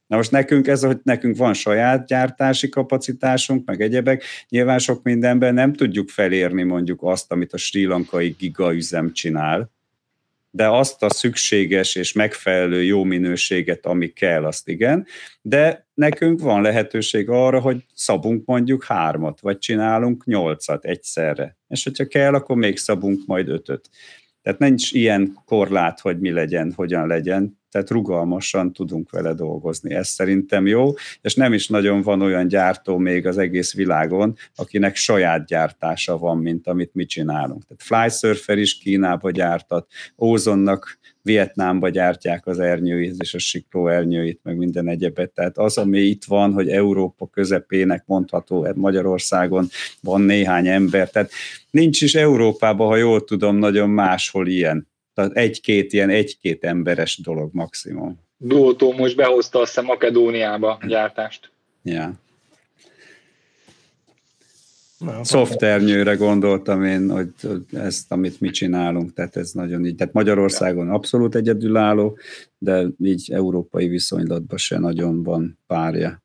Na 0.07 0.17
most 0.17 0.31
nekünk 0.31 0.67
ez, 0.67 0.85
hogy 0.85 0.99
nekünk 1.03 1.37
van 1.37 1.55
saját 1.55 2.07
gyártási 2.07 2.69
kapacitásunk, 2.69 3.67
meg 3.67 3.81
egyebek, 3.81 4.25
nyilván 4.49 4.79
sok 4.79 5.03
mindenben 5.03 5.55
nem 5.55 5.73
tudjuk 5.73 6.09
felérni 6.09 6.63
mondjuk 6.63 7.03
azt, 7.03 7.33
amit 7.33 7.53
a 7.53 7.57
sri 7.57 7.85
lankai 7.85 8.35
gigaüzem 8.39 9.13
csinál, 9.13 9.71
de 10.55 10.69
azt 10.69 11.03
a 11.03 11.11
szükséges 11.11 11.95
és 11.95 12.13
megfelelő 12.13 12.83
jó 12.83 13.05
minőséget, 13.05 13.87
ami 13.87 14.09
kell, 14.09 14.45
azt 14.45 14.69
igen, 14.69 15.07
de 15.43 15.87
nekünk 15.95 16.41
van 16.41 16.63
lehetőség 16.63 17.29
arra, 17.29 17.61
hogy 17.61 17.85
szabunk 17.95 18.45
mondjuk 18.47 18.85
hármat, 18.85 19.41
vagy 19.41 19.59
csinálunk 19.59 20.25
nyolcat 20.25 20.85
egyszerre. 20.85 21.57
És 21.69 21.85
hogyha 21.85 22.07
kell, 22.07 22.35
akkor 22.35 22.57
még 22.57 22.77
szabunk 22.77 23.27
majd 23.27 23.49
ötöt. 23.49 23.91
Tehát 24.43 24.59
nincs 24.59 24.93
ilyen 24.93 25.37
korlát, 25.45 26.01
hogy 26.01 26.19
mi 26.19 26.31
legyen, 26.31 26.73
hogyan 26.77 27.07
legyen. 27.07 27.59
Tehát 27.75 27.91
rugalmasan 27.91 28.73
tudunk 28.73 29.11
vele 29.11 29.33
dolgozni. 29.33 29.95
Ez 29.95 30.09
szerintem 30.09 30.67
jó, 30.67 30.93
és 31.21 31.35
nem 31.35 31.53
is 31.53 31.69
nagyon 31.69 32.03
van 32.03 32.23
olyan 32.23 32.49
gyártó 32.49 32.99
még 32.99 33.27
az 33.27 33.39
egész 33.39 33.75
világon, 33.75 34.37
akinek 34.55 34.97
saját 34.97 35.47
gyártása 35.47 36.19
van, 36.19 36.39
mint 36.39 36.67
amit 36.67 36.95
mi 36.95 37.05
csinálunk. 37.05 37.63
Tehát 37.67 38.11
Flysurfer 38.11 38.59
is 38.59 38.79
Kínába 38.79 39.31
gyártat, 39.31 39.87
Ózonnak 40.19 40.99
Vietnámba 41.23 41.89
gyártják 41.89 42.47
az 42.47 42.59
ernyőit 42.59 43.15
és 43.19 43.35
a 43.35 43.39
sikló 43.39 43.89
ernyőit, 43.89 44.41
meg 44.43 44.57
minden 44.57 44.89
egyebet. 44.89 45.31
Tehát 45.31 45.59
az, 45.59 45.79
ami 45.79 46.01
itt 46.01 46.25
van, 46.25 46.53
hogy 46.53 46.69
Európa 46.69 47.27
közepének 47.27 48.03
mondható, 48.07 48.63
hát 48.63 48.77
Magyarországon 48.77 49.69
van 50.01 50.21
néhány 50.21 50.69
ember, 50.69 51.11
tehát 51.11 51.31
nincs 51.71 52.03
is 52.03 52.15
Európában, 52.15 52.87
ha 52.87 52.97
jól 52.97 53.25
tudom, 53.25 53.57
nagyon 53.57 53.91
máshol 53.91 54.47
ilyen. 54.47 54.93
Tehát 55.15 55.33
egy-két 55.33 55.93
ilyen, 55.93 56.11
egy-két 56.11 56.65
emberes 56.65 57.19
dolog 57.19 57.51
maximum. 57.53 58.19
Duótó 58.37 58.93
most 58.93 59.17
behozta 59.17 59.59
azt 59.59 59.79
a 59.79 59.83
Makedóniába 59.83 60.79
gyártást. 60.87 61.51
Ja. 61.83 62.13
Szoftvernyőre 65.23 66.15
gondoltam 66.15 66.85
én, 66.85 67.11
hogy 67.11 67.29
ezt, 67.73 68.13
amit 68.13 68.41
mi 68.41 68.51
csinálunk, 68.51 69.13
tehát 69.13 69.37
ez 69.37 69.51
nagyon 69.51 69.87
így, 69.87 69.95
tehát 69.95 70.13
Magyarországon 70.13 70.91
abszolút 70.91 71.35
egyedülálló, 71.35 72.19
de 72.59 72.87
így 72.99 73.31
európai 73.33 73.89
viszonylatban 73.89 74.59
se 74.59 74.79
nagyon 74.79 75.23
van 75.23 75.59
párja. 75.67 76.23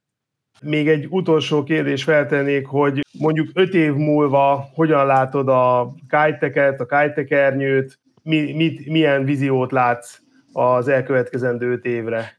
Még 0.62 0.88
egy 0.88 1.08
utolsó 1.10 1.64
kérdés 1.64 2.04
feltennék, 2.04 2.66
hogy 2.66 3.06
mondjuk 3.20 3.50
öt 3.54 3.74
év 3.74 3.94
múlva 3.94 4.70
hogyan 4.74 5.06
látod 5.06 5.48
a 5.50 5.94
kájteket, 6.08 6.80
a 6.80 6.86
kájtekernyőt, 6.86 8.00
mi, 8.30 8.54
mit, 8.54 8.86
milyen 8.86 9.26
víziót 9.26 9.72
látsz 9.72 10.20
az 10.54 10.88
elkövetkezendő 10.88 11.72
öt 11.72 11.86
évre? 11.86 12.38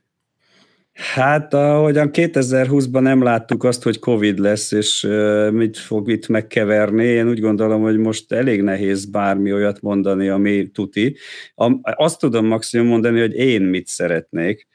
Hát 0.93 1.55
ahogyan 1.55 2.11
2020-ban 2.13 3.01
nem 3.01 3.23
láttuk 3.23 3.65
azt, 3.65 3.83
hogy 3.83 3.99
Covid 3.99 4.39
lesz, 4.39 4.73
és 4.73 5.09
mit 5.53 5.79
fog 5.79 6.11
itt 6.11 6.29
megkeverni, 6.29 7.05
én 7.05 7.29
úgy 7.29 7.41
gondolom, 7.41 7.83
hogy 7.83 7.99
most 7.99 8.33
elég 8.33 8.63
nehéz 8.63 9.05
bármi 9.05 9.53
olyat 9.53 9.81
mondani, 9.81 10.29
ami 10.29 10.71
tuti. 10.71 11.17
Azt 11.83 12.19
tudom 12.19 12.47
maximum 12.47 12.87
mondani, 12.87 13.21
hogy 13.21 13.35
én 13.35 13.63
mit 13.63 13.87
szeretnék. 13.87 14.67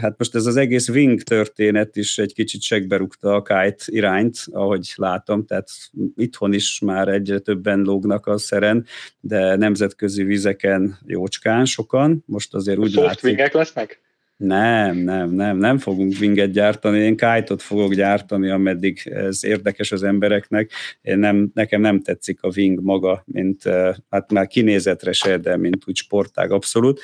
Hát 0.00 0.14
most 0.18 0.34
ez 0.34 0.46
az 0.46 0.56
egész 0.56 0.88
Wing 0.88 1.22
történet 1.22 1.96
is 1.96 2.18
egy 2.18 2.34
kicsit 2.34 2.62
segberúgta 2.62 3.34
a 3.34 3.42
Kite 3.42 3.84
irányt, 3.86 4.38
ahogy 4.50 4.92
látom, 4.96 5.46
tehát 5.46 5.68
itthon 6.16 6.52
is 6.52 6.78
már 6.78 7.08
egyre 7.08 7.38
többen 7.38 7.80
lógnak 7.80 8.26
a 8.26 8.38
szeren, 8.38 8.86
de 9.20 9.56
nemzetközi 9.56 10.22
vizeken 10.22 10.98
jócskán 11.06 11.64
sokan. 11.64 12.22
Most 12.26 12.54
azért 12.54 12.78
úgy 12.78 12.94
látszik... 12.94 13.52
lesznek? 13.52 14.00
Nem, 14.36 14.96
nem, 14.96 15.30
nem, 15.30 15.56
nem 15.56 15.78
fogunk 15.78 16.14
winget 16.20 16.50
gyártani, 16.50 16.98
én 16.98 17.16
kite 17.16 17.58
fogok 17.58 17.94
gyártani, 17.94 18.50
ameddig 18.50 19.02
ez 19.04 19.44
érdekes 19.44 19.92
az 19.92 20.02
embereknek. 20.02 20.70
Én 21.02 21.18
nem, 21.18 21.50
nekem 21.54 21.80
nem 21.80 22.00
tetszik 22.00 22.42
a 22.42 22.50
wing 22.56 22.80
maga, 22.80 23.22
mint 23.26 23.62
hát 24.10 24.32
már 24.32 24.46
kinézetre 24.46 25.12
se, 25.12 25.38
de 25.38 25.56
mint 25.56 25.82
úgy 25.86 25.96
sportág 25.96 26.50
abszolút 26.50 27.00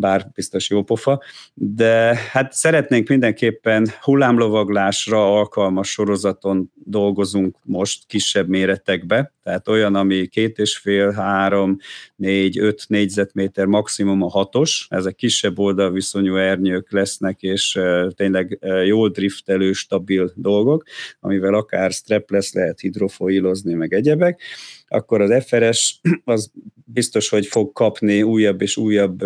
bár 0.00 0.30
biztos 0.34 0.70
jó 0.70 0.82
pofa, 0.82 1.22
de 1.54 2.18
hát 2.30 2.52
szeretnénk 2.52 3.08
mindenképpen 3.08 3.88
hullámlovaglásra 4.00 5.36
alkalmas 5.36 5.90
sorozaton 5.90 6.70
dolgozunk 6.84 7.56
most 7.62 8.06
kisebb 8.06 8.48
méretekbe, 8.48 9.32
tehát 9.42 9.68
olyan, 9.68 9.94
ami 9.94 10.26
két 10.26 10.58
és 10.58 10.76
fél, 10.76 11.10
három, 11.10 11.76
négy, 12.16 12.58
öt 12.58 12.84
négyzetméter, 12.88 13.66
maximum 13.66 14.22
a 14.22 14.28
hatos, 14.28 14.86
ezek 14.90 15.14
kisebb 15.14 15.58
oldalviszonyú 15.58 16.36
ernyők 16.36 16.92
lesznek, 16.92 17.42
és 17.42 17.78
tényleg 18.14 18.58
jól 18.84 19.08
driftelő, 19.08 19.72
stabil 19.72 20.32
dolgok, 20.34 20.82
amivel 21.20 21.54
akár 21.54 21.90
strapless 21.90 22.52
lehet 22.52 22.80
hidrofoilozni, 22.80 23.74
meg 23.74 23.92
egyebek, 23.92 24.42
akkor 24.88 25.20
az 25.20 25.44
FRS 25.44 26.00
az 26.24 26.50
biztos, 26.84 27.28
hogy 27.28 27.46
fog 27.46 27.72
kapni 27.72 28.22
újabb 28.22 28.62
és 28.62 28.76
újabb 28.76 29.22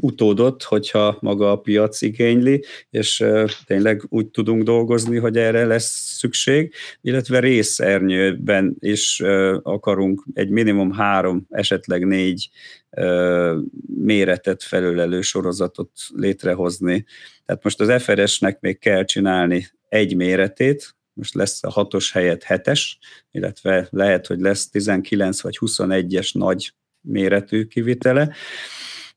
utódot, 0.00 0.62
hogyha 0.62 1.18
maga 1.20 1.50
a 1.50 1.56
piac 1.56 2.02
igényli, 2.02 2.64
és 2.90 3.24
tényleg 3.64 4.02
úgy 4.08 4.26
tudunk 4.26 4.62
dolgozni, 4.62 5.16
hogy 5.16 5.36
erre 5.36 5.64
lesz 5.64 6.16
szükség, 6.18 6.74
illetve 7.00 7.38
részernyőben 7.38 8.76
is 8.78 9.20
akarunk 9.62 10.24
egy 10.34 10.48
minimum 10.48 10.92
három, 10.92 11.46
esetleg 11.50 12.06
négy 12.06 12.50
méretet 13.96 14.62
felülelő 14.62 15.20
sorozatot 15.20 15.90
létrehozni. 16.14 17.04
Tehát 17.46 17.64
most 17.64 17.80
az 17.80 18.02
FRS-nek 18.02 18.60
még 18.60 18.78
kell 18.78 19.04
csinálni 19.04 19.66
egy 19.88 20.16
méretét, 20.16 20.94
most 21.12 21.34
lesz 21.34 21.64
a 21.64 21.70
hatos 21.70 22.12
helyett 22.12 22.42
hetes, 22.42 22.98
illetve 23.30 23.88
lehet, 23.90 24.26
hogy 24.26 24.40
lesz 24.40 24.68
19 24.68 25.40
vagy 25.40 25.58
21-es 25.60 26.38
nagy 26.38 26.72
méretű 27.00 27.64
kivitele, 27.64 28.34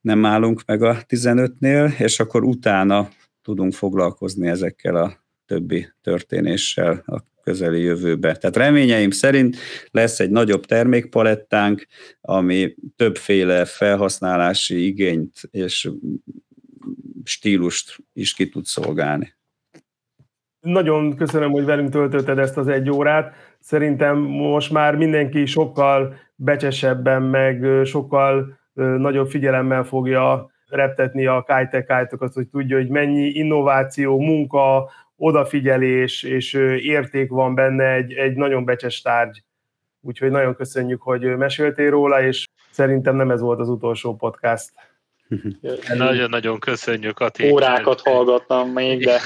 nem 0.05 0.25
állunk 0.25 0.61
meg 0.65 0.81
a 0.81 0.97
15-nél, 1.07 1.99
és 1.99 2.19
akkor 2.19 2.43
utána 2.43 3.09
tudunk 3.41 3.73
foglalkozni 3.73 4.47
ezekkel 4.47 4.95
a 4.95 5.13
többi 5.45 5.87
történéssel 6.01 7.03
a 7.05 7.19
közeli 7.43 7.81
jövőbe. 7.81 8.35
Tehát 8.35 8.55
reményeim 8.55 9.09
szerint 9.09 9.57
lesz 9.91 10.19
egy 10.19 10.29
nagyobb 10.29 10.65
termékpalettánk, 10.65 11.85
ami 12.21 12.75
többféle 12.95 13.65
felhasználási 13.65 14.85
igényt 14.85 15.41
és 15.51 15.89
stílust 17.23 17.97
is 18.13 18.33
ki 18.33 18.49
tud 18.49 18.65
szolgálni. 18.65 19.33
Nagyon 20.59 21.15
köszönöm, 21.15 21.51
hogy 21.51 21.65
velünk 21.65 21.89
töltötted 21.89 22.37
ezt 22.39 22.57
az 22.57 22.67
egy 22.67 22.89
órát. 22.89 23.33
Szerintem 23.59 24.17
most 24.17 24.71
már 24.71 24.95
mindenki 24.95 25.45
sokkal 25.45 26.15
becsesebben, 26.35 27.21
meg 27.21 27.85
sokkal 27.85 28.63
nagyobb 28.75 29.29
figyelemmel 29.29 29.83
fogja 29.83 30.51
reptetni 30.67 31.25
a 31.25 31.43
kájtek 31.43 31.85
hogy 32.33 32.47
tudja, 32.47 32.77
hogy 32.77 32.87
mennyi 32.87 33.25
innováció, 33.25 34.19
munka, 34.19 34.89
odafigyelés 35.17 36.23
és 36.23 36.53
érték 36.81 37.29
van 37.29 37.55
benne 37.55 37.93
egy, 37.93 38.13
egy 38.13 38.35
nagyon 38.35 38.65
becses 38.65 39.01
tárgy. 39.01 39.43
Úgyhogy 40.01 40.31
nagyon 40.31 40.55
köszönjük, 40.55 41.01
hogy 41.01 41.21
meséltél 41.21 41.89
róla, 41.89 42.21
és 42.21 42.45
szerintem 42.71 43.15
nem 43.15 43.31
ez 43.31 43.39
volt 43.39 43.59
az 43.59 43.69
utolsó 43.69 44.15
podcast. 44.15 44.71
Nagyon-nagyon 45.97 46.59
köszönjük, 46.59 47.19
Ati. 47.19 47.49
Órákat 47.49 48.01
hallgattam 48.01 48.69
még, 48.69 49.03
de 49.05 49.19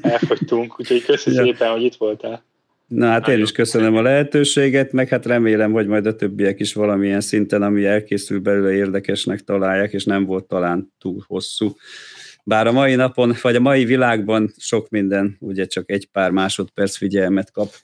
elfogytunk, 0.00 0.80
úgyhogy 0.80 1.04
köszönjük 1.04 1.44
szépen, 1.44 1.70
hogy 1.70 1.82
itt 1.82 1.94
voltál. 1.94 2.42
Na 2.86 3.06
hát 3.06 3.28
én 3.28 3.40
is 3.40 3.52
köszönöm 3.52 3.96
a 3.96 4.02
lehetőséget, 4.02 4.92
meg 4.92 5.08
hát 5.08 5.26
remélem, 5.26 5.72
hogy 5.72 5.86
majd 5.86 6.06
a 6.06 6.16
többiek 6.16 6.60
is 6.60 6.74
valamilyen 6.74 7.20
szinten, 7.20 7.62
ami 7.62 7.84
elkészül 7.84 8.40
belőle 8.40 8.72
érdekesnek 8.72 9.40
találják, 9.40 9.92
és 9.92 10.04
nem 10.04 10.24
volt 10.24 10.44
talán 10.44 10.92
túl 10.98 11.24
hosszú. 11.26 11.76
Bár 12.44 12.66
a 12.66 12.72
mai 12.72 12.94
napon, 12.94 13.34
vagy 13.42 13.56
a 13.56 13.60
mai 13.60 13.84
világban 13.84 14.52
sok 14.56 14.88
minden 14.88 15.36
ugye 15.40 15.66
csak 15.66 15.90
egy 15.90 16.08
pár 16.12 16.30
másodperc 16.30 16.96
figyelmet 16.96 17.50
kap. 17.50 17.74